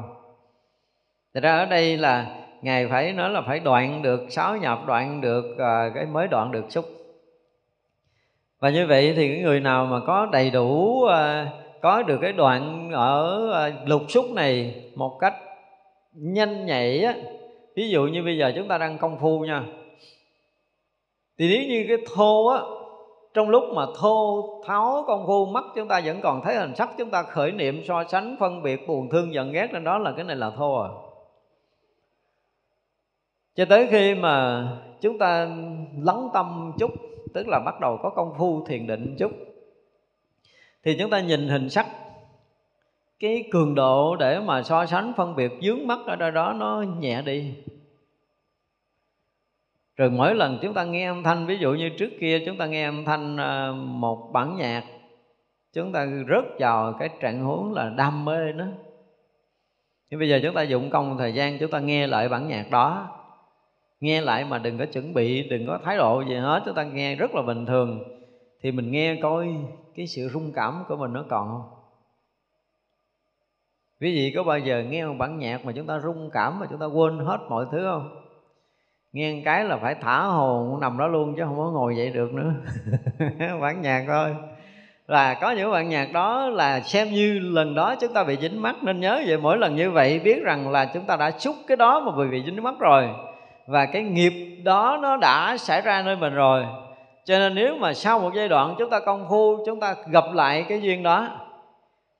[1.34, 5.20] Thật ra ở đây là Ngài phải nói là phải đoạn được, sáu nhập Đoạn
[5.20, 6.84] được ờ, cái mới đoạn được xúc
[8.60, 11.46] Và như vậy thì cái người nào mà có đầy đủ ờ,
[11.80, 15.34] Có được cái đoạn ở lục xúc này Một cách
[16.12, 17.14] nhanh nhạy á,
[17.76, 19.64] Ví dụ như bây giờ chúng ta đang công phu nha.
[21.38, 22.60] Thì nếu như cái thô á
[23.34, 26.90] trong lúc mà thô tháo công phu, mắt chúng ta vẫn còn thấy hình sắc,
[26.98, 30.12] chúng ta khởi niệm, so sánh, phân biệt, buồn, thương, giận, ghét lên đó là
[30.16, 30.88] cái này là thô à.
[33.54, 34.66] Cho tới khi mà
[35.00, 35.48] chúng ta
[36.02, 36.90] lắng tâm chút,
[37.34, 39.32] tức là bắt đầu có công phu thiền định chút,
[40.84, 41.86] thì chúng ta nhìn hình sắc,
[43.20, 46.84] cái cường độ để mà so sánh, phân biệt, dướng mắt ở đây đó, nó
[46.98, 47.54] nhẹ đi
[50.02, 52.66] rồi mỗi lần chúng ta nghe âm thanh, ví dụ như trước kia chúng ta
[52.66, 54.84] nghe âm thanh ờ, một bản nhạc,
[55.72, 58.64] chúng ta rớt vào cái trạng huống là đam mê nó
[60.10, 62.70] nhưng bây giờ chúng ta dụng công thời gian chúng ta nghe lại bản nhạc
[62.70, 63.08] đó,
[64.00, 66.82] nghe lại mà đừng có chuẩn bị, đừng có thái độ gì hết, chúng ta
[66.82, 68.04] nghe rất là bình thường,
[68.62, 69.48] thì mình nghe coi
[69.96, 71.70] cái sự rung cảm của mình nó còn không?
[74.00, 76.66] Quý vị có bao giờ nghe một bản nhạc mà chúng ta rung cảm mà
[76.70, 78.21] chúng ta quên hết mọi thứ không?
[79.12, 82.32] Nghe cái là phải thả hồn nằm đó luôn chứ không có ngồi dậy được
[82.32, 82.52] nữa.
[83.60, 84.34] Bản nhạc thôi.
[85.06, 88.62] Là có những bản nhạc đó là xem như lần đó chúng ta bị dính
[88.62, 88.76] mắt.
[88.82, 91.76] Nên nhớ vậy mỗi lần như vậy biết rằng là chúng ta đã xúc cái
[91.76, 93.09] đó mà vì bị dính mắt rồi.
[93.66, 96.64] Và cái nghiệp đó nó đã xảy ra nơi mình rồi.
[97.24, 100.24] Cho nên nếu mà sau một giai đoạn chúng ta công phu chúng ta gặp
[100.34, 101.28] lại cái duyên đó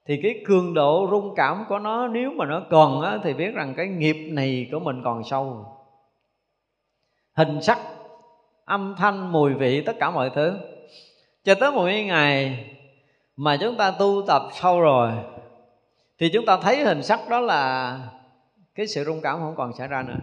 [0.07, 3.53] thì cái cường độ rung cảm của nó nếu mà nó còn á, thì biết
[3.53, 5.65] rằng cái nghiệp này của mình còn sâu
[7.33, 7.79] hình sắc,
[8.65, 10.53] âm thanh, mùi vị, tất cả mọi thứ.
[11.43, 12.65] Cho tới một ngày
[13.35, 15.11] mà chúng ta tu tập sâu rồi,
[16.19, 17.99] thì chúng ta thấy hình sắc đó là
[18.75, 20.17] cái sự rung cảm không còn xảy ra nữa.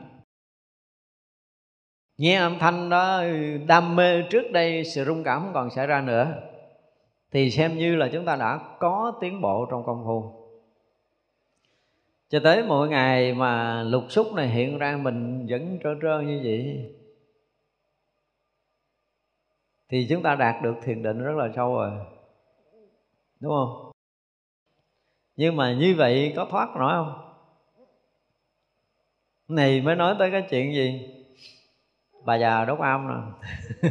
[2.19, 3.23] Nghe âm thanh đó,
[3.67, 6.35] đam mê trước đây sự rung cảm không còn xảy ra nữa,
[7.33, 10.33] thì xem như là chúng ta đã có tiến bộ trong công phu.
[12.29, 16.41] Cho tới mỗi ngày mà lục xúc này hiện ra, mình vẫn trơ trơ như
[16.45, 16.93] vậy
[19.91, 21.91] thì chúng ta đạt được thiền định rất là sâu rồi.
[23.41, 23.93] Đúng không?
[25.37, 27.35] Nhưng mà như vậy có thoát nổi không?
[29.49, 31.15] Này mới nói tới cái chuyện gì?
[32.25, 33.15] Bà già đốt âm nè.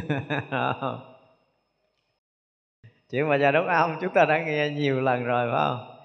[3.10, 5.96] Chuyện bà già đốt ong chúng ta đã nghe nhiều lần rồi phải không?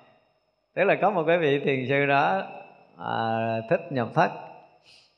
[0.74, 2.44] Tức là có một cái vị thiền sư đó
[2.98, 4.32] à, thích nhập thất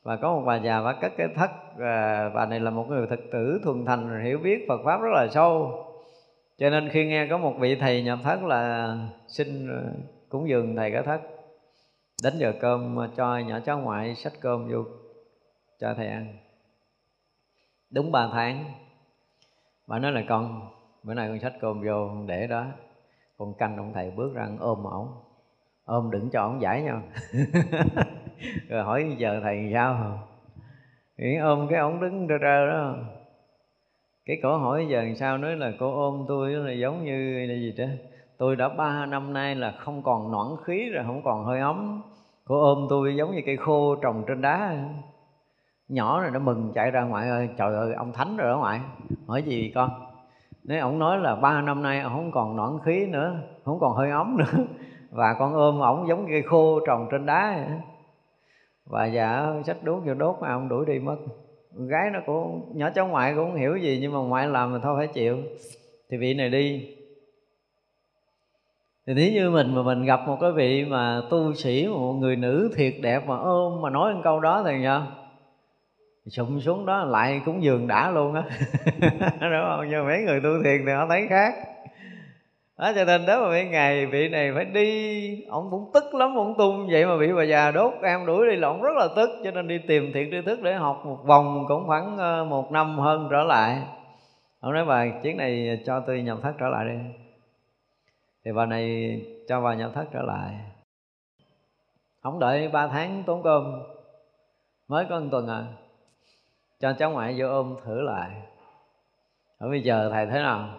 [0.08, 3.08] và có một bà già bà cất cái thất và bà này là một người
[3.08, 5.84] thực tử thuần thành hiểu biết Phật pháp rất là sâu.
[6.58, 8.98] Cho nên khi nghe có một vị thầy nhập thất là
[9.28, 9.82] xin à,
[10.30, 11.22] cúng dường thầy cái thất.
[12.24, 14.84] Đến giờ cơm à, cho nhỏ cháu ngoại xách cơm vô
[15.80, 16.38] cho thầy ăn.
[17.90, 18.66] Đúng ba tháng,
[19.88, 20.70] bà nói là con,
[21.04, 22.66] bữa nay con xách cơm vô để đó.
[23.38, 25.08] Con canh ông thầy bước ra ôm ổng.
[25.86, 27.02] Ôm đừng cho ổng giải nhau.
[28.70, 30.20] rồi hỏi giờ thầy sao?
[31.18, 32.96] Thì ôm cái ổng đứng trơ trơ đó.
[34.26, 37.74] Cái cổ hỏi giờ sao nói là cô ôm tôi là giống như là gì
[37.78, 37.86] đó
[38.38, 42.02] tôi đã ba năm nay là không còn noãn khí rồi, không còn hơi ấm.
[42.46, 44.78] Cô ôm tôi giống như cây khô trồng trên đá.
[45.90, 48.80] Nhỏ rồi nó mừng chạy ra ngoài ơi, trời ơi, ông thánh rồi đó ngoại.
[49.28, 49.90] Hỏi gì con?
[50.64, 53.36] Nếu ông nói là ba năm nay ông không còn noãn khí nữa,
[53.66, 54.66] không còn hơi ấm nữa.
[55.12, 57.68] Và con ôm ổng giống cây khô trồng trên đá
[58.88, 61.16] và dạ sách đuốc vô đốt mà ông đuổi đi mất.
[61.72, 64.80] Gái nó cũng, nhỏ cháu ngoại cũng không hiểu gì, nhưng mà ngoại làm thì
[64.84, 65.38] thôi, phải chịu.
[66.10, 66.96] Thì vị này đi.
[69.08, 72.36] Thì nếu như mình mà mình gặp một cái vị mà tu sĩ, một người
[72.36, 75.06] nữ thiệt đẹp mà ôm mà nói một câu đó thì nhờ.
[76.28, 78.44] Sụm xuống đó, lại cũng giường đã luôn á.
[79.22, 79.86] Đúng không?
[79.90, 81.54] Nhưng mấy người tu thiền thì họ thấy khác
[82.78, 86.36] đó, cho nên đó mà mấy ngày vị này phải đi, ông cũng tức lắm,
[86.36, 89.08] ông tung vậy mà bị bà già đốt em đuổi đi là ông rất là
[89.16, 92.46] tức, cho nên đi tìm thiện tri thức để học một vòng cũng khoảng ờ,
[92.46, 93.82] một năm hơn trở lại.
[94.60, 96.98] Ông nói, bà, chuyến này cho tôi nhập thất trở lại đi.
[98.46, 99.18] Thì bà này
[99.48, 100.56] cho bà nhập thất trở lại.
[102.22, 103.82] Ông đợi ba tháng tốn cơm,
[104.88, 105.64] mới có một tuần à
[106.80, 108.32] cho cháu ngoại vô ôm thử lại.
[109.58, 110.70] Ở bây giờ thầy thế nào?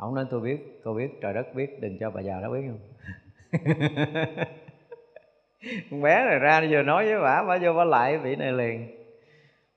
[0.00, 2.60] Ông nói, tôi biết cô biết, trời đất biết, đừng cho bà già đó biết
[2.68, 2.78] không?
[5.90, 8.86] Con bé này ra vừa nói với bà bà vô, bà lại vị này liền.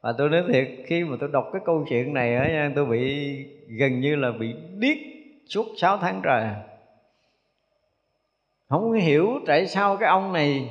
[0.02, 2.86] Và tôi nói thiệt, khi mà tôi đọc cái câu chuyện này á nha, tôi
[2.86, 3.36] bị,
[3.68, 4.98] gần như là bị điếc
[5.45, 6.48] suốt 6 tháng trời.
[8.70, 10.70] Không hiểu tại sao cái ông này,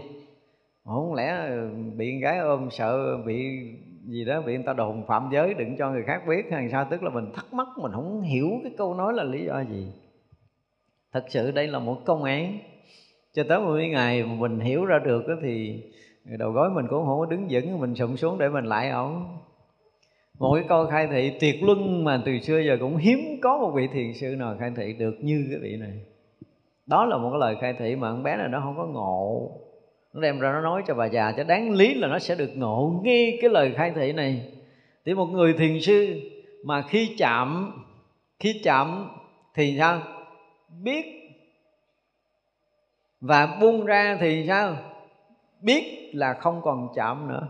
[0.84, 1.48] không lẽ
[1.96, 3.70] bị gái ôm sợ, bị
[4.06, 6.86] gì đó, bị người ta đồn phạm giới, đừng cho người khác biết hay sao?
[6.90, 9.86] Tức là mình thắc mắc, mình không hiểu cái câu nói là lý do gì.
[11.12, 12.58] Thật sự đây là một công án.
[13.32, 15.82] Cho tới một ngày mà mình hiểu ra được thì
[16.38, 19.38] đầu gối mình cũng không có đứng vững, mình sụm xuống để mình lại ổng
[20.38, 23.70] một cái câu khai thị tuyệt luân mà từ xưa giờ cũng hiếm có một
[23.74, 26.04] vị thiền sư nào khai thị được như cái vị này.
[26.86, 29.50] Đó là một cái lời khai thị mà con bé này nó không có ngộ
[30.12, 32.50] nó đem ra nó nói cho bà già, cho đáng lý là nó sẽ được
[32.54, 34.52] ngộ nghi cái lời khai thị này.
[35.04, 36.20] Thì một người thiền sư
[36.64, 37.72] mà khi chạm
[38.42, 39.10] khi chạm
[39.54, 40.02] thì sao?
[40.82, 41.04] Biết.
[43.20, 44.76] Và buông ra thì sao?
[45.60, 47.48] Biết là không còn chạm nữa.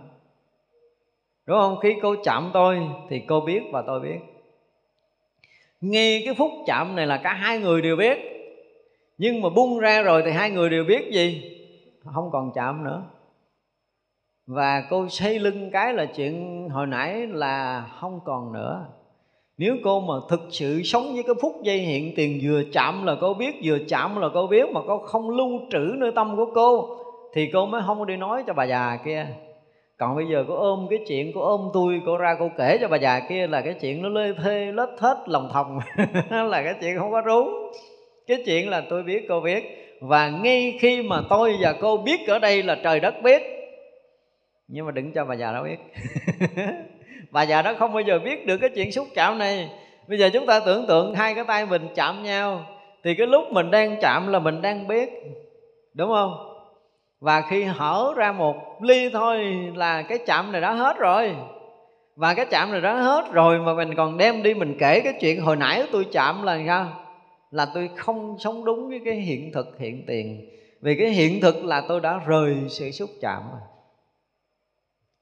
[1.46, 1.78] Đúng không?
[1.82, 2.80] Khi cô chạm tôi
[3.10, 4.18] thì cô biết và tôi biết.
[5.80, 8.18] Nghe cái phút chạm này là cả hai người đều biết.
[9.18, 11.51] Nhưng mà buông ra rồi thì hai người đều biết gì?
[12.04, 13.02] Không còn chạm nữa.
[14.46, 18.86] Và cô xây lưng cái là chuyện hồi nãy là không còn nữa.
[19.58, 23.16] Nếu cô mà thực sự sống với cái phút giây hiện tiền vừa chạm là
[23.20, 26.46] cô biết, vừa chạm là cô biết mà cô không lưu trữ nơi tâm của
[26.54, 26.96] cô,
[27.34, 29.26] thì cô mới không đi nói cho bà già kia.
[29.98, 32.88] Còn bây giờ cô ôm cái chuyện, cô ôm tôi, cô ra cô kể cho
[32.88, 35.78] bà già kia là cái chuyện nó lê thê lết thết, lòng thòng.
[36.30, 37.72] Là cái chuyện không có đúng
[38.26, 42.28] cái chuyện là tôi biết, cô biết và ngay khi mà tôi và cô biết
[42.28, 43.42] ở đây là trời đất biết,
[44.68, 45.78] nhưng mà đừng cho bà già đó biết.
[47.30, 49.70] Bà già đó không bao giờ biết được cái chuyện xúc chạm này.
[50.08, 52.66] Bây giờ chúng ta tưởng tượng hai cái tay mình chạm nhau,
[53.04, 55.10] thì cái lúc mình đang chạm là mình đang biết,
[55.94, 56.34] đúng không?
[57.20, 61.34] Và khi hở ra một ly thôi là cái chạm này đã hết rồi.
[62.16, 65.12] Và cái chạm này đã hết rồi mà mình còn đem đi mình kể cái
[65.20, 67.01] chuyện hồi nãy tôi chạm là sao?
[67.52, 70.48] Là tôi không sống đúng với cái hiện thực hiện tiền.
[70.80, 73.60] Vì cái hiện thực là tôi đã rời sự xúc chạm rồi.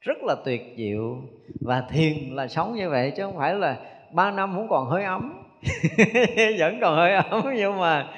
[0.01, 1.17] Rất là tuyệt diệu
[1.61, 3.77] và thiền là sống như vậy chứ không phải là
[4.13, 5.43] ba năm cũng còn hơi ấm.
[6.59, 8.09] Vẫn còn hơi ấm nhưng mà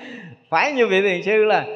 [0.48, 1.66] phải như vị thiền sư là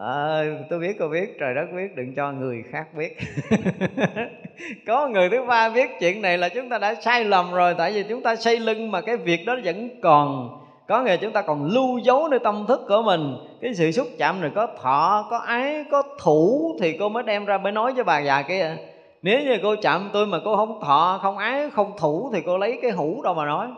[0.00, 3.16] à, tôi biết cô biết trời đất biết đừng cho người khác biết.
[4.86, 7.92] Có người thứ ba biết chuyện này là chúng ta đã sai lầm rồi tại
[7.92, 10.59] vì chúng ta xây lưng mà cái việc đó vẫn còn
[10.90, 13.36] có nghĩa chúng ta còn lưu dấu nơi tâm thức của mình.
[13.60, 17.44] Cái sự xúc chạm này có thọ, có ái, có thủ thì cô mới đem
[17.44, 18.76] ra mới nói với bà già kia.
[19.22, 22.58] Nếu như cô chạm tôi mà cô không thọ, không ái, không thủ thì cô
[22.58, 23.68] lấy cái hũ đâu mà nói.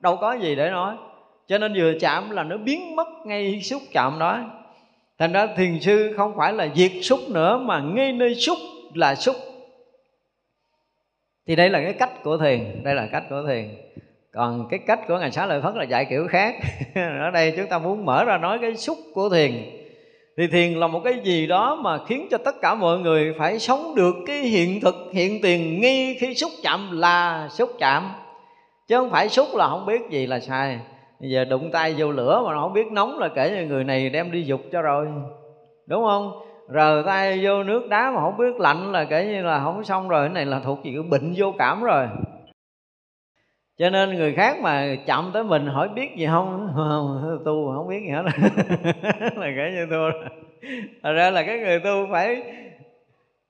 [0.00, 0.96] Đâu có gì để nói.
[1.48, 4.38] Cho nên vừa chạm là nó biến mất ngay xúc chạm đó.
[5.18, 8.58] Thành ra thiền sư không phải là diệt xúc nữa, mà ngay nơi xúc
[8.94, 9.36] là xúc.
[11.46, 13.68] Thì đây là cái cách của thiền, đây là cách của thiền
[14.32, 16.54] còn cái cách của ngài xá lợi phất là dạy kiểu khác.
[16.94, 19.52] Ở đây chúng ta muốn mở ra nói cái xúc của thiền.
[20.36, 23.58] Thì thiền là một cái gì đó mà khiến cho tất cả mọi người phải
[23.58, 28.10] sống được cái hiện thực, hiện tiền nghi khi xúc chạm là xúc chạm.
[28.88, 30.78] Chứ không phải xúc là không biết gì là sai.
[31.20, 33.84] Bây giờ đụng tay vô lửa mà nó không biết nóng là kể như người
[33.84, 35.06] này đem đi dục cho rồi.
[35.86, 36.32] Đúng không?
[36.74, 40.08] Rờ tay vô nước đá mà không biết lạnh là kể như là không xong
[40.08, 40.26] rồi.
[40.26, 42.06] Cái này là thuộc gì cái bệnh vô cảm rồi
[43.80, 47.88] cho nên người khác mà chậm tới mình hỏi biết gì không, không tu không
[47.88, 48.22] biết gì hết.
[49.36, 50.12] Là kể như tôi.
[51.02, 52.42] thật ra là cái người tu phải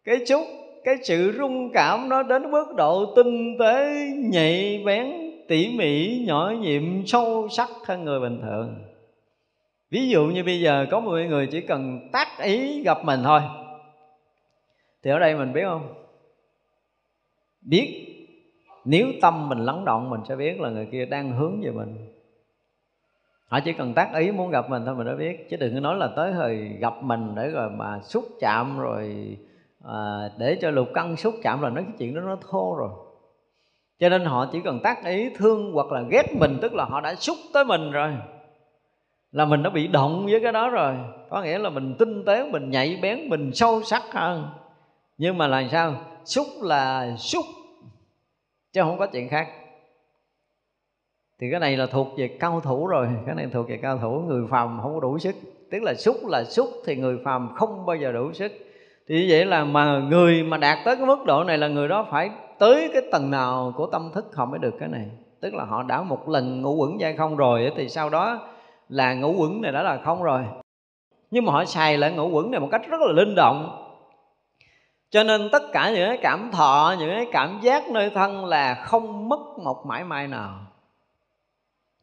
[0.05, 0.41] cái chút
[0.85, 5.13] cái sự rung cảm nó đến mức độ tinh tế nhạy bén
[5.49, 8.75] tỉ mỉ nhỏ nhiệm sâu sắc hơn người bình thường.
[9.91, 13.41] Ví dụ như bây giờ có một người chỉ cần tác ý gặp mình thôi.
[15.03, 15.95] Thì ở đây mình biết không?
[17.61, 18.10] Biết
[18.85, 21.97] nếu tâm mình lắng động mình sẽ biết là người kia đang hướng về mình.
[23.49, 25.51] Họ chỉ cần tác ý muốn gặp mình thôi mình đã biết.
[25.51, 29.37] Chứ đừng có nói là tới thời gặp mình để rồi mà xúc chạm rồi
[29.85, 32.91] à, để cho lục căng xúc chạm là nói cái chuyện đó nó thô rồi.
[33.99, 37.01] Cho nên họ chỉ cần tác ý thương hoặc là ghét mình tức là họ
[37.01, 38.11] đã xúc tới mình rồi
[39.33, 40.95] là mình đã bị động với cái đó rồi.
[41.31, 44.49] Có nghĩa là mình tinh tế mình nhạy bén mình sâu sắc hơn.
[45.19, 45.95] Nhưng mà là sao?
[46.25, 47.45] Xúc là xúc
[48.73, 49.49] chứ không có chuyện khác.
[51.41, 53.09] Thì cái này là thuộc về cao thủ rồi.
[53.27, 55.35] Cái này thuộc về cao thủ, người phàm không có đủ sức.
[55.71, 58.53] Tức là xúc là xúc thì người phàm không bao giờ đủ sức.
[59.09, 61.89] Thì như vậy là mà người mà đạt tới cái mức độ này là người
[61.89, 65.07] đó phải tới cái tầng nào của tâm thức họ mới được cái này.
[65.41, 68.49] Tức là họ đã một lần ngủ quẩn dai không rồi thì sau đó
[68.89, 70.43] là ngủ quẩn này đã là không rồi.
[71.31, 73.87] Nhưng mà họ xài lại ngủ quẩn này một cách rất là linh động
[75.11, 78.75] cho nên tất cả những cái cảm thọ những cái cảm giác nơi thân là
[78.75, 80.55] không mất một mãi may nào.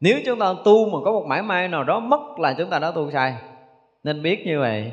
[0.00, 2.78] Nếu chúng ta tu mà có một mãi may nào đó mất là chúng ta
[2.78, 3.34] đã tu sai.
[4.04, 4.92] Nên biết như vậy.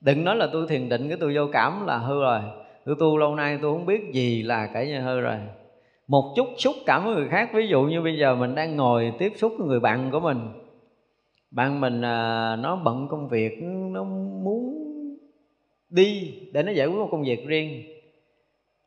[0.00, 2.40] Đừng nói là tôi thiền định cái tôi vô cảm là hư rồi.
[2.84, 5.36] Tôi tu lâu nay tôi không biết gì là cái như hư rồi.
[6.08, 9.12] Một chút xúc cảm với người khác ví dụ như bây giờ mình đang ngồi
[9.18, 10.48] tiếp xúc với người bạn của mình.
[11.50, 13.58] Bạn mình à, nó bận công việc
[13.92, 14.04] nó
[14.44, 14.81] muốn
[15.92, 17.82] đi để nó giải quyết một công việc riêng.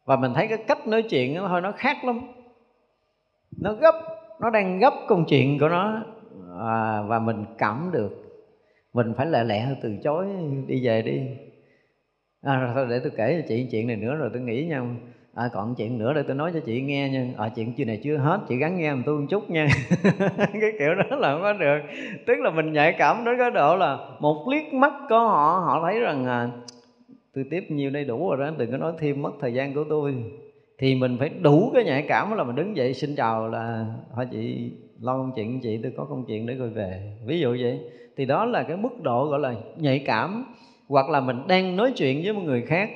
[0.06, 2.22] Và mình thấy cái cách nói chuyện nó thôi nó khác lắm.
[3.57, 3.95] Nó gấp
[4.40, 6.03] nó đang gấp công chuyện của nó.
[6.60, 8.22] À, và mình cảm được.
[8.94, 10.26] Mình phải lẹ lẹ từ chối
[10.68, 11.22] đi về đi.
[12.41, 14.82] À, thôi để tôi kể cho chị chuyện này nữa rồi tôi nghĩ nha.
[15.34, 17.27] À, còn chuyện nữa để tôi nói cho chị nghe nha.
[17.38, 19.68] À, chuyện chuyện này chưa hết chị gắn nghe một tôi một chút nha.
[20.38, 21.80] Cái kiểu đó là không có được.
[22.27, 25.82] Tức là mình nhạy cảm đến cái độ là một liếc mắt của họ họ
[25.84, 26.49] thấy rằng à,
[27.35, 29.83] tôi tiếp nhiều đây đủ rồi đó, đừng có nói thêm mất thời gian của
[29.89, 30.15] tôi.
[30.77, 34.27] Thì mình phải đủ cái nhạy cảm là mình đứng dậy xin chào là hỏi
[34.31, 37.17] chị, lo công chuyện chị, tôi có công chuyện để rồi về.
[37.25, 37.79] Ví dụ vậy.
[38.17, 40.45] Thì đó là cái mức độ gọi là nhạy cảm,
[40.87, 42.89] hoặc là mình đang nói chuyện với một người khác.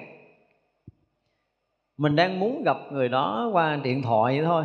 [1.97, 4.63] Mình đang muốn gặp người đó qua điện thoại vậy thôi.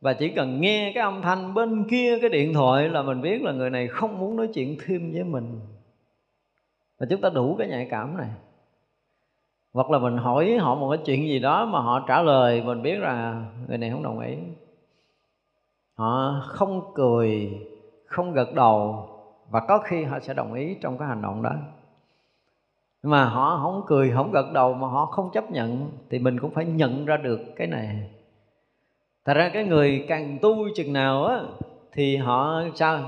[0.00, 3.42] Và chỉ cần nghe cái âm thanh bên kia cái điện thoại là mình biết
[3.42, 5.60] là người này không muốn nói chuyện thêm với mình.
[7.00, 8.28] Và chúng ta đủ cái nhạy cảm này
[9.76, 12.82] hoặc là mình hỏi họ một cái chuyện gì đó mà họ trả lời, mình
[12.82, 14.36] biết là người này không đồng ý.
[15.94, 17.50] Họ không cười,
[18.06, 19.08] không gật đầu,
[19.50, 21.50] và có khi họ sẽ đồng ý trong cái hành động đó.
[23.02, 26.40] Nhưng mà họ không cười, không gật đầu mà họ không chấp nhận, thì mình
[26.40, 28.10] cũng phải nhận ra được cái này.
[29.24, 31.40] Thật ra cái người càng tu chừng nào á,
[31.92, 33.00] thì họ sao?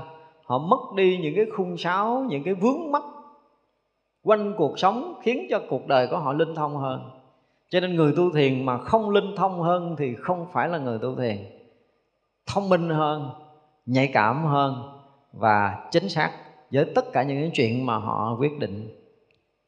[0.45, 3.03] Họ mất đi những cái khung sáo, những cái vướng mắc
[4.23, 7.09] quanh cuộc sống khiến cho cuộc đời của họ linh thông hơn.
[7.69, 10.99] Cho nên người tu thiền mà không linh thông hơn thì không phải là người
[10.99, 11.37] tu thiền.
[12.47, 13.29] Thông minh hơn
[13.85, 14.75] nhạy cảm hơn
[15.33, 16.31] và chính xác
[16.71, 18.89] với tất cả những chuyện mà họ quyết định.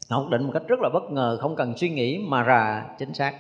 [0.09, 2.85] Họ quyết định một cách rất là bất ngờ không cần suy nghĩ mà ra
[2.99, 3.33] chính xác.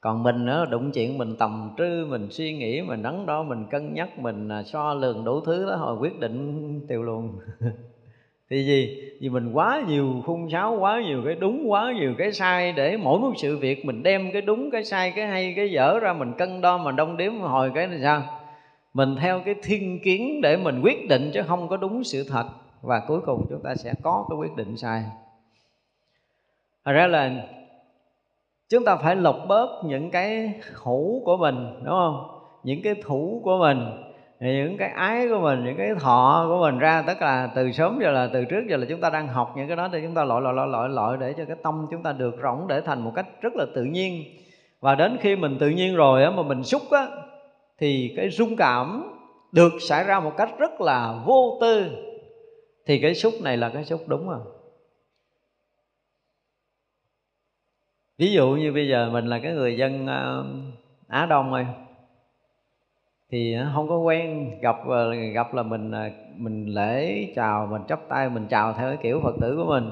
[0.00, 3.66] Còn mình đó, đụng chuyện mình tầm trư mình suy nghĩ mình đắn đo mình
[3.70, 7.38] cân nhắc mình à, so lường đủ thứ đó hồi quyết định tiêu luôn.
[8.50, 9.00] thì gì?
[9.20, 12.96] Vì mình quá nhiều khung sáo, quá nhiều cái đúng, quá nhiều cái sai để
[12.96, 16.12] mỗi một sự việc mình đem cái đúng, cái sai, cái hay, cái dở ra
[16.12, 18.22] mình cân đo, mình đông đếm hồi cái là sao?
[18.94, 22.44] Mình theo cái thiên kiến để mình quyết định chứ không có đúng sự thật.
[22.82, 25.02] Và cuối cùng chúng ta sẽ có cái quyết định sai.
[26.84, 27.30] Thật ra là
[28.68, 30.52] chúng ta phải lọc bớt những cái
[30.84, 32.40] hữu của mình, đúng không?
[32.62, 33.78] Những cái thủ của mình
[34.52, 37.98] những cái ái của mình, những cái thọ của mình ra tất là từ sớm
[38.02, 40.14] giờ là, từ trước giờ là chúng ta đang học những cái đó thì chúng
[40.14, 42.80] ta lội lội lội lội lội để cho cái tâm chúng ta được rỗng để
[42.80, 44.24] thành một cách rất là tự nhiên.
[44.80, 47.08] Và đến khi mình tự nhiên rồi á, mà mình xúc á,
[47.78, 49.18] thì cái rung cảm
[49.52, 51.90] được xảy ra một cách rất là vô tư.
[52.86, 54.42] Thì cái xúc này là cái xúc đúng không?
[58.18, 60.42] Ví dụ như bây giờ mình là cái người dân à,
[61.08, 61.66] á đông rồi
[63.30, 67.82] thì à, không có quen, gặp ờ, gặp là mình à, mình lễ chào, mình
[67.88, 69.90] chắp tay, mình chào theo cái kiểu phật tử của mình.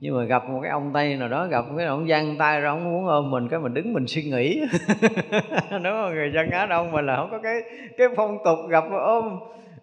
[0.00, 2.70] Nhưng mà gặp một cái ông tây nào đó, gặp cái ông giang tay ra,
[2.70, 4.60] ông muốn ôm mình, cái mình đứng mình suy nghĩ.
[5.70, 7.54] Nếu mà người dân á đông mình là không có cái
[7.96, 9.38] cái phong tục gặp ôm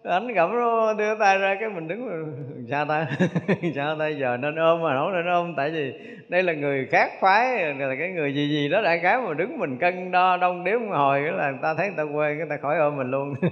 [0.08, 2.32] anh gặp nó đưa tay ra cái mình đứng
[2.70, 3.06] sao ta?
[3.74, 5.54] Sao ta giờ nên ôm mà không nên ôm?
[5.56, 5.92] Tại vì
[6.28, 9.58] đây là người khác phái, là cái người gì gì đó đại khái mà đứng
[9.58, 12.46] mình cân đo đông đếm hồi cái là người ta thấy người ta quê, người
[12.50, 13.34] ta khỏi ôm mình luôn.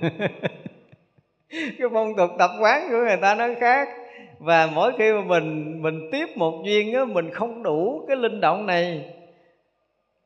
[1.78, 3.89] Cái phong tục tập quán của người ta nó khác.
[4.39, 8.40] Và mỗi khi mà mình mình tiếp một duyên á, mình không đủ cái linh
[8.40, 9.05] động này.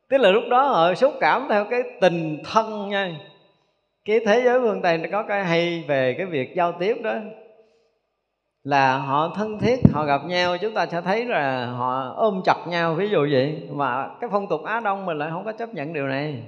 [0.09, 3.11] Tức là lúc đó họ xúc cảm theo cái tình thân nha
[4.09, 7.15] cái thế giới phương tây nó có cái hay về cái việc giao tiếp đó.
[8.63, 12.57] Là họ thân thiết, họ gặp nhau, chúng ta sẽ thấy là họ ôm chặt
[12.67, 13.61] nhau, ví dụ vậy.
[13.71, 16.43] Mà cái phong tục á đông mình lại không có chấp nhận điều này.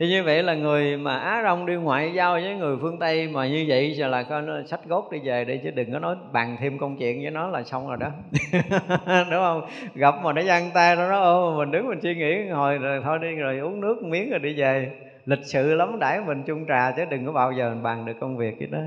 [0.00, 3.28] Thì như vậy là người mà á đông đi ngoại giao với người phương tây
[3.28, 5.98] mà như vậy giờ là coi nó sách gốc đi về đi, chứ đừng có
[5.98, 8.10] nói bàn thêm công chuyện với nó là xong rồi đó.
[9.30, 9.68] Đúng không?
[9.94, 13.00] Gặp mà nó giăng tay, nó nói ô mình đứng mình suy nghĩ hồi rồi,
[13.04, 14.90] thôi đi, rồi uống nước miếng rồi đi về
[15.24, 18.12] lịch sự lắm, đãi mình chung trà chứ đừng có bao giờ mình bàn được
[18.20, 18.78] công việc cái đó.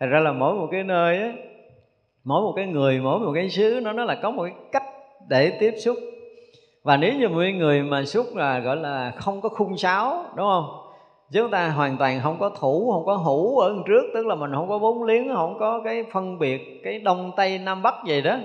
[0.00, 1.32] Thật ra là mỗi một cái nơi á,
[2.24, 4.84] mỗi một cái người, mỗi một cái xứ nó nó là có một cái cách
[5.28, 5.96] để tiếp xúc.
[6.82, 10.46] Và nếu như một người mà xúc là, gọi là, không có khung sáo, đúng
[10.46, 10.64] không?
[11.32, 14.50] Chúng ta hoàn toàn không có thủ, không có hữu ở trước, tức là mình
[14.54, 18.20] không có vốn liếng, không có cái phân biệt, cái đông, tây, nam, bắc gì
[18.20, 18.38] đó.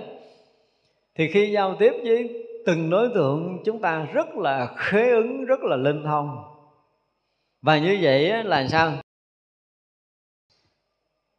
[1.15, 5.63] Thì khi giao tiếp với từng đối tượng, chúng ta rất là khế ứng, rất
[5.63, 6.50] là linh thông
[7.61, 8.93] và như vậy là sao?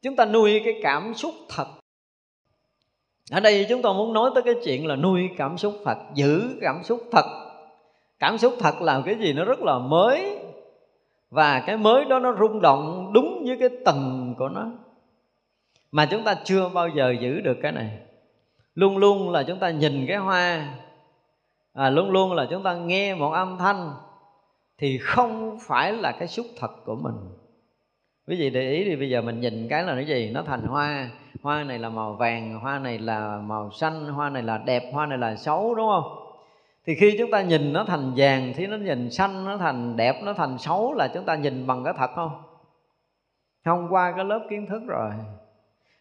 [0.03, 1.67] Chúng ta nuôi cái cảm xúc thật.
[3.31, 6.59] Ở đây chúng tôi muốn nói tới cái chuyện là nuôi cảm xúc thật giữ
[6.61, 7.25] cảm xúc thật.
[8.19, 10.39] Cảm xúc thật là cái gì nó rất là mới.
[11.31, 14.67] Và cái mới đó nó rung động đúng với cái tầng của nó.
[15.93, 17.99] Mà chúng ta chưa bao giờ giữ được cái này.
[18.75, 20.75] Luôn luôn là chúng ta nhìn cái hoa.
[21.73, 23.93] À, luôn luôn là chúng ta nghe một âm thanh
[24.79, 27.15] thì không phải là cái xúc thật của mình.
[28.29, 30.31] Quý vị để ý thì bây giờ mình nhìn cái là cái gì?
[30.35, 31.11] Nó thành hoa.
[31.43, 35.07] Hoa này là màu vàng, hoa này là màu xanh, hoa này là đẹp, hoa
[35.07, 36.23] này là xấu, đúng không?
[36.87, 40.21] Thì khi chúng ta nhìn nó thành vàng thì nó nhìn xanh, nó thành đẹp,
[40.25, 42.43] nó thành xấu là chúng ta nhìn bằng cái thật không?
[43.65, 45.11] Không qua cái lớp kiến thức rồi.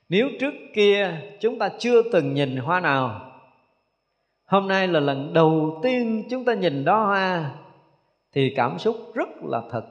[0.10, 3.32] Nếu trước kia chúng ta chưa từng nhìn hoa nào,
[4.46, 7.52] hôm nay là lần đầu tiên chúng ta nhìn đó hoa
[8.34, 9.84] thì cảm xúc rất là thật.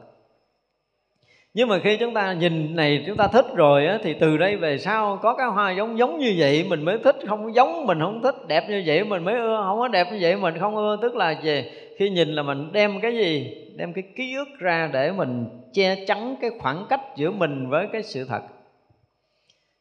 [1.55, 4.57] Nhưng mà khi chúng ta nhìn này chúng ta thích rồi á, thì từ đây
[4.57, 8.01] về sau có cái hoa giống giống như vậy mình mới thích không giống mình
[8.01, 10.77] không thích đẹp như vậy mình mới ưa không có đẹp như vậy mình không
[10.77, 10.97] ưa.
[11.03, 11.65] Tức là gì
[11.97, 13.57] khi nhìn là mình đem cái gì?
[13.77, 17.87] Đem cái ký ức ra để mình che chắn cái khoảng cách giữa mình với
[17.93, 18.43] cái sự thật.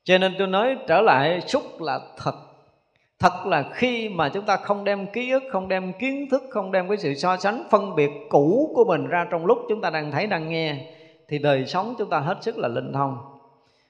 [0.03, 2.48] Cho nên tôi nói trở lại xúc là thật
[3.19, 6.71] thật là khi mà chúng ta không đem ký ức, không đem kiến thức, không
[6.71, 9.89] đem cái sự so sánh, phân biệt cũ của mình ra trong lúc chúng ta
[9.89, 10.75] đang thấy, đang nghe,
[11.27, 13.17] thì đời sống chúng ta hết sức là linh thông.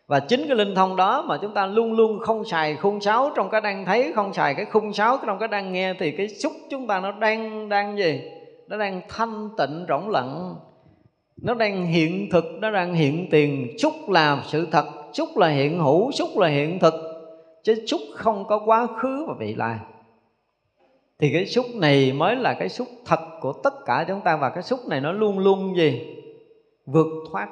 [0.07, 3.31] Và chính cái linh thông đó mà chúng ta luôn luôn không xài khung sáo
[3.35, 6.27] trong cái đang thấy, không xài cái khung sáo trong cái đang nghe, thì cái
[6.27, 8.21] xúc chúng ta nó đang đang gì?
[8.67, 10.55] Nó đang thanh tịnh, rỗng lặng.
[11.41, 13.77] Nó đang hiện thực, nó đang hiện tiền.
[13.77, 17.08] Xúc là sự thật, xúc là hiện hữu, xúc là hiện thực
[17.63, 19.79] chứ xúc không có quá khứ và vị lai
[21.19, 24.49] thì cái xúc này mới là cái xúc thật của tất cả chúng ta, và
[24.49, 26.15] cái xúc này nó luôn luôn gì?
[26.85, 27.49] Vượt thoát.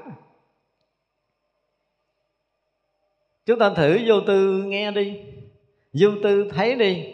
[3.46, 5.20] Chúng ta thử vô tư nghe đi.
[5.94, 7.06] Vô tư thấy đi.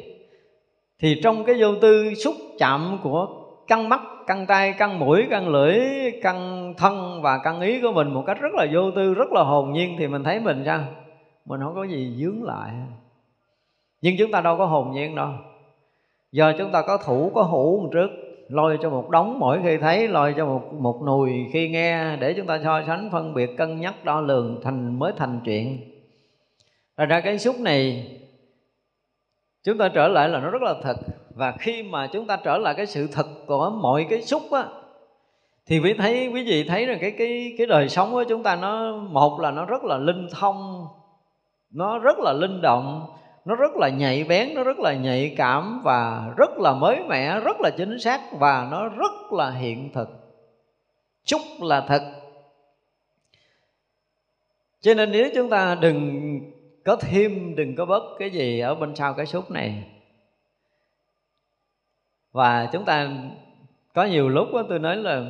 [0.99, 3.27] Thì trong cái vô tư xúc chạm của
[3.67, 5.79] căng mắt, căng tay, căng mũi, căng lưỡi,
[6.21, 9.43] căng thân và căng ý của mình một cách rất là vô tư, rất là
[9.43, 10.83] hồn nhiên, thì mình thấy mình sao?
[11.45, 12.71] Mình không có gì dướng lại.
[14.01, 15.29] Nhưng chúng ta đâu có hồn nhiên đâu.
[16.31, 18.09] Giờ chúng ta có thủ, có hữu trước,
[18.49, 22.33] lôi cho một đống mỗi khi thấy, lôi cho một một nùi khi nghe, để
[22.33, 25.79] chúng ta so sánh, phân biệt, cân nhắc, đo lường, thành, mới thành chuyện.
[26.97, 28.07] Rồi ra cái xúc này,
[29.63, 30.97] chúng ta trở lại là nó rất là thật.
[31.35, 34.67] Và khi mà chúng ta trở lại cái sự thật của mọi cái xúc á,
[35.65, 38.55] thì quý thấy, quý vị thấy rằng cái cái cái đời sống của chúng ta
[38.55, 40.87] nó, một là nó rất là linh thông
[41.73, 43.07] nó rất là linh động,
[43.45, 47.39] nó rất là nhạy bén, nó rất là nhạy cảm và rất là mới mẻ,
[47.39, 50.09] rất là chính xác và nó rất là hiện thực.
[51.23, 52.01] Chúc là thật.
[54.81, 56.39] Cho nên nếu chúng ta đừng
[56.85, 59.83] có thêm, đừng có bớt cái gì ở bên sau cái xúc này.
[62.31, 63.09] Và chúng ta
[63.93, 65.25] có nhiều lúc đó tôi nói là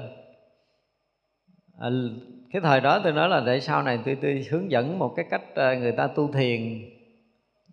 [1.80, 1.90] à,
[2.54, 5.26] cái thời đó tôi nói là để sau này tôi tôi hướng dẫn một cái
[5.30, 6.82] cách ờ, người ta tu thiền.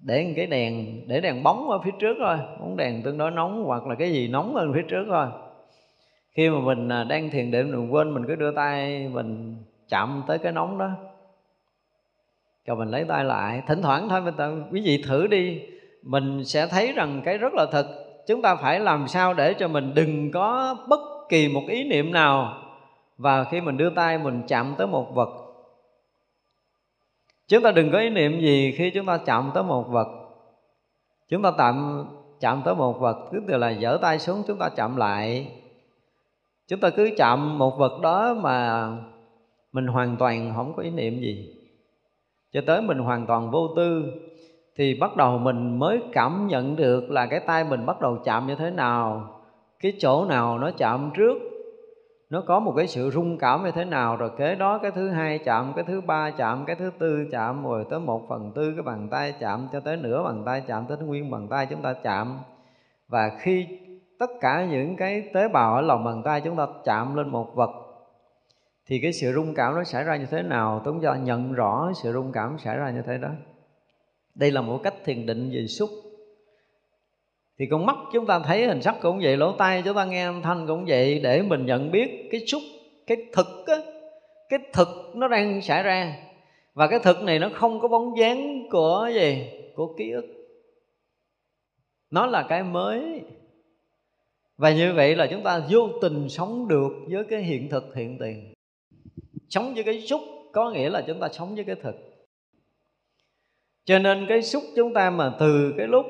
[0.02, 3.30] Để một cái đèn, để đèn bóng ở phía trước thôi, bóng đèn tương đối
[3.30, 5.26] nóng hoặc là cái gì nóng hơn phía trước thôi.
[6.36, 9.56] Khi mà mình à, đang thiền định mình quên mình cứ đưa tay mình
[9.88, 10.90] chạm tới cái nóng đó.
[12.66, 15.60] Rồi mình lấy tay lại, thỉnh thoảng thôi, mình tự quý vị thử đi,
[16.02, 17.86] mình sẽ thấy rằng cái rất là thật.
[18.26, 22.12] Chúng ta phải làm sao để cho mình đừng có bất kỳ một ý niệm
[22.12, 22.62] nào
[23.20, 25.28] và khi mình đưa tay, mình chạm tới một vật.
[27.48, 30.08] Chúng ta đừng có ý niệm gì khi chúng ta chạm tới một vật.
[31.28, 32.06] Chúng ta tạm
[32.40, 35.52] chạm tới một vật tức là giở tay xuống, chúng ta chạm lại.
[36.68, 38.88] Chúng ta cứ chạm một vật đó mà
[39.72, 41.54] mình hoàn toàn không có ý niệm gì.
[42.52, 44.04] Cho tới mình hoàn toàn vô tư,
[44.76, 48.46] thì bắt đầu mình mới cảm nhận được là cái tay mình bắt đầu chạm
[48.46, 49.34] như thế nào,
[49.80, 51.49] cái chỗ nào nó chạm trước
[52.30, 55.08] nó có một cái sự rung cảm như thế nào, rồi kế đó cái thứ
[55.08, 58.72] hai chạm, cái thứ ba chạm, cái thứ tư chạm, rồi tới một phần tư
[58.76, 61.82] cái bàn tay chạm, cho tới nửa bàn tay chạm, tới nguyên bàn tay chúng
[61.82, 62.38] ta chạm.
[63.08, 63.66] Và khi
[64.18, 67.54] tất cả những cái tế bào ở lòng bàn tay chúng ta chạm lên một
[67.54, 67.70] vật,
[68.86, 70.82] thì cái sự rung cảm nó xảy ra như thế nào?
[70.84, 73.28] Chúng ta nhận rõ sự rung cảm xảy ra như thế đó.
[74.34, 75.88] Đây là một cách thiền định về xúc
[77.60, 80.24] thì con mắt chúng ta thấy hình sắc cũng vậy, lỗ tai chúng ta nghe
[80.24, 82.62] âm thanh cũng vậy, để mình nhận biết cái xúc,
[83.06, 83.76] cái thực á,
[84.48, 86.16] cái thực nó đang xảy ra.
[86.74, 89.46] Và cái thực này nó không có bóng dáng của gì?
[89.74, 90.26] Của ký ức.
[92.10, 93.20] Nó là cái mới.
[94.56, 98.18] Và như vậy là chúng ta vô tình sống được với cái hiện thực hiện
[98.18, 98.54] tiền.
[99.48, 100.20] Sống với cái xúc
[100.52, 101.94] có nghĩa là chúng ta sống với cái thực.
[103.84, 106.06] Cho nên cái xúc chúng ta mà từ cái lúc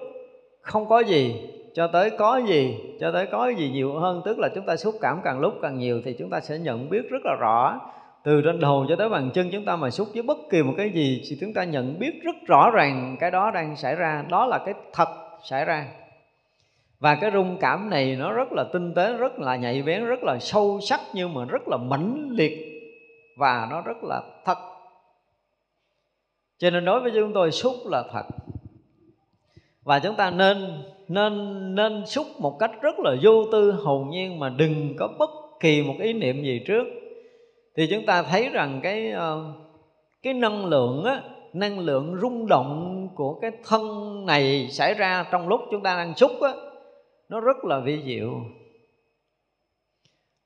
[0.60, 4.48] không có gì, cho tới có gì, cho tới có gì nhiều hơn, tức là
[4.54, 7.22] chúng ta xúc cảm càng lúc càng nhiều thì chúng ta sẽ nhận biết rất
[7.24, 7.80] là rõ.
[8.24, 10.74] Từ trên đầu cho tới bàn chân chúng ta mà xúc với bất kỳ một
[10.76, 14.24] cái gì thì chúng ta nhận biết rất rõ ràng cái đó đang xảy ra,
[14.28, 15.08] đó là cái thật
[15.44, 15.86] xảy ra.
[16.98, 20.22] Và cái rung cảm này nó rất là tinh tế, rất là nhạy bén, rất
[20.22, 22.52] là sâu sắc nhưng mà rất là mãnh liệt
[23.36, 24.58] và nó rất là thật.
[26.58, 28.26] Cho nên đối với chúng tôi xúc là thật
[29.90, 31.34] và chúng ta nên nên
[31.74, 33.72] nên xúc một cách rất là vô tư.
[33.72, 35.30] Hồn nhiên mà đừng có bất
[35.60, 36.84] kỳ một ý niệm gì trước.
[37.76, 39.54] Thì chúng ta thấy rằng cái ờ,
[40.22, 41.22] cái năng lượng á,
[41.52, 43.82] năng lượng rung động của cái thân
[44.26, 46.52] này xảy ra trong lúc chúng ta đang xúc á,
[47.28, 48.30] nó rất là vi diệu.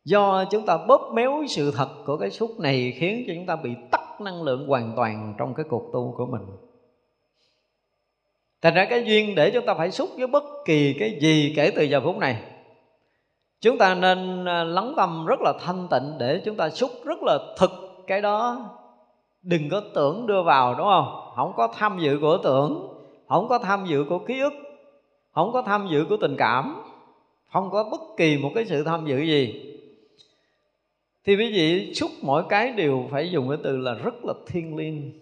[0.05, 3.57] Do chúng ta bóp méo sự thật của cái xúc này khiến cho chúng ta
[3.57, 6.43] bị tắt năng lượng hoàn toàn trong cái cuộc tu của mình
[8.65, 11.73] thành ra cái duyên để chúng ta phải xúc với bất kỳ cái gì kể
[11.77, 12.43] từ giờ phút này.
[13.61, 17.23] Chúng ta nên à, lắng tâm rất là thanh tịnh để chúng ta xúc rất
[17.23, 17.70] là thực
[18.07, 18.66] cái đó.
[19.43, 21.32] Đừng có tưởng đưa vào, đúng không?
[21.36, 22.89] Không có tham dự của tưởng,
[23.28, 24.53] không có tham dự của ký ức,
[25.32, 26.82] không có tham dự của tình cảm,
[27.53, 29.74] không có bất kỳ một cái sự tham dự gì.
[31.24, 34.77] Thì quý vị xúc mỗi cái đều phải dùng cái từ là rất là thiêng
[34.77, 35.12] liêng.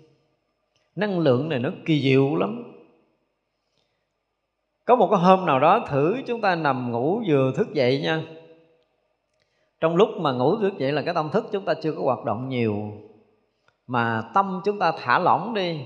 [0.96, 2.71] Năng lượng này nó kỳ diệu lắm
[4.84, 8.22] có một cái hôm nào đó thử chúng ta nằm ngủ vừa thức dậy nha.
[9.80, 12.24] Trong lúc mà ngủ thức dậy là cái tâm thức chúng ta chưa có hoạt
[12.24, 12.92] động nhiều,
[13.86, 15.80] mà tâm chúng ta thả lỏng đi.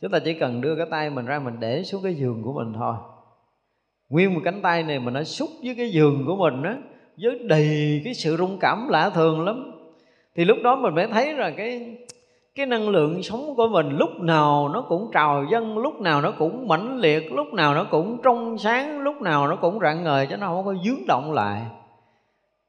[0.00, 2.52] Chúng ta chỉ cần đưa cái tay mình ra mình để xuống cái giường của
[2.52, 2.94] mình thôi.
[4.08, 6.76] Nguyên một cánh tay này mà nó xúc với cái giường của mình á,
[7.22, 9.72] với đầy cái sự rung cảm lạ thường lắm.
[10.34, 11.98] Thì lúc đó mình mới thấy là cái
[12.56, 16.30] cái năng lượng sống của mình lúc nào nó cũng trào dâng, lúc nào nó
[16.30, 20.26] cũng mãnh liệt, lúc nào nó cũng trong sáng, lúc nào nó cũng rạng ngời
[20.26, 21.62] cho nó không có dướng động lại.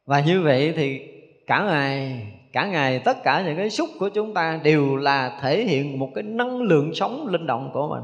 [0.06, 1.02] Và như vậy thì
[1.48, 5.64] cả ngày cả ngày tất cả những cái xúc của chúng ta đều là thể
[5.64, 8.04] hiện một cái năng lượng sống linh động của mình.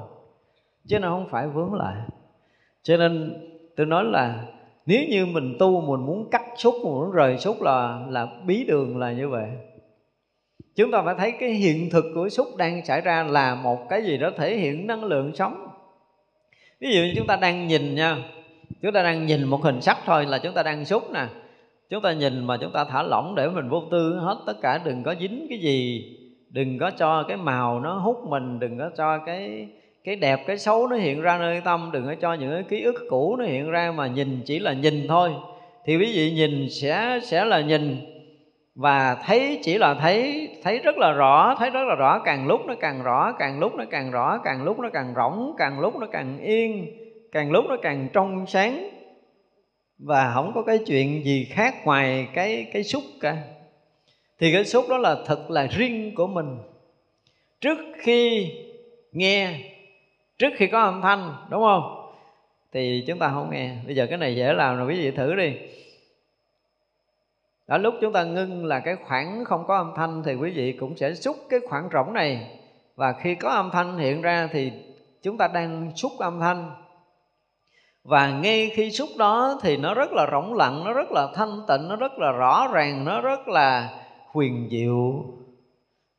[0.88, 1.95] Chứ nó không phải vướng lại.
[2.84, 3.34] Cho nên
[3.76, 4.45] tôi nói là
[4.85, 8.65] nếu như mình tu, mình muốn cắt xúc, mình muốn rời xúc là là bí
[8.68, 9.47] đường là như vậy
[10.76, 14.04] chúng ta phải thấy cái hiện thực của xúc đang xảy ra là một cái
[14.04, 15.68] gì đó thể hiện năng lượng sống.
[16.80, 18.18] Ví dụ như chúng ta đang nhìn nha,
[18.82, 21.26] chúng ta đang nhìn một hình sắc thôi là chúng ta đang xúc nè.
[21.90, 24.82] Chúng ta nhìn mà chúng ta thả lỏng để mình vô tư hết tất cả,
[24.86, 26.06] đừng có dính cái gì,
[26.50, 29.68] đừng có cho cái màu nó hút mình, đừng có cho cái
[30.04, 32.84] cái đẹp, cái xấu nó hiện ra nơi tâm, đừng có cho những cái ký
[32.84, 35.32] ức cũ nó hiện ra mà nhìn chỉ là nhìn thôi.
[35.86, 38.12] Thì quý vị nhìn sẽ sẽ là nhìn
[38.76, 42.22] và thấy chỉ là thấy thấy rất là rõ, thấy rất là rõ.
[42.26, 45.56] Càng lúc nó càng rõ, càng lúc nó càng rõ, càng lúc nó càng rỗng,
[45.58, 46.88] càng lúc nó càng yên,
[47.32, 48.90] càng lúc nó càng trong sáng.
[50.00, 53.38] Và không có cái chuyện gì khác ngoài cái cái xúc cả.
[54.40, 56.58] Thì cái xúc đó là thật là riêng của mình.
[57.62, 58.52] Trước khi
[59.12, 59.60] nghe,
[60.38, 62.12] trước khi có âm thanh, đúng không?
[62.74, 63.76] Thì chúng ta không nghe.
[63.86, 65.54] Bây giờ cái này dễ làm rồi, quý vị thử đi
[67.65, 70.77] ở lúc chúng ta ngưng là cái khoảng không có âm thanh thì quý vị
[70.80, 72.60] cũng sẽ xúc cái khoảng rỗng này.
[72.95, 74.72] Và khi có âm thanh hiện ra thì
[75.22, 76.72] chúng ta đang xúc âm thanh.
[78.03, 81.61] Và ngay khi xúc đó thì nó rất là rỗng lặng, nó rất là thanh
[81.68, 83.99] tịnh, nó rất là rõ ràng, nó rất là
[84.31, 85.26] huyền diệu.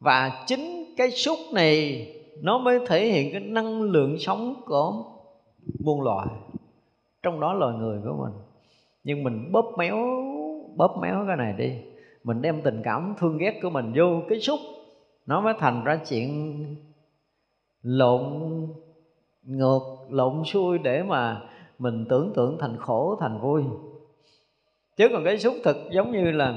[0.00, 2.06] Và chính cái xúc này
[2.42, 5.04] nó mới thể hiện cái năng lượng sống của
[5.84, 6.26] muôn loài.
[7.22, 8.42] Trong đó loài người của mình.
[9.04, 9.96] Nhưng mình bóp méo
[10.76, 11.72] bóp méo cái này đi.
[12.24, 14.58] Mình đem tình cảm thương ghét của mình vô cái xúc,
[15.26, 16.64] nó mới thành ra chuyện
[17.82, 18.22] lộn
[19.42, 19.80] ngược,
[20.10, 21.40] lộn xuôi để mà
[21.78, 23.62] mình tưởng tượng thành khổ, thành vui.
[24.96, 26.54] Chứ còn cái xúc thực giống như là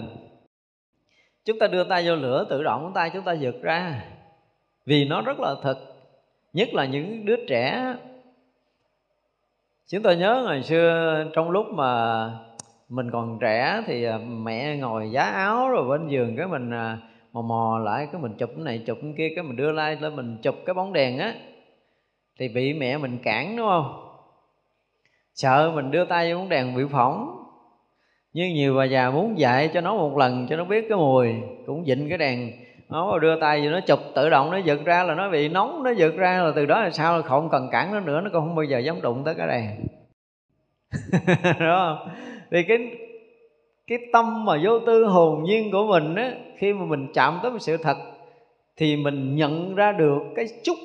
[1.46, 4.04] chúng ta đưa tay vô lửa, tự động tay chúng ta giật ra.
[4.86, 5.78] Vì nó rất là thật,
[6.54, 7.96] nhất là những đứa trẻ.
[9.88, 12.30] Chúng tôi nhớ ngày xưa, trong lúc mà
[12.90, 16.98] mình còn trẻ thì à, mẹ ngồi giá áo rồi bên giường cái mình à,
[17.34, 20.02] mò mò lại, cái mình chụp cái này chụp cái kia, cái mình đưa like
[20.02, 21.34] lên mình chụp cái bóng đèn á.
[22.40, 24.04] Thì bị mẹ mình cản, đúng không?
[25.34, 27.44] Sợ mình đưa tay vô bóng đèn bị phỏng.
[28.34, 31.34] Nhưng nhiều bà già muốn dạy cho nó một lần cho nó biết cái mùi,
[31.66, 32.52] cũng dịnh cái đèn.
[32.90, 35.84] Nó đưa tay vô nó chụp, tự động nó giật ra là nó bị nóng,
[35.84, 38.42] nó giật ra là từ đó là sao không cần cản nó nữa, nó cũng
[38.42, 39.88] không bao giờ dám đụng tới cái đèn.
[41.60, 42.10] Đúng không?
[42.52, 42.78] Thì cái
[43.88, 47.52] cái tâm mà vô tư hồn nhiên của mình á, khi mà mình chạm tới
[47.52, 47.98] một sự thật,
[48.78, 50.78] thì mình nhận ra được cái chút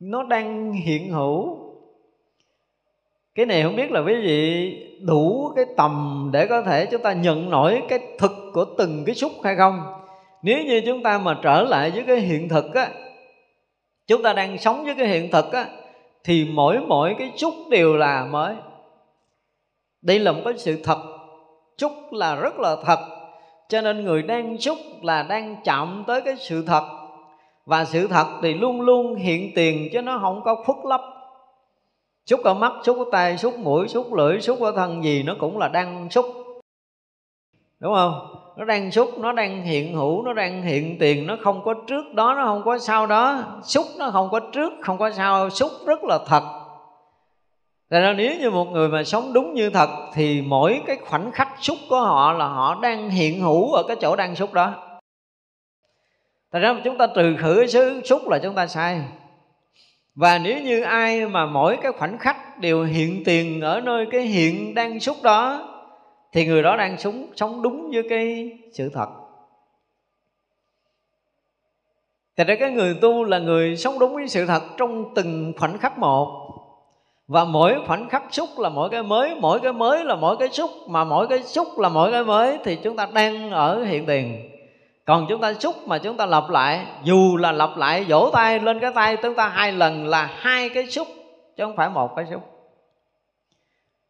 [0.00, 1.58] nó đang hiện hữu.
[3.34, 4.72] Cái này không biết là quý vị
[5.06, 9.14] đủ cái tầm để có thể chúng ta nhận nổi cái thực của từng cái
[9.14, 9.82] xúc hay không.
[10.42, 12.88] Nếu như chúng ta mà trở lại với cái hiện thực á,
[14.06, 15.66] chúng ta đang sống với cái hiện thực á,
[16.24, 18.54] thì mỗi mỗi cái xúc đều là mới
[20.06, 20.98] đây là một cái sự thật.
[21.78, 22.98] Chúc là rất là thật.
[23.68, 26.84] Cho nên người đang chúc là đang chạm tới cái sự thật.
[27.64, 31.00] Và sự thật thì luôn luôn hiện tiền chứ nó không có khuất lấp.
[32.26, 35.34] Xúc ở mắt xúc ở tay xúc mũi xúc lưỡi xúc ở thân gì nó
[35.40, 36.26] cũng là đang xúc
[37.80, 38.36] đúng không?
[38.56, 42.14] Nó đang xúc nó đang hiện hữu, nó đang hiện tiền, nó không có trước
[42.14, 43.42] đó, nó không có sau đó.
[43.62, 45.50] Xúc nó không có trước, không có sau.
[45.50, 46.65] Xúc rất là thật.
[47.88, 51.32] Tại ra nếu như một người mà sống đúng như thật Thì mỗi cái khoảnh
[51.32, 54.98] khắc xúc của họ là họ đang hiện hữu ở cái chỗ đang xúc đó.
[56.50, 59.00] Tại ra chúng ta trừ khử cái xứ xúc là chúng ta sai.
[60.14, 64.20] Và nếu như ai mà mỗi cái khoảnh khắc đều hiện tiền ở nơi cái
[64.20, 65.68] hiện đang xúc đó,
[66.32, 69.08] thì người đó đang sống sống đúng với cái sự thật.
[72.36, 75.78] Tại ra cái người tu là người sống đúng với sự thật trong từng khoảnh
[75.78, 76.55] khắc một.
[77.28, 80.48] Và mỗi khoảnh khắc xúc là mỗi cái mới, Mỗi cái mới là mỗi cái
[80.48, 84.06] xúc, Mà mỗi cái xúc là mỗi cái mới Thì chúng ta đang ở hiện
[84.06, 84.50] tiền.
[85.06, 88.60] Còn chúng ta xúc mà chúng ta lặp lại, dù là lặp lại vỗ tay
[88.60, 91.08] lên cái tay chúng ta hai lần là hai cái xúc
[91.56, 92.42] chứ không phải một cái xúc.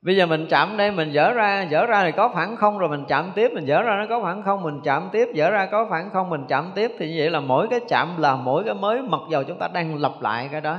[0.02, 2.88] Bây giờ mình chạm đây, mình dở ra dở ra thì có phản không rồi
[2.88, 5.66] mình chạm tiếp, mình dở ra nó có phản không, mình chạm tiếp, dở ra
[5.66, 8.64] có phản không, mình chạm tiếp thì như vậy là mỗi cái chạm là mỗi
[8.64, 10.76] cái mới mặc dầu chúng ta đang lặp lại cái đó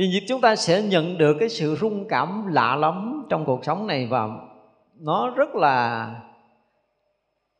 [0.00, 3.86] thì chúng ta sẽ nhận được cái sự rung cảm lạ lắm trong cuộc sống
[3.86, 4.28] này và
[5.00, 6.10] nó rất là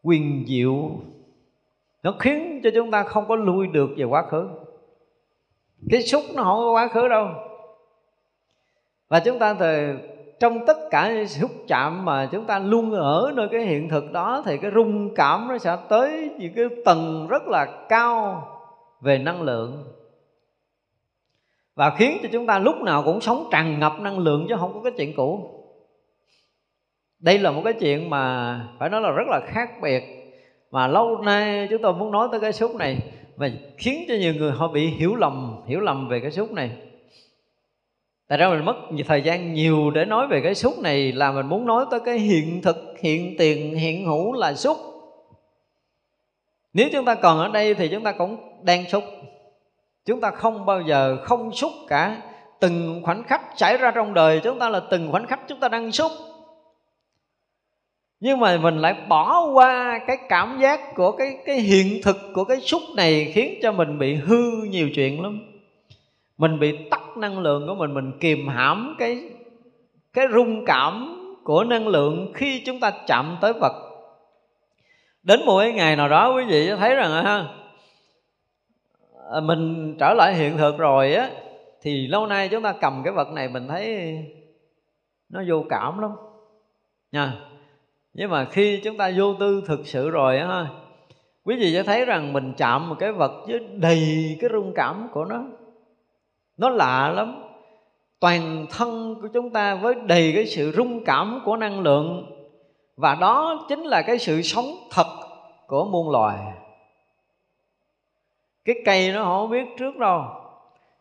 [0.03, 0.91] quyền diệu.
[2.03, 4.49] Nó khiến cho chúng ta không có lui được về quá khứ.
[5.91, 7.29] Cái xúc nó không có quá khứ đâu.
[9.09, 9.93] Và chúng ta thì
[10.41, 14.43] trong tất cả xúc chạm mà chúng ta luôn ở nơi cái hiện thực đó
[14.45, 18.47] thì cái rung cảm nó sẽ tới những cái tầng rất là cao
[19.01, 19.85] về năng lượng
[21.81, 24.73] và khiến cho chúng ta lúc nào cũng sống tràn ngập năng lượng chứ không
[24.75, 25.51] có cái chuyện cũ.
[27.19, 30.03] Đây là một cái chuyện mà phải nói là rất là khác biệt.
[30.71, 32.99] Mà lâu nay chúng tôi muốn nói tới cái xúc này
[33.37, 36.71] và khiến cho nhiều người họ bị hiểu lầm hiểu lầm về cái xúc này.
[38.29, 38.77] Tại ra mình mất
[39.07, 42.19] thời gian nhiều để nói về cái xúc này là mình muốn nói tới cái
[42.19, 44.77] hiện thực, hiện tiền, hiện hữu là xúc.
[46.73, 49.05] Nếu chúng ta còn ở đây thì chúng ta cũng đang xúc
[50.07, 52.23] chúng ta không bao giờ không xúc cả.
[52.61, 55.69] Từng khoảnh khắc xảy ra trong đời, chúng ta là từng khoảnh khắc chúng ta
[55.69, 56.13] đang xúc.
[58.21, 62.45] Nhưng mà mình lại bỏ qua cái cảm giác của cái cái hiện thực của
[62.45, 65.41] cái xúc này khiến cho mình bị hư nhiều chuyện lắm.
[66.39, 69.31] Mình bị tắt năng lượng của mình mình kìm hãm cái
[70.13, 73.73] cái rung cảm của năng lượng khi chúng ta chạm tới vật
[75.23, 77.60] đến một cái ngày nào đó, quý vị thấy rằng à ha
[79.33, 81.31] À, mình trở lại hiện thực rồi á,
[81.83, 84.17] thì lâu nay chúng ta cầm cái vật này mình thấy
[85.29, 86.11] nó vô cảm lắm.
[87.13, 87.33] Nha.
[88.13, 90.67] Nhưng mà khi chúng ta vô tư thực sự rồi á
[91.45, 95.09] quý vị sẽ thấy rằng mình chạm một cái vật với đầy cái rung cảm
[95.13, 95.43] của nó.
[96.57, 97.43] Nó lạ lắm.
[98.21, 102.27] Toàn thân của chúng ta với đầy cái sự rung cảm của năng lượng.
[102.97, 105.07] Và đó chính là cái sự sống thật
[105.67, 106.39] của muôn loài
[108.65, 110.25] cái cây nó không biết trước đâu.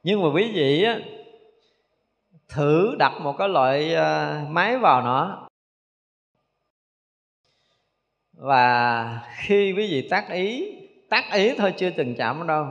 [0.03, 0.99] Nhưng mà quý vị á,
[2.49, 5.48] thử đặt một cái loại à, máy vào nó.
[8.34, 10.76] Và khi quý vị tác ý
[11.10, 12.68] tác ý thôi chưa từng chạm đâu.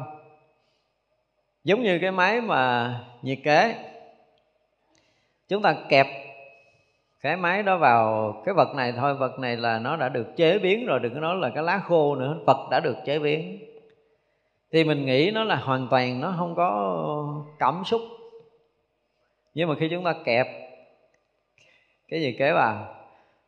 [1.65, 3.75] Giống như cái máy mà nhiệt kế.
[5.49, 6.07] Chúng ta kẹp
[7.21, 9.15] cái máy đó vào cái vật này thôi.
[9.15, 11.79] Vật này là nó đã được chế biến rồi, đừng có nói là cái lá
[11.79, 12.37] khô nữa.
[12.47, 13.68] Vật đã được chế biến
[14.73, 18.01] thì mình nghĩ nó là hoàn toàn nó không có cảm xúc.
[19.55, 20.47] Nhưng mà khi chúng ta kẹp
[22.09, 22.95] cái gì kế vào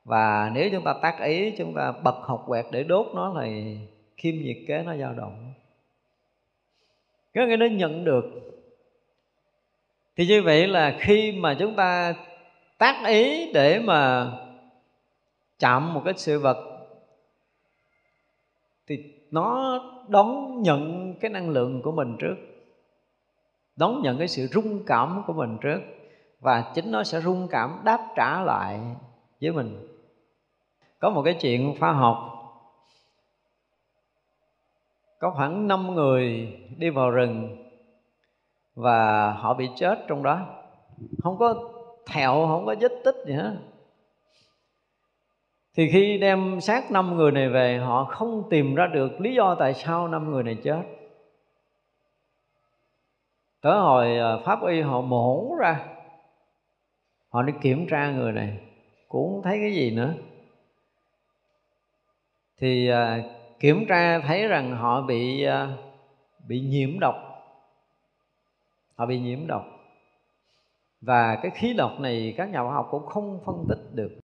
[0.04, 3.78] và nếu chúng ta tác ý, chúng ta bật học quẹt để đốt nó thì
[4.16, 5.52] kim nhiệt kế nó dao động.
[7.34, 8.24] Có nghĩa nó nhận được.
[10.16, 12.14] Thì như vậy là khi mà chúng ta
[12.78, 14.30] tác ý để mà
[15.58, 16.86] chạm một cái sự vật,
[18.86, 22.34] thì nó đón nhận cái năng lượng của mình trước.
[23.76, 25.80] Đón nhận cái sự rung cảm của mình trước.
[26.40, 28.80] Và chính nó sẽ rung cảm đáp trả lại
[29.40, 29.88] với mình.
[30.98, 32.26] Có một cái chuyện khoa học.
[35.18, 37.56] Có khoảng năm người đi vào rừng
[38.74, 40.46] và họ bị chết trong đó.
[41.22, 41.54] Không có
[42.06, 43.56] thẹo, không có vết tích gì hết
[45.74, 49.54] thì khi đem xác năm người này về họ không tìm ra được lý do
[49.54, 50.82] tại sao năm người này chết.
[53.60, 55.86] Tới hồi ờ, pháp y họ mổ ra
[57.30, 58.58] họ đi kiểm tra người này
[59.08, 60.14] cũng không thấy cái gì nữa.
[62.58, 63.22] Thì à,
[63.60, 65.76] kiểm tra thấy rằng họ bị à,
[66.48, 67.14] bị nhiễm độc.
[68.94, 69.64] Họ bị nhiễm độc.
[71.00, 74.19] Và cái khí độc này các nhà khoa học cũng không phân tích được.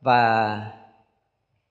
[0.00, 0.60] Và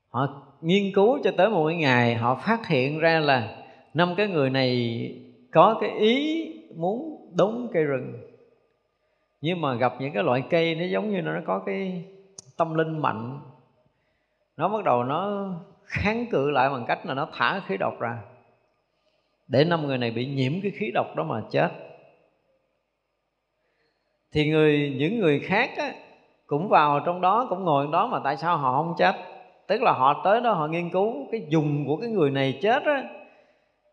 [0.09, 0.27] họ
[0.61, 5.09] nghiên cứu cho tới một ngày họ phát hiện ra là năm cái người này
[5.51, 6.45] có cái ý
[6.75, 8.13] muốn đốn cây rừng.
[9.41, 12.05] Nhưng mà gặp những cái loại cây nó giống như nó có cái
[12.57, 13.39] tâm linh mạnh.
[14.57, 15.51] Nó bắt đầu nó
[15.85, 18.17] kháng cự lại bằng cách là nó thả khí độc ra.
[19.47, 21.69] Để năm người này bị nhiễm cái khí độc đó mà chết.
[24.31, 25.93] Thì người những người khác á,
[26.47, 29.15] cũng vào trong đó, cũng ngồi đó mà tại sao họ không chết?
[29.67, 32.83] Tức là họ tới đó, họ nghiên cứu cái dùng của cái người này chết
[32.83, 33.03] á.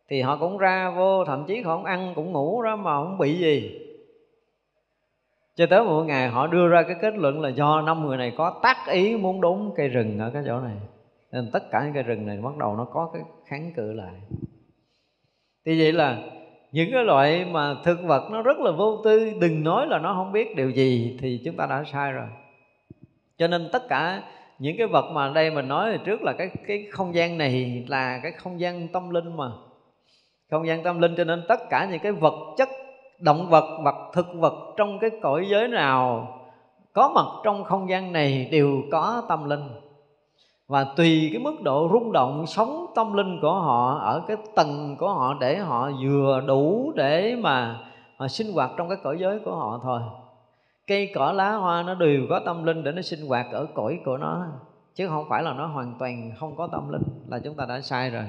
[0.09, 3.19] Thì họ cũng ra vô, thậm chí họ không ăn, cũng ngủ đó mà không
[3.19, 3.79] bị gì.
[5.57, 8.33] Cho tới một ngày họ đưa ra cái kết luận là do năm người này
[8.37, 10.77] có tác ý muốn đốn cây rừng ở cái chỗ này.
[11.33, 14.15] Nên tất cả những cây rừng này bắt đầu nó có cái kháng cự lại.
[15.67, 16.19] Thì vậy là
[16.73, 20.15] những cái loại mà thực vật nó rất là vô tư, đừng nói là nó
[20.15, 22.27] không biết điều gì thì chúng ta đã sai rồi
[23.43, 24.23] cho nên tất cả
[24.59, 27.85] những cái vật mà đây mình nói thì trước là cái cái không gian này
[27.89, 29.51] là cái không gian tâm linh mà.
[30.51, 32.69] Không gian tâm linh cho nên tất cả những cái vật chất,
[33.19, 36.29] động vật vật thực vật trong cái cõi giới nào
[36.93, 39.69] có mặt trong không gian này đều có tâm linh.
[40.69, 44.97] Và tùy cái mức độ rung động sống tâm linh của họ, ở cái tầng
[44.99, 47.79] của họ để họ vừa đủ để mà
[48.17, 50.01] họ sinh hoạt trong cái cõi giới của họ thôi
[50.87, 54.01] cây cỏ lá hoa nó đều có tâm linh để nó sinh hoạt ở cõi
[54.05, 54.47] của nó.
[54.95, 57.81] Chứ không phải là nó hoàn toàn không có tâm linh là chúng ta đã
[57.81, 58.25] sai rồi.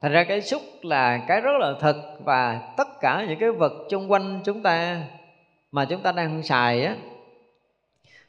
[0.00, 3.72] Thành ra cái xúc là cái rất là thật và tất cả những cái vật
[3.90, 5.04] xung quanh chúng ta
[5.72, 6.96] mà chúng ta đang xài á.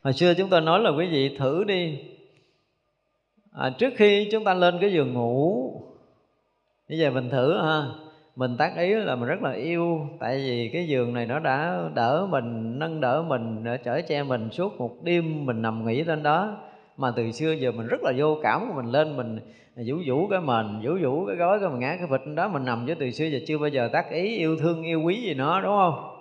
[0.03, 1.99] Hồi xưa chúng tôi nói là quý vị thử đi.
[3.52, 5.72] À, trước khi chúng ta lên cái giường ngủ
[6.90, 7.86] bây giờ mình thử ha
[8.36, 11.90] mình tác ý là mình rất là yêu, tại vì cái giường này nó đã
[11.95, 16.24] đỡ mình, nâng đỡ mình chở che mình suốt một đêm, mình nằm nghỉ lên
[16.24, 16.58] đó.
[16.98, 19.40] Mà từ xưa giờ mình rất là vô cảm mình, lên mình
[19.88, 22.66] vũ vũ cái mền, vũ vũ cái gói cái mình ngã cái vịt đó, mình
[22.66, 25.34] nằm với từ xưa giờ chưa bao giờ tác ý yêu thương, yêu quý gì
[25.34, 26.18] nó, đúng không?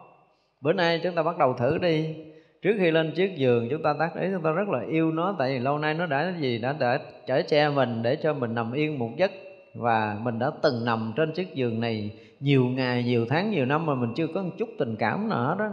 [0.60, 2.14] Bữa nay chúng ta bắt đầu thử đi.
[2.62, 5.34] Trước khi lên chiếc giường, chúng ta tác ý chúng ta rất là yêu nó,
[5.38, 8.54] tại vì lâu nay nó đã gì, đã đã chở che mình để cho mình
[8.54, 9.30] nằm yên một giấc
[9.74, 12.10] và mình đã từng nằm trên chiếc giường này
[12.40, 15.54] nhiều ngày, nhiều tháng, nhiều năm mà mình chưa có một chút tình cảm nào
[15.54, 15.68] đó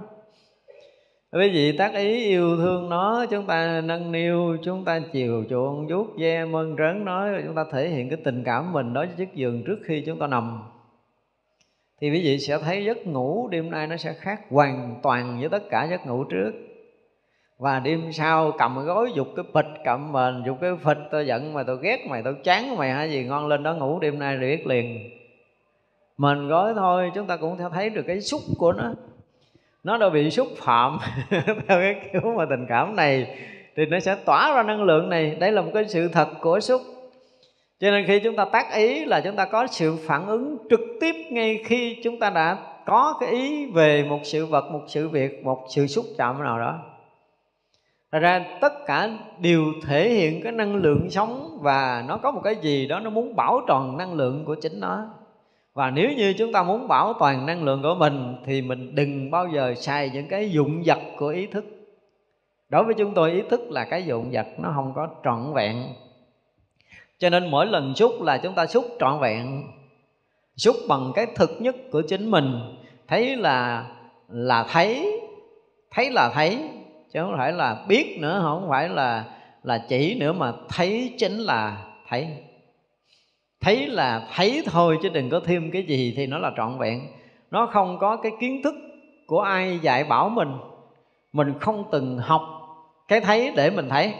[1.32, 5.88] quý vị tác ý yêu thương nó, chúng ta nâng niu, chúng ta chiều chuộng,
[5.88, 9.16] vuốt ve, mơn trớn nó, chúng ta thể hiện cái tình cảm mình đối với
[9.16, 10.60] chiếc giường trước khi chúng ta nằm.
[12.02, 15.50] Thì quý vị sẽ thấy giấc ngủ đêm nay nó sẽ khác hoàn toàn với
[15.50, 16.52] tất cả giấc ngủ trước
[17.58, 21.28] và đêm sau cầm cái gối, dục cái phịch, cầm mền, dục cái phịch tôi
[21.28, 24.20] giận mà tôi ghét mày tôi chán mày hay gì, ngon lên đó ngủ đêm
[24.20, 25.10] nay rồi biết liền.
[26.18, 28.94] Mình gói thôi, chúng ta cũng thấy được cái xúc của nó.
[29.84, 30.98] Nó đã bị xúc phạm
[31.30, 33.38] theo cái kiểu mà tình cảm này,
[33.76, 35.36] thì nó sẽ tỏa ra năng lượng này.
[35.40, 36.82] Đây là một cái sự thật của xúc.
[37.80, 40.80] Cho nên khi chúng ta tác ý là chúng ta có sự phản ứng trực
[41.02, 45.10] tiếp ngay khi chúng ta đã có cái ý về một sự vật, một sự
[45.10, 46.80] việc, một sự xúc chạm nào đó.
[48.12, 49.10] Thật ra tất cả
[49.40, 53.10] đều thể hiện cái năng lượng sống và nó có một cái gì đó nó
[53.10, 55.06] muốn bảo toàn năng lượng của chính nó.
[55.74, 59.32] Và nếu như chúng ta muốn bảo toàn năng lượng của mình thì mình đừng
[59.32, 61.66] bao giờ xài những cái dụng vật của ý thức.
[62.70, 65.84] Đối với chúng tôi, ý thức là cái dụng vật nó không có trọn vẹn.
[67.18, 69.64] Cho nên mỗi lần xúc là chúng ta xúc trọn vẹn,
[70.56, 72.60] xúc bằng cái thực nhất của chính mình.
[73.08, 73.86] Thấy là
[74.28, 75.22] là thấy
[75.92, 76.70] thấy là thấy
[77.18, 79.26] chứ không phải là biết nữa, không phải là
[79.64, 81.78] là chỉ nữa mà thấy chính là
[82.08, 82.28] thấy.
[83.62, 87.02] Thấy là thấy thôi chứ đừng có thêm cái gì thì nó là trọn vẹn.
[87.52, 88.76] Nó không có cái kiến thức
[89.28, 90.50] của ai dạy bảo mình.
[91.34, 92.42] Mình không từng học
[93.08, 94.14] cái thấy để mình thấy.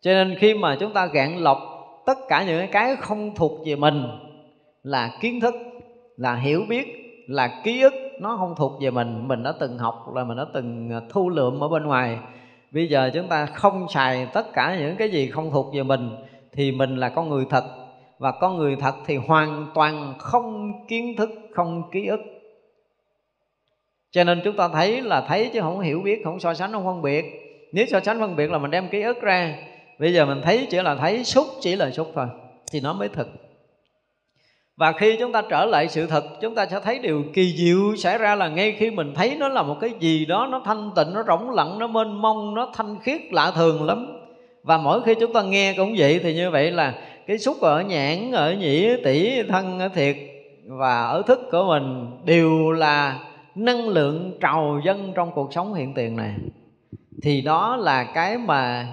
[0.00, 1.58] Cho nên khi mà chúng ta gạn lọc
[2.06, 4.06] tất cả những cái không thuộc về mình
[4.82, 5.54] là kiến thức,
[6.16, 10.14] là hiểu biết là ký ức nó không thuộc về mình mình đã từng học
[10.14, 12.18] là mình đã từng à, thu lượm ở bên ngoài.
[12.70, 16.10] Bây giờ chúng ta không xài tất cả những cái gì không thuộc về mình
[16.52, 17.64] thì mình là con người thật.
[18.18, 22.20] Và con người thật thì hoàn toàn không kiến thức, không ký ức.
[24.10, 26.84] Cho nên chúng ta thấy là thấy chứ không hiểu biết, không so sánh, không
[26.84, 27.24] phân biệt.
[27.72, 29.58] Nếu so sánh phân biệt là mình đem ký ức ra,
[29.98, 32.26] bây giờ mình thấy chỉ là thấy xúc chỉ là xúc thôi,
[32.72, 33.47] thì nó mới thực
[34.78, 37.96] và khi chúng ta trở lại sự thật, chúng ta sẽ thấy điều kỳ diệu
[37.96, 40.90] xảy ra là ngay khi mình thấy nó là một cái gì đó, nó thanh
[40.96, 44.06] tịnh, nó rỗng lặng, nó mênh mông, nó thanh khiết, lạ thường lắm.
[44.62, 46.94] Và mỗi khi chúng ta nghe cũng vậy, thì như vậy là
[47.26, 50.16] cái xúc ở nhãn, ở nhĩ tỷ thân, ở thiệt
[50.66, 53.18] và ở thức của mình đều là
[53.54, 56.34] năng lượng trào dâng trong cuộc sống hiện tiền này.
[57.22, 58.86] Thì đó là cái mà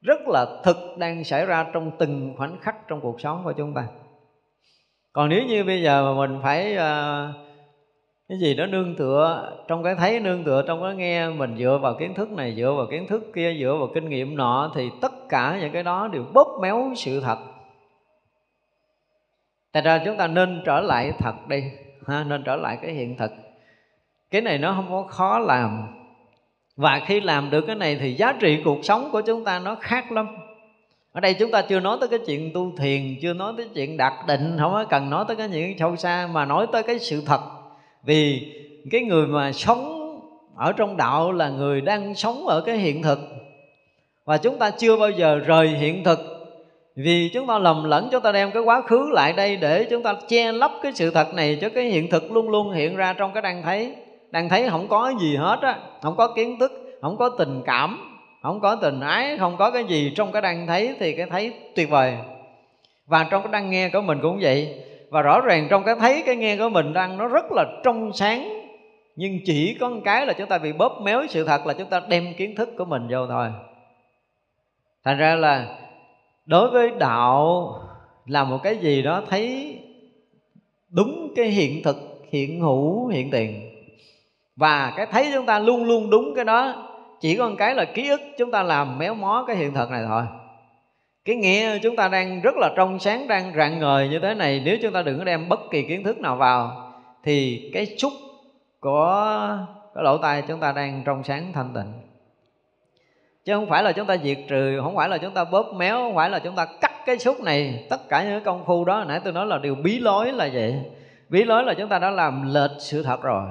[0.00, 3.74] rất là thực đang xảy ra trong từng khoảnh khắc trong cuộc sống của chúng
[3.74, 3.86] ta
[5.12, 7.34] còn nếu như bây giờ mà mình phải uh,
[8.28, 11.78] cái gì đó nương tựa trong cái thấy nương tựa trong cái nghe mình dựa
[11.82, 14.90] vào kiến thức này dựa vào kiến thức kia dựa vào kinh nghiệm nọ thì
[15.00, 17.38] tất cả những cái đó đều bóp méo sự thật.
[19.72, 21.62] Tại ra chúng ta nên trở lại thật đi
[22.06, 23.32] ha, Nên trở lại cái hiện thực.
[24.30, 25.82] Cái này nó không có khó làm.
[26.76, 29.74] Và khi làm được cái này thì giá trị cuộc sống của chúng ta nó
[29.74, 30.26] khác lắm
[31.12, 33.96] ở đây chúng ta chưa nói tới cái chuyện tu thiền, chưa nói tới chuyện
[33.96, 36.98] đạt định, không có cần nói tới cái những sâu xa, mà nói tới cái
[36.98, 37.40] sự thật.
[38.04, 38.52] Vì
[38.90, 39.98] cái người mà sống
[40.56, 43.18] ở trong đạo là người đang sống ở cái hiện thực.
[44.24, 46.18] Và chúng ta chưa bao giờ rời hiện thực.
[46.96, 50.02] Vì chúng ta lầm lẫn, chúng ta đem cái quá khứ lại đây để chúng
[50.02, 53.12] ta che lấp cái sự thật này cho cái hiện thực luôn luôn hiện ra
[53.12, 53.94] trong cái đang thấy.
[54.30, 56.72] Đang thấy không có gì hết á, không có kiến thức,
[57.02, 58.11] không có tình cảm
[58.42, 61.52] không có tình ái, không có cái gì trong cái đang thấy thì cái thấy
[61.74, 62.16] tuyệt vời.
[63.06, 64.84] Và trong cái đang nghe của mình cũng vậy.
[65.10, 68.12] Và rõ ràng trong cái thấy cái nghe của mình đang nó rất là trong
[68.12, 68.66] sáng.
[69.16, 71.88] Nhưng chỉ có một cái là chúng ta bị bóp méo sự thật là chúng
[71.88, 73.48] ta đem kiến thức của mình vô thôi.
[75.04, 75.78] Thành ra là
[76.46, 77.74] đối với đạo
[78.26, 79.78] là một cái gì đó thấy
[80.88, 81.96] đúng cái hiện thực,
[82.30, 83.70] hiện hữu, hiện tiền.
[84.56, 86.88] Và cái thấy chúng ta luôn luôn đúng cái đó
[87.22, 89.90] chỉ có một cái là ký ức chúng ta làm méo mó cái hiện thực
[89.90, 90.22] này thôi.
[91.24, 94.62] Cái nghĩa chúng ta đang rất là trong sáng, đang rạng ngời như thế này,
[94.64, 96.92] nếu chúng ta đừng có đem bất kỳ kiến thức nào vào,
[97.24, 98.12] thì cái xúc
[98.80, 99.36] của
[99.94, 101.92] cái lỗ tai chúng ta đang trong sáng thanh tịnh.
[103.44, 105.96] Chứ không phải là chúng ta diệt trừ, không phải là chúng ta bóp méo,
[105.96, 109.04] không phải là chúng ta cắt cái xúc này, tất cả những công phu đó,
[109.08, 110.74] nãy tôi nói là điều bí lối là vậy.
[111.28, 113.44] Bí lối là chúng ta đã làm lệch sự thật rồi.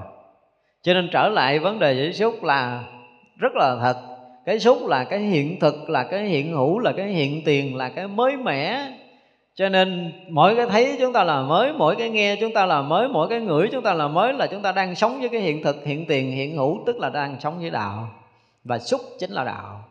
[0.82, 2.84] Cho nên trở lại vấn đề giải xúc là
[3.42, 3.98] rất là thật.
[4.46, 7.90] Cái xúc là cái hiện thực, là cái hiện hữu, là cái hiện tiền, là
[7.90, 8.92] cái mới mẻ.
[9.56, 12.82] Cho nên mỗi cái thấy chúng ta là mới, mỗi cái nghe chúng ta là
[12.82, 15.42] mới, mỗi cái ngửi chúng ta là mới là chúng ta đang sống với cái
[15.42, 18.10] hiện thực, hiện tiền, hiện hữu, tức là đang sống với đạo.
[18.64, 19.84] Và xúc chính là đạo.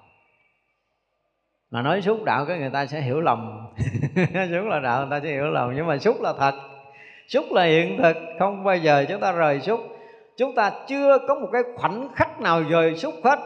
[1.71, 3.69] Mà nói xúc đạo cái người ta sẽ hiểu lầm.
[4.35, 5.73] Xúc là đạo, người ta sẽ hiểu lầm.
[5.77, 6.55] Nhưng mà xúc là thật.
[7.29, 8.17] Xúc là hiện thực.
[8.39, 9.81] Không bao giờ chúng ta rời xúc
[10.41, 13.39] chúng ta chưa có một cái khoảnh khắc nào rời xúc hết.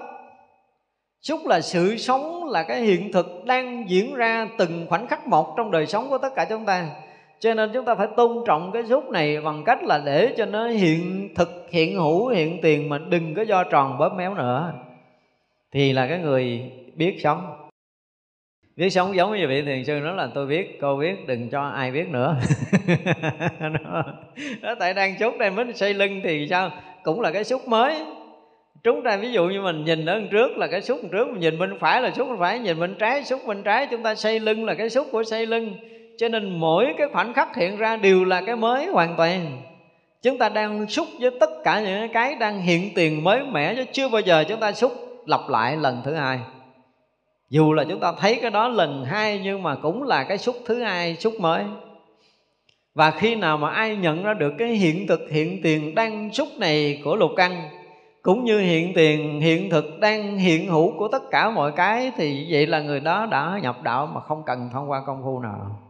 [1.22, 5.54] Xúc là sự sống, là cái hiện thực đang diễn ra từng khoảnh khắc một
[5.56, 6.86] trong đời sống của tất cả chúng ta.
[7.40, 10.44] Cho nên chúng ta phải tôn trọng cái xúc này bằng cách là để cho
[10.46, 14.72] nó hiện thực, hiện hữu, hiện tiền mà đừng có do tròn bóp méo nữa.
[15.72, 17.63] Thì là cái người biết sống
[18.76, 21.68] biết sống giống như vị thiền sư nói là tôi biết cô biết đừng cho
[21.68, 22.36] ai biết nữa.
[24.62, 26.70] Đó, tại đang chốt đây mới xây lưng thì sao?
[27.02, 27.94] Cũng là cái xúc mới.
[28.84, 31.28] Chúng ta ví dụ như mình nhìn ở bên trước là cái xúc bên trước
[31.28, 34.02] mình nhìn bên phải là xúc bên phải nhìn bên trái xúc bên trái chúng
[34.02, 35.74] ta xây lưng là cái xúc của xây lưng.
[36.18, 39.62] Cho nên mỗi cái khoảnh khắc hiện ra đều là cái mới hoàn toàn.
[40.22, 43.84] Chúng ta đang xúc với tất cả những cái đang hiện tiền mới mẻ chứ
[43.92, 44.92] chưa bao giờ chúng ta xúc
[45.26, 46.38] lặp lại lần thứ hai
[47.50, 50.56] dù là chúng ta thấy cái đó lần hai nhưng mà cũng là cái xúc
[50.66, 51.64] thứ hai, xúc mới.
[52.94, 56.48] Và khi nào mà ai nhận ra được cái hiện thực, hiện tiền đang xúc
[56.58, 57.68] này của lục căn,
[58.22, 62.46] cũng như hiện tiền, hiện thực đang hiện hữu của tất cả mọi cái, thì
[62.50, 65.80] vậy là người đó đã nhập đạo mà không cần thông qua công phu nào.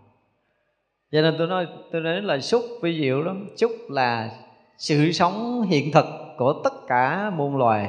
[1.13, 3.49] Cho nên tôi nói tôi nói là xúc vi diệu lắm.
[3.57, 4.31] Xúc là
[4.79, 6.07] sự sống hiện thực
[6.37, 7.89] của tất cả muôn loài.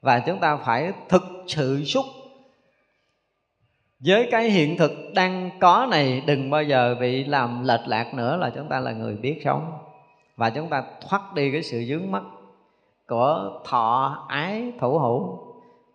[0.00, 2.04] Và chúng ta phải thực sự xúc
[4.06, 8.36] với cái hiện thực đang có này, đừng bao giờ bị làm lệch lạc nữa
[8.36, 9.72] là chúng ta là người biết sống.
[10.36, 12.22] Và chúng ta thoát đi cái sự dướng mắt
[13.08, 15.38] của thọ, ái, thủ hữu.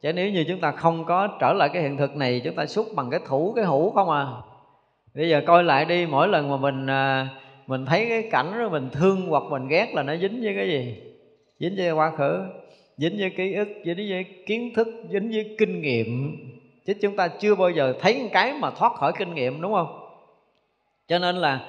[0.01, 2.65] Chứ nếu như chúng ta không có trở lại cái hiện thực này, chúng ta
[2.65, 4.25] xúc bằng cái thủ, cái hữu không à.
[5.15, 7.29] Bây giờ coi lại đi, mỗi lần mà mình à,
[7.67, 10.69] mình thấy cái cảnh rồi mình thương hoặc mình ghét là nó dính với cái
[10.69, 10.95] gì?
[11.59, 12.39] Dính với quá khứ,
[12.97, 16.37] dính với ký ức, dính với kiến thức, dính với kinh nghiệm
[16.87, 19.99] chứ chúng ta chưa bao giờ thấy cái mà thoát khỏi kinh nghiệm, đúng không?
[21.07, 21.65] Cho nên là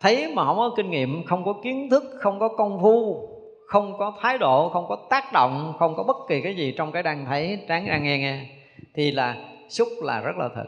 [0.00, 3.28] thấy mà không có kinh nghiệm, không có kiến thức, không có công phu,
[3.66, 6.92] không có thái độ, không có tác động, không có bất kỳ cái gì trong
[6.92, 8.46] cái đang thấy tráng đang nghe nghe,
[8.94, 9.36] thì là
[9.68, 10.66] xúc là rất là thật.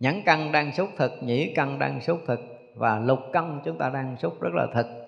[0.00, 2.40] Nhẫn căn đang xúc thực nhĩ căn đang xúc thực
[2.74, 4.99] và lục căn chúng ta đang xúc rất là thật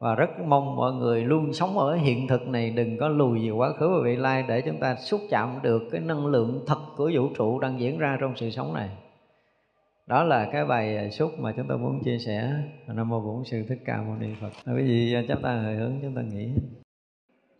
[0.00, 3.50] và rất mong mọi người luôn sống ở hiện thực này, đừng có lùi về
[3.50, 6.80] quá khứ và vị lai để chúng ta xúc chạm được cái năng lượng thật
[6.96, 8.88] của vũ trụ đang diễn ra trong sự sống này.
[10.06, 12.52] Đó là cái bài à, xúc mà chúng tôi muốn chia sẻ.
[12.86, 14.50] Nam mô bổn sư thích ca mâu ni phật.
[14.64, 16.48] À, quý vị à, chúng ta hồi hướng chúng ta nghĩ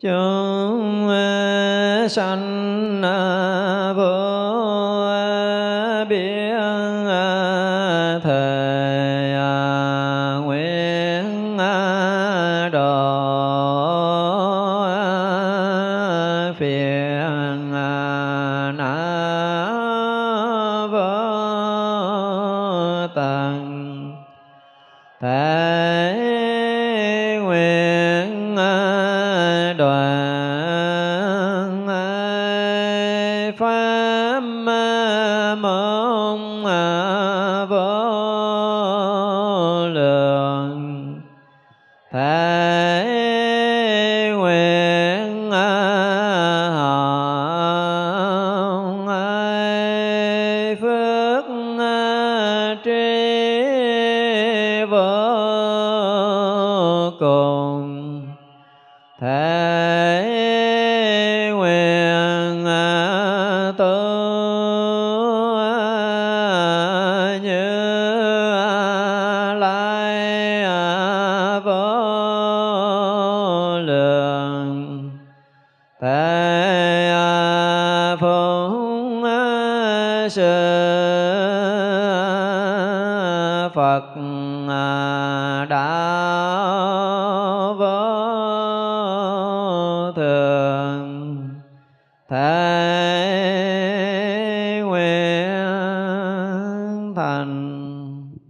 [0.00, 1.08] chúng
[2.08, 3.02] sanh
[3.96, 5.15] vô